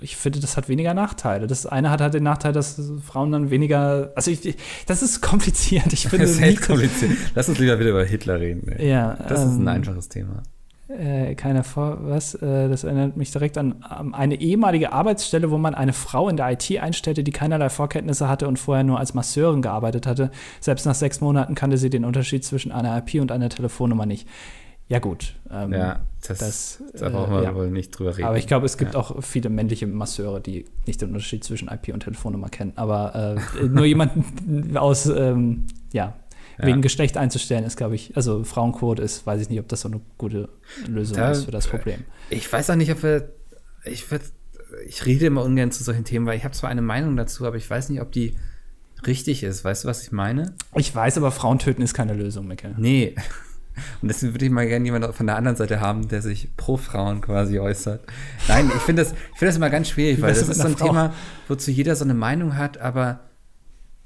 ich 0.01 0.17
finde, 0.17 0.39
das 0.39 0.55
hat 0.55 0.69
weniger 0.69 0.93
Nachteile. 0.93 1.47
Das 1.47 1.65
eine 1.65 1.89
hat 1.89 1.99
halt 1.99 2.13
den 2.13 2.23
Nachteil, 2.23 2.53
dass 2.53 2.79
Frauen 3.03 3.31
dann 3.31 3.49
weniger. 3.49 4.11
Also 4.15 4.29
ich, 4.29 4.55
das 4.85 5.01
ist 5.01 5.21
kompliziert. 5.21 5.91
Ich 5.93 6.07
finde 6.07 6.25
Das 6.25 6.35
ist 6.35 6.41
echt 6.41 6.61
kompliziert. 6.61 7.11
Lass 7.33 7.49
uns 7.49 7.57
lieber 7.57 7.79
wieder 7.79 7.89
über 7.89 8.05
Hitler 8.05 8.39
reden. 8.39 8.67
Ey. 8.69 8.89
Ja, 8.89 9.17
Das 9.27 9.41
ist 9.41 9.55
ein 9.55 9.61
ähm, 9.61 9.67
einfaches 9.67 10.09
Thema. 10.09 10.43
Äh, 10.89 11.35
keine 11.35 11.63
Vor 11.63 11.97
was? 12.01 12.35
Äh, 12.35 12.69
das 12.69 12.83
erinnert 12.83 13.17
mich 13.17 13.31
direkt 13.31 13.57
an 13.57 13.83
ähm, 13.99 14.13
eine 14.13 14.39
ehemalige 14.39 14.93
Arbeitsstelle, 14.93 15.51
wo 15.51 15.57
man 15.57 15.75
eine 15.75 15.91
Frau 15.91 16.29
in 16.29 16.37
der 16.37 16.51
IT 16.51 16.71
einstellte, 16.79 17.23
die 17.23 17.31
keinerlei 17.31 17.69
Vorkenntnisse 17.69 18.29
hatte 18.29 18.47
und 18.47 18.57
vorher 18.57 18.85
nur 18.85 18.97
als 18.97 19.13
Masseurin 19.13 19.61
gearbeitet 19.61 20.07
hatte. 20.07 20.31
Selbst 20.61 20.85
nach 20.85 20.95
sechs 20.95 21.19
Monaten 21.19 21.55
kannte 21.55 21.77
sie 21.77 21.89
den 21.89 22.05
Unterschied 22.05 22.45
zwischen 22.45 22.71
einer 22.71 22.97
IP 22.97 23.19
und 23.21 23.31
einer 23.31 23.49
Telefonnummer 23.49 24.05
nicht. 24.05 24.27
Ja, 24.89 24.99
gut. 24.99 25.35
ähm, 25.51 25.73
Ja, 25.73 26.05
das, 26.25 26.37
das, 26.39 26.83
da 26.97 27.07
äh, 27.07 27.09
brauchen 27.09 27.33
wir 27.33 27.43
ja. 27.43 27.53
wohl 27.55 27.69
nicht 27.69 27.91
drüber 27.91 28.17
reden. 28.17 28.27
Aber 28.27 28.37
ich 28.37 28.47
glaube, 28.47 28.65
es 28.65 28.77
gibt 28.77 28.93
Ja. 28.93 28.99
auch 28.99 29.21
viele 29.21 29.49
männliche 29.49 29.85
Masseure, 29.87 30.39
die 30.39 30.65
nicht 30.85 31.01
den 31.01 31.09
Unterschied 31.09 31.43
zwischen 31.43 31.67
IP 31.67 31.93
und 31.93 32.01
Telefonnummer 32.03 32.47
kennen. 32.49 32.71
Aber 32.77 33.37
äh, 33.59 33.63
nur 33.65 33.83
jemanden 33.85 34.77
aus, 34.77 35.05
ähm, 35.07 35.67
ja, 35.91 36.15
Ja. 36.57 36.65
wegen 36.67 36.81
Geschlecht 36.81 37.17
einzustellen, 37.17 37.65
ist, 37.65 37.75
glaube 37.75 37.95
ich, 37.95 38.15
also 38.15 38.43
Frauenquote 38.45 39.01
ist, 39.01 39.25
weiß 39.27 39.41
ich 39.41 39.49
nicht, 39.49 39.59
ob 39.59 39.67
das 39.67 39.81
so 39.81 39.89
eine 39.89 39.99
gute 40.17 40.47
Lösung 40.87 41.17
Da- 41.17 41.31
ist 41.31 41.43
für 41.45 41.51
das 41.51 41.67
Problem. 41.67 42.05
Ich 42.29 42.51
weiß 42.51 42.69
auch 42.69 42.75
nicht, 42.75 42.91
ob 42.91 43.03
wir. 43.03 43.29
Ich, 43.83 44.09
würd, 44.09 44.21
ich 44.87 45.05
rede 45.05 45.25
immer 45.27 45.43
ungern 45.43 45.71
zu 45.71 45.83
solchen 45.83 46.03
Themen, 46.05 46.25
weil 46.25 46.37
ich 46.37 46.43
habe 46.45 46.53
zwar 46.53 46.69
eine 46.69 46.81
Meinung 46.81 47.15
dazu, 47.17 47.45
aber 47.45 47.55
ich 47.57 47.69
weiß 47.69 47.89
nicht, 47.89 48.01
ob 48.01 48.11
die 48.11 48.35
richtig 49.05 49.43
ist. 49.43 49.63
Weißt 49.63 49.83
du, 49.83 49.87
was 49.87 50.03
ich 50.03 50.11
meine? 50.11 50.53
Ich 50.75 50.93
weiß, 50.95 51.17
aber 51.17 51.31
Frauen 51.31 51.59
töten 51.59 51.81
ist 51.81 51.93
keine 51.93 52.13
Lösung, 52.13 52.47
Micke. 52.47 52.73
Nee. 52.77 53.15
Und 54.01 54.07
deswegen 54.07 54.33
würde 54.33 54.45
ich 54.45 54.51
mal 54.51 54.67
gerne 54.67 54.85
jemanden 54.85 55.11
von 55.13 55.27
der 55.27 55.35
anderen 55.35 55.57
Seite 55.57 55.79
haben, 55.79 56.07
der 56.07 56.21
sich 56.21 56.55
pro 56.57 56.77
Frauen 56.77 57.21
quasi 57.21 57.59
äußert. 57.59 58.05
Nein, 58.47 58.71
ich 58.75 58.81
finde 58.81 59.03
das, 59.03 59.11
ich 59.13 59.39
finde 59.39 59.47
das 59.47 59.55
immer 59.57 59.69
ganz 59.69 59.89
schwierig, 59.89 60.17
Wie 60.17 60.21
weil 60.21 60.33
das 60.33 60.47
ist 60.47 60.57
so 60.57 60.67
ein 60.67 60.77
Frau? 60.77 60.87
Thema, 60.87 61.13
wozu 61.47 61.71
jeder 61.71 61.95
so 61.95 62.03
eine 62.03 62.13
Meinung 62.13 62.57
hat, 62.57 62.77
aber 62.79 63.21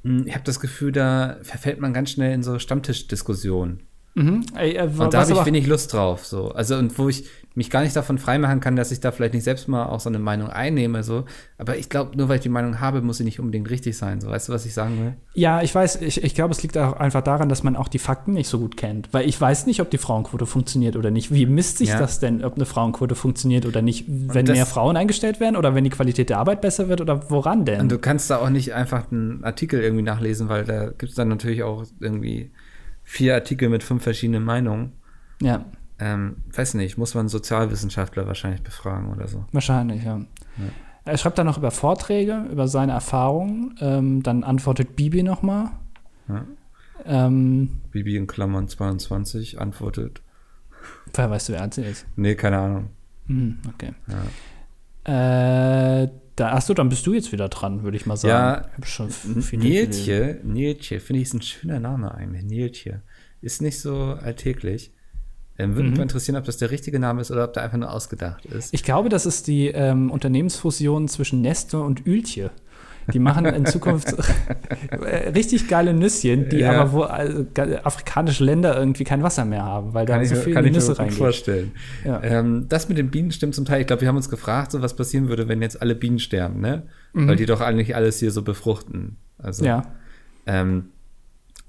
mh, 0.04 0.24
ich 0.26 0.34
habe 0.34 0.44
das 0.44 0.60
Gefühl, 0.60 0.92
da 0.92 1.38
verfällt 1.42 1.80
man 1.80 1.94
ganz 1.94 2.12
schnell 2.12 2.34
in 2.34 2.44
so 2.44 2.60
Stammtischdiskussionen. 2.60 3.84
Mhm. 4.14 4.44
Ey, 4.56 4.74
äh, 4.76 4.84
Und 4.98 5.14
da 5.14 5.22
habe 5.22 5.32
ich 5.34 5.46
wenig 5.46 5.68
Lust 5.68 5.94
drauf. 5.94 6.26
So. 6.26 6.52
Also, 6.52 6.76
und 6.76 6.98
wo 7.00 7.08
ich 7.08 7.26
mich 7.54 7.70
gar 7.70 7.82
nicht 7.82 7.96
davon 7.96 8.18
freimachen 8.18 8.62
kann, 8.62 8.78
dass 8.78 8.92
ich 8.94 9.02
da 9.02 9.12
vielleicht 9.12 9.34
nicht 9.34 9.44
selbst 9.44 9.68
mal 9.68 9.86
auch 9.86 10.00
so 10.00 10.10
eine 10.10 10.20
Meinung 10.20 10.48
einnehme. 10.50 11.04
So. 11.04 11.26
Aber 11.58 11.76
ich 11.78 11.90
glaube, 11.90 12.18
nur 12.18 12.30
weil 12.30 12.38
ich 12.38 12.42
die 12.42 12.50
Meinung 12.50 12.80
habe, 12.80 13.02
muss 13.02 13.18
sie 13.18 13.26
nicht 13.26 13.40
unbedingt 13.42 13.70
richtig 13.70 13.98
sein. 13.98 14.22
So, 14.22 14.30
weißt 14.30 14.48
du, 14.50 14.54
was 14.54 14.66
ich 14.66 14.74
sagen 14.74 14.98
will? 15.00 15.14
Ja, 15.34 15.62
ich 15.62 15.74
weiß, 15.76 16.02
ich, 16.02 16.24
ich 16.24 16.34
glaube, 16.36 16.54
es 16.54 16.64
liegt 16.64 16.78
auch 16.78 16.94
einfach 16.94 17.22
daran, 17.22 17.50
dass 17.50 17.64
man 17.64 17.76
auch 17.76 17.90
die 17.90 18.00
Fakten 18.00 18.34
nicht 18.34 18.48
so 18.48 18.60
gut 18.60 18.78
kennt. 18.78 19.10
Weil 19.14 19.28
ich 19.28 19.40
weiß 19.40 19.66
nicht, 19.66 19.82
ob 19.82 19.90
die 19.90 19.98
Frauenquote 19.98 20.46
funktioniert 20.46 20.96
oder 20.96 21.12
nicht. 21.12 21.34
Wie 21.34 21.46
misst 21.46 21.78
sich 21.80 21.90
Ja. 21.90 22.00
das 22.00 22.20
denn, 22.20 22.44
ob 22.44 22.56
eine 22.56 22.66
Frauenquote 22.66 23.16
funktioniert 23.16 23.66
oder 23.66 23.82
nicht? 23.82 24.06
Wenn 24.08 24.46
das- 24.46 24.56
mehr 24.56 24.66
Frauen 24.66 24.96
eingestellt 24.96 25.40
werden 25.42 25.56
oder 25.58 25.76
wenn 25.76 25.84
die 25.84 25.90
Qualität 25.90 26.30
der 26.30 26.38
Arbeit 26.38 26.62
besser 26.62 26.88
wird 26.88 27.02
oder 27.02 27.30
woran 27.30 27.66
denn? 27.66 27.82
Und 27.82 27.92
du 27.92 27.98
kannst 28.00 28.30
da 28.30 28.38
auch 28.38 28.50
nicht 28.50 28.74
einfach 28.74 29.12
einen 29.12 29.44
Artikel 29.44 29.82
irgendwie 29.82 30.04
nachlesen, 30.04 30.48
weil 30.48 30.64
da 30.64 30.86
gibt 30.88 31.10
es 31.10 31.16
dann 31.16 31.28
natürlich 31.28 31.64
auch 31.64 31.84
irgendwie 32.00 32.52
vier 33.04 33.36
Artikel 33.36 33.70
mit 33.70 33.84
fünf 33.84 34.04
verschiedenen 34.04 34.44
Meinungen. 34.44 34.94
ja, 35.42 35.66
Ähm, 36.00 36.38
weiß 36.56 36.74
nicht, 36.76 36.98
muss 36.98 37.14
man 37.14 37.28
Sozialwissenschaftler 37.30 38.26
wahrscheinlich 38.28 38.64
befragen 38.64 39.12
oder 39.12 39.28
so. 39.28 39.46
wahrscheinlich, 39.52 40.04
ja. 40.04 40.20
Er 41.06 41.18
schreibt 41.18 41.38
dann 41.38 41.46
noch 41.48 41.58
über 41.58 41.72
Vorträge, 41.72 42.46
über 42.52 42.68
seine 42.68 42.92
Erfahrungen. 42.94 43.76
Ähm, 43.82 44.24
dann 44.24 44.44
antwortet 44.44 44.96
Bibi 44.96 45.24
noch 45.24 45.42
mal. 45.42 45.72
Ja. 46.28 46.46
Ähm, 47.06 47.82
Bibi 47.92 48.16
in 48.18 48.28
Klammern 48.28 48.68
22 48.68 49.60
antwortet. 49.60 50.22
woher 51.14 51.30
weißt 51.32 51.50
du, 51.50 51.54
wer 51.54 51.70
sie 51.72 51.84
ist? 51.84 52.06
Nee, 52.16 52.36
keine 52.36 52.58
Ahnung. 52.60 52.90
Hm, 53.28 53.60
okay. 53.68 53.94
Äh, 55.04 56.08
da, 56.36 56.54
achso, 56.54 56.74
dann 56.74 56.90
bist 56.90 57.06
du 57.06 57.14
jetzt 57.14 57.32
wieder 57.32 57.50
dran, 57.50 57.84
würde 57.84 57.98
ich 57.98 58.06
mal 58.06 58.18
sagen. 58.18 58.66
Ja, 58.80 58.86
schon. 58.86 59.10
Nieltje, 59.52 60.40
Nieltje, 60.44 61.00
finde 61.00 61.22
ich, 61.22 61.28
ist 61.28 61.34
ein 61.34 61.42
schöner 61.42 61.80
Name 61.80 62.14
eigentlich. 62.14 62.44
Nieltje. 62.44 63.02
Ist 63.42 63.62
nicht 63.62 63.80
so 63.80 64.18
alltäglich. 64.22 64.92
Ähm, 65.58 65.72
würde 65.76 65.84
mich 65.84 65.92
Mhm. 65.92 65.98
mal 65.98 66.04
interessieren, 66.04 66.38
ob 66.38 66.46
das 66.46 66.58
der 66.58 66.72
richtige 66.72 67.00
Name 67.00 67.22
ist 67.22 67.32
oder 67.32 67.44
ob 67.44 67.54
der 67.54 67.64
einfach 67.64 67.78
nur 67.78 67.92
ausgedacht 67.92 68.46
ist. 68.46 68.74
Ich 68.74 68.84
glaube, 68.84 69.10
das 69.10 69.26
ist 69.26 69.48
die 69.48 69.68
ähm, 69.68 70.10
Unternehmensfusion 70.10 71.08
zwischen 71.08 71.42
Nestle 71.42 71.82
und 71.82 72.06
Ültje. 72.08 72.52
Die 73.14 73.20
machen 73.20 73.46
in 73.46 73.66
Zukunft 73.66 74.14
äh, 74.92 75.30
richtig 75.30 75.68
geile 75.68 75.94
Nüsschen, 75.94 76.50
die 76.50 76.58
Ja. 76.60 76.72
aber 76.82 76.92
wo 76.94 77.02
also, 77.04 77.46
afrikanische 77.84 78.44
Länder 78.44 78.78
irgendwie 78.78 79.04
kein 79.04 79.24
Wasser 79.24 79.44
mehr 79.46 79.64
haben, 79.64 79.94
weil 79.94 80.06
da 80.06 80.14
Kann 80.14 80.24
ich, 80.24 80.30
so 80.30 80.36
mir- 80.36 80.42
viel 80.42 80.54
kann 80.54 80.66
in 80.66 80.72
ich 80.72 80.78
die 80.80 80.84
mir 80.84 80.90
Nüsse 80.90 81.04
gut 81.04 81.14
vorstellen. 81.14 81.72
Ja. 82.06 82.22
Ähm, 82.24 82.66
das 82.70 82.90
mit 82.90 82.98
den 82.98 83.10
Bienen 83.12 83.32
stimmt 83.32 83.56
zum 83.56 83.66
Teil. 83.66 83.82
Ich 83.82 83.88
glaube, 83.88 84.02
wir 84.02 84.08
haben 84.08 84.18
uns 84.18 84.30
gefragt, 84.30 84.72
so 84.72 84.82
was 84.82 84.96
passieren 84.96 85.28
würde, 85.30 85.48
wenn 85.48 85.62
jetzt 85.62 85.82
alle 85.82 85.96
Bienen 85.96 86.20
sterben, 86.20 86.60
ne? 86.62 86.84
Weil 87.14 87.36
die 87.36 87.46
doch 87.46 87.60
eigentlich 87.60 87.96
alles 87.96 88.20
hier 88.20 88.32
so 88.32 88.42
befruchten. 88.42 89.18
Also, 89.38 89.64
Mhm. 89.64 89.68
Ja. 89.68 89.82
Ähm, 90.46 90.86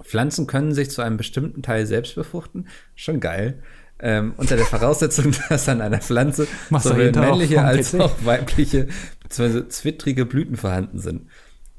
Pflanzen 0.02 0.46
können 0.46 0.72
sich 0.72 0.90
zu 0.90 1.02
einem 1.02 1.16
bestimmten 1.16 1.62
Teil 1.62 1.86
selbst 1.86 2.14
befruchten. 2.14 2.66
Schon 2.94 3.20
geil. 3.20 3.62
Ähm, 4.04 4.34
unter 4.36 4.56
der 4.56 4.66
Voraussetzung, 4.66 5.32
dass 5.48 5.68
an 5.68 5.80
einer 5.80 6.00
Pflanze 6.00 6.48
Machst 6.70 6.86
du 6.86 6.90
sowohl 6.90 7.12
männliche 7.12 7.62
als 7.62 7.94
auch 7.94 8.12
weibliche 8.24 8.88
bzw. 9.22 9.68
zwittrige 9.68 10.26
Blüten 10.26 10.56
vorhanden 10.56 10.98
sind. 10.98 11.22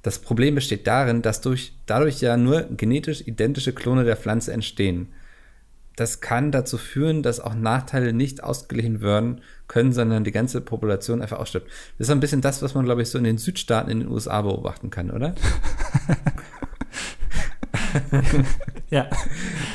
Das 0.03 0.19
Problem 0.19 0.55
besteht 0.55 0.88
darin, 0.88 1.21
dass 1.21 1.41
durch, 1.41 1.74
dadurch 1.86 2.21
ja 2.21 2.38
nur 2.38 2.63
genetisch 2.63 3.21
identische 3.28 3.74
Klone 3.74 4.03
der 4.03 4.17
Pflanze 4.17 4.51
entstehen. 4.51 5.07
Das 5.95 6.21
kann 6.21 6.51
dazu 6.51 6.78
führen, 6.78 7.24
dass 7.24 7.39
auch 7.39 7.53
Nachteile 7.53 8.13
nicht 8.13 8.43
ausgeglichen 8.43 9.01
werden 9.01 9.41
können, 9.67 9.93
sondern 9.93 10.24
die 10.24 10.32
ganze 10.32 10.59
Population 10.59 11.21
einfach 11.21 11.39
ausstirbt. 11.39 11.67
Das 11.97 12.07
ist 12.07 12.11
ein 12.11 12.19
bisschen 12.19 12.41
das, 12.41 12.61
was 12.61 12.74
man, 12.74 12.86
glaube 12.86 13.01
ich, 13.01 13.09
so 13.09 13.17
in 13.17 13.24
den 13.24 13.38
Südstaaten 13.38 13.91
in 13.91 13.99
den 13.99 14.09
USA 14.09 14.41
beobachten 14.41 14.89
kann, 14.89 15.11
oder? 15.11 15.36
Ja. 18.89 19.09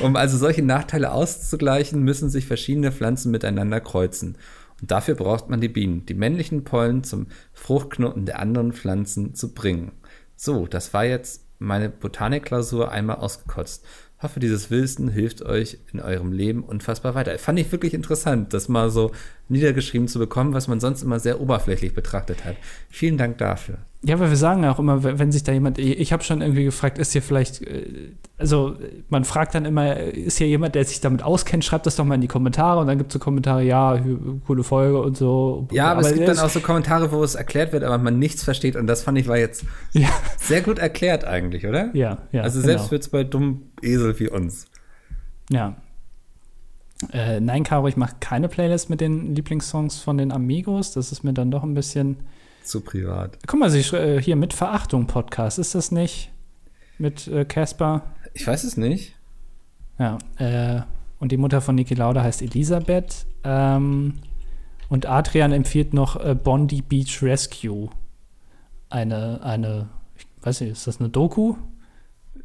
Um 0.01 0.15
also 0.15 0.39
solche 0.39 0.63
Nachteile 0.63 1.11
auszugleichen, 1.11 2.03
müssen 2.03 2.31
sich 2.31 2.47
verschiedene 2.47 2.93
Pflanzen 2.93 3.33
miteinander 3.33 3.81
kreuzen. 3.81 4.37
Und 4.81 4.91
dafür 4.91 5.17
braucht 5.17 5.51
man 5.51 5.61
die 5.61 5.69
Bienen, 5.69 6.07
die 6.07 6.15
männlichen 6.15 6.63
Pollen 6.63 7.03
zum 7.03 7.27
Fruchtknoten 7.53 8.27
der 8.27 8.39
anderen 8.39 8.73
Pflanzen 8.73 9.35
zu 9.35 9.55
bringen. 9.55 9.93
So, 10.37 10.67
das 10.67 10.95
war 10.95 11.05
jetzt 11.05 11.45
meine 11.59 11.89
Botanikklausur 11.89 12.93
einmal 12.93 13.17
ausgekotzt. 13.17 13.85
Hoffe, 14.21 14.41
dieses 14.41 14.69
Wissen 14.71 15.09
hilft 15.09 15.43
euch 15.43 15.79
in 15.93 16.01
eurem 16.01 16.33
Leben 16.33 16.65
unfassbar 16.65 17.15
weiter. 17.15 17.39
Fand 17.39 17.59
ich 17.61 17.71
wirklich 17.71 17.95
interessant, 17.95 18.53
das 18.53 18.69
mal 18.69 18.91
so 18.91 19.13
niedergeschrieben 19.49 20.09
zu 20.09 20.19
bekommen, 20.19 20.55
was 20.55 20.67
man 20.67 20.81
sonst 20.81 21.03
immer 21.03 21.21
sehr 21.21 21.41
oberflächlich 21.41 21.95
betrachtet 21.95 22.45
hat. 22.45 22.57
Vielen 22.91 23.17
Dank 23.17 23.39
dafür. 23.39 23.79
Ja, 24.03 24.15
aber 24.17 24.29
wir 24.29 24.37
sagen 24.37 24.65
auch 24.65 24.79
immer, 24.79 25.03
wenn 25.03 25.33
sich 25.33 25.43
da 25.45 25.53
jemand, 25.53 25.79
ich 25.79 26.13
habe 26.13 26.23
schon 26.23 26.41
irgendwie 26.41 26.65
gefragt, 26.65 26.99
ist 26.99 27.13
hier 27.13 27.23
vielleicht, 27.23 27.63
äh, 27.63 28.11
also 28.37 28.77
man 29.09 29.25
fragt 29.25 29.55
dann 29.55 29.65
immer, 29.65 29.97
ist 29.99 30.39
hier 30.39 30.47
jemand, 30.49 30.75
der 30.75 30.85
sich 30.85 31.01
damit 31.01 31.23
auskennt, 31.23 31.65
schreibt 31.65 31.87
das 31.87 31.97
doch 31.97 32.05
mal 32.05 32.15
in 32.17 32.21
die 32.21 32.29
Kommentare 32.29 32.81
und 32.81 32.87
dann 32.89 32.99
gibt 32.99 33.11
es 33.11 33.15
so 33.15 33.19
Kommentare, 33.19 33.63
ja, 33.65 34.01
coole 34.47 34.63
Folge 34.63 35.01
und 35.01 35.17
so. 35.17 35.67
Ja, 35.73 35.93
aber, 35.93 36.03
es 36.03 36.15
gibt 36.15 36.29
dann 36.29 36.37
es- 36.37 36.43
auch 36.43 36.51
so 36.51 36.61
Kommentare, 36.61 37.11
wo 37.13 37.23
es 37.25 37.35
erklärt 37.37 37.73
wird, 37.73 37.83
aber 37.85 37.99
man 37.99 38.19
nichts 38.19 38.45
versteht. 38.45 38.77
Und 38.77 38.87
das 38.89 39.03
fand 39.03 39.19
ich 39.19 39.27
war 39.29 39.39
jetzt 39.39 39.65
Ja, 39.93 40.09
sehr 40.39 40.61
gut 40.61 40.79
erklärt 40.79 41.25
eigentlich, 41.25 41.67
oder? 41.67 41.91
ja, 41.95 42.19
ja. 42.33 42.43
also 42.43 42.61
genau. 42.61 42.67
selbst 42.73 42.91
wird's 42.93 43.09
bei 43.09 43.25
dummen 43.25 43.68
Esel 43.83 44.19
wie 44.19 44.29
uns. 44.29 44.67
Ja. 45.51 45.77
Äh, 47.13 47.41
nein, 47.41 47.63
Caro, 47.63 47.87
ich 47.89 47.97
mache 47.97 48.17
keine 48.21 48.49
Playlist 48.49 48.91
mit 48.91 49.01
den 49.01 49.35
Lieblingssongs 49.35 50.01
von 50.01 50.19
den 50.19 50.33
Amigos. 50.33 50.93
Das 50.93 51.13
ist 51.13 51.23
mir 51.23 51.33
dann 51.33 51.51
doch 51.51 51.63
ein 51.63 51.75
bisschen. 51.75 52.17
Zu 52.65 52.81
privat. 52.81 53.39
Guck 53.47 53.61
mal, 53.61 53.71
sie 53.71 53.81
äh, 53.97 54.21
hier 54.21 54.37
mit 54.37 54.53
Verachtung 54.53 55.07
Podcast. 55.07 55.59
Ist 55.59 55.75
das 55.75 55.91
nicht? 55.93 56.31
Mit 56.99 57.29
äh, 57.29 57.45
Casper? 57.45 58.03
Ich 58.35 58.47
weiß 58.47 58.65
es 58.65 58.77
nicht. 58.77 59.15
Ja. 59.99 60.19
Äh, 60.37 60.83
Und 61.21 61.33
die 61.33 61.37
Mutter 61.37 61.61
von 61.61 61.77
Niki 61.77 61.95
Lauda 61.95 62.23
heißt 62.23 62.43
Elisabeth. 62.43 63.27
Ähm, 63.45 64.15
und 64.89 65.07
Adrian 65.07 65.53
empfiehlt 65.53 65.95
noch 65.95 66.17
äh, 66.23 66.35
Bondi 66.35 66.83
Beach 66.83 67.23
Rescue. 67.23 67.89
Eine, 68.91 69.41
eine, 69.43 69.89
ich 70.17 70.27
weiß 70.43 70.61
nicht, 70.63 70.71
ist 70.73 70.87
das 70.87 70.99
eine 71.01 71.09
Doku? 71.11 71.57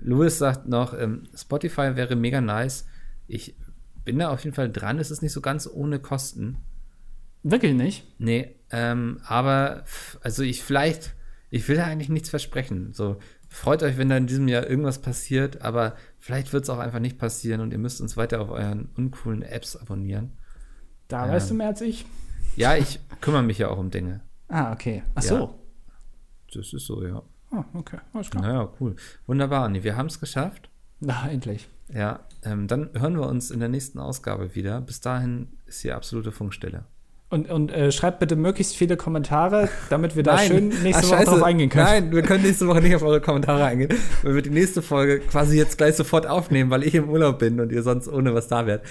Louis 0.04 0.38
sagt 0.38 0.68
noch, 0.68 0.94
ähm, 0.94 1.24
Spotify 1.34 1.96
wäre 1.96 2.16
mega 2.16 2.42
nice. 2.42 2.86
Ich 3.28 3.56
bin 4.04 4.20
da 4.20 4.30
auf 4.30 4.44
jeden 4.44 4.56
Fall 4.56 4.72
dran. 4.72 5.00
Es 5.00 5.12
ist 5.12 5.22
nicht 5.22 5.32
so 5.32 5.42
ganz 5.42 5.68
ohne 5.68 6.00
Kosten. 6.00 6.58
Wirklich 7.42 7.74
nicht? 7.74 8.06
Nee, 8.20 8.56
ähm, 8.70 9.20
aber 9.26 9.86
also 10.22 10.44
ich 10.44 10.62
vielleicht, 10.64 11.16
ich 11.50 11.68
will 11.68 11.78
da 11.78 11.86
eigentlich 11.86 12.10
nichts 12.10 12.30
versprechen. 12.30 12.94
So, 12.94 13.18
freut 13.50 13.84
euch, 13.84 13.98
wenn 13.98 14.10
da 14.10 14.18
in 14.18 14.28
diesem 14.28 14.48
Jahr 14.48 14.68
irgendwas 14.68 15.02
passiert, 15.02 15.62
aber 15.62 15.96
vielleicht 16.20 16.52
wird 16.54 16.64
es 16.64 16.70
auch 16.70 16.80
einfach 16.80 17.00
nicht 17.00 17.18
passieren 17.18 17.62
und 17.62 17.72
ihr 17.72 17.78
müsst 17.78 18.02
uns 18.02 18.18
weiter 18.18 18.42
auf 18.42 18.50
euren 18.50 18.90
uncoolen 18.96 19.42
Apps 19.42 19.76
abonnieren. 19.76 20.34
Da 21.08 21.26
ähm, 21.26 21.32
weißt 21.32 21.50
du 21.50 21.54
mehr 21.54 21.68
als 21.68 21.82
ich. 21.82 22.06
Ja, 22.56 22.76
ich 22.76 23.00
kümmere 23.22 23.44
mich 23.44 23.58
ja 23.58 23.70
auch 23.70 23.78
um 23.78 23.90
Dinge. 23.90 24.22
Ah, 24.48 24.72
okay. 24.74 25.04
Ach 25.16 25.24
so. 25.24 25.36
Ja, 25.36 25.56
das 26.54 26.74
ist 26.74 26.86
so, 26.86 27.04
ja. 27.06 27.24
Ah, 27.54 27.66
okay. 27.74 27.98
Alles 28.14 28.32
klar. 28.32 28.44
Naja, 28.44 28.70
cool. 28.80 28.96
Wunderbar, 29.28 29.70
nee, 29.70 29.84
wir 29.84 29.96
haben 29.96 30.08
es 30.08 30.20
geschafft. 30.20 30.70
Na, 31.00 31.30
endlich. 31.30 31.70
Ja, 31.94 32.22
ähm, 32.44 32.68
dann 32.68 32.90
hören 32.94 33.16
wir 33.16 33.28
uns 33.28 33.52
in 33.52 33.60
der 33.60 33.70
nächsten 33.70 34.00
Ausgabe 34.00 34.56
wieder. 34.56 34.82
Bis 34.82 35.02
dahin 35.02 35.50
ist 35.66 35.82
hier 35.82 35.96
absolute 35.96 36.32
Funkstelle. 36.32 36.86
Und, 37.30 37.50
und 37.50 37.72
äh, 37.72 37.92
schreibt 37.92 38.20
bitte 38.20 38.36
möglichst 38.36 38.76
viele 38.76 38.96
Kommentare, 38.96 39.68
damit 39.90 40.16
wir 40.16 40.24
da 40.24 40.38
schön 40.38 40.70
nächste 40.84 41.08
Ach, 41.08 41.18
Woche 41.18 41.26
drauf 41.26 41.44
eingehen 41.44 41.70
können. 41.70 41.86
Nein, 41.86 42.12
wir 42.12 42.22
können 42.22 42.44
nächste 42.44 42.68
Woche 42.68 42.82
nicht 42.82 42.96
auf 42.96 43.02
eure 43.02 43.22
Kommentare 43.22 43.66
eingehen, 43.66 43.90
weil 44.22 44.36
wir 44.36 44.42
die 44.44 44.52
nächste 44.52 44.82
Folge 44.82 45.20
quasi 45.20 45.58
jetzt 45.58 45.78
gleich 45.78 45.96
sofort 45.96 46.28
aufnehmen, 46.28 46.70
weil 46.70 46.84
ich 46.84 46.94
im 46.94 47.10
Urlaub 47.10 47.40
bin 47.40 47.60
und 47.60 47.72
ihr 47.72 47.82
sonst 47.82 48.08
ohne 48.08 48.36
was 48.36 48.48
da 48.48 48.68
wärt. 48.68 48.86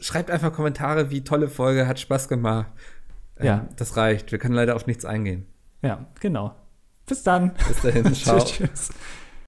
Schreibt 0.00 0.30
einfach 0.30 0.52
Kommentare, 0.52 1.10
wie 1.10 1.24
tolle 1.24 1.48
Folge, 1.48 1.86
hat 1.86 2.00
Spaß 2.00 2.28
gemacht. 2.28 2.68
Ähm, 3.38 3.46
ja. 3.46 3.68
Das 3.76 3.96
reicht. 3.96 4.32
Wir 4.32 4.38
können 4.38 4.54
leider 4.54 4.74
auf 4.74 4.86
nichts 4.86 5.04
eingehen. 5.04 5.46
Ja, 5.82 6.06
genau. 6.20 6.54
Bis 7.08 7.22
dann. 7.22 7.52
Bis 7.66 7.80
dahin. 7.82 8.14
Ciao. 8.14 8.38
tschüss. 8.38 8.56
tschüss. 8.56 8.88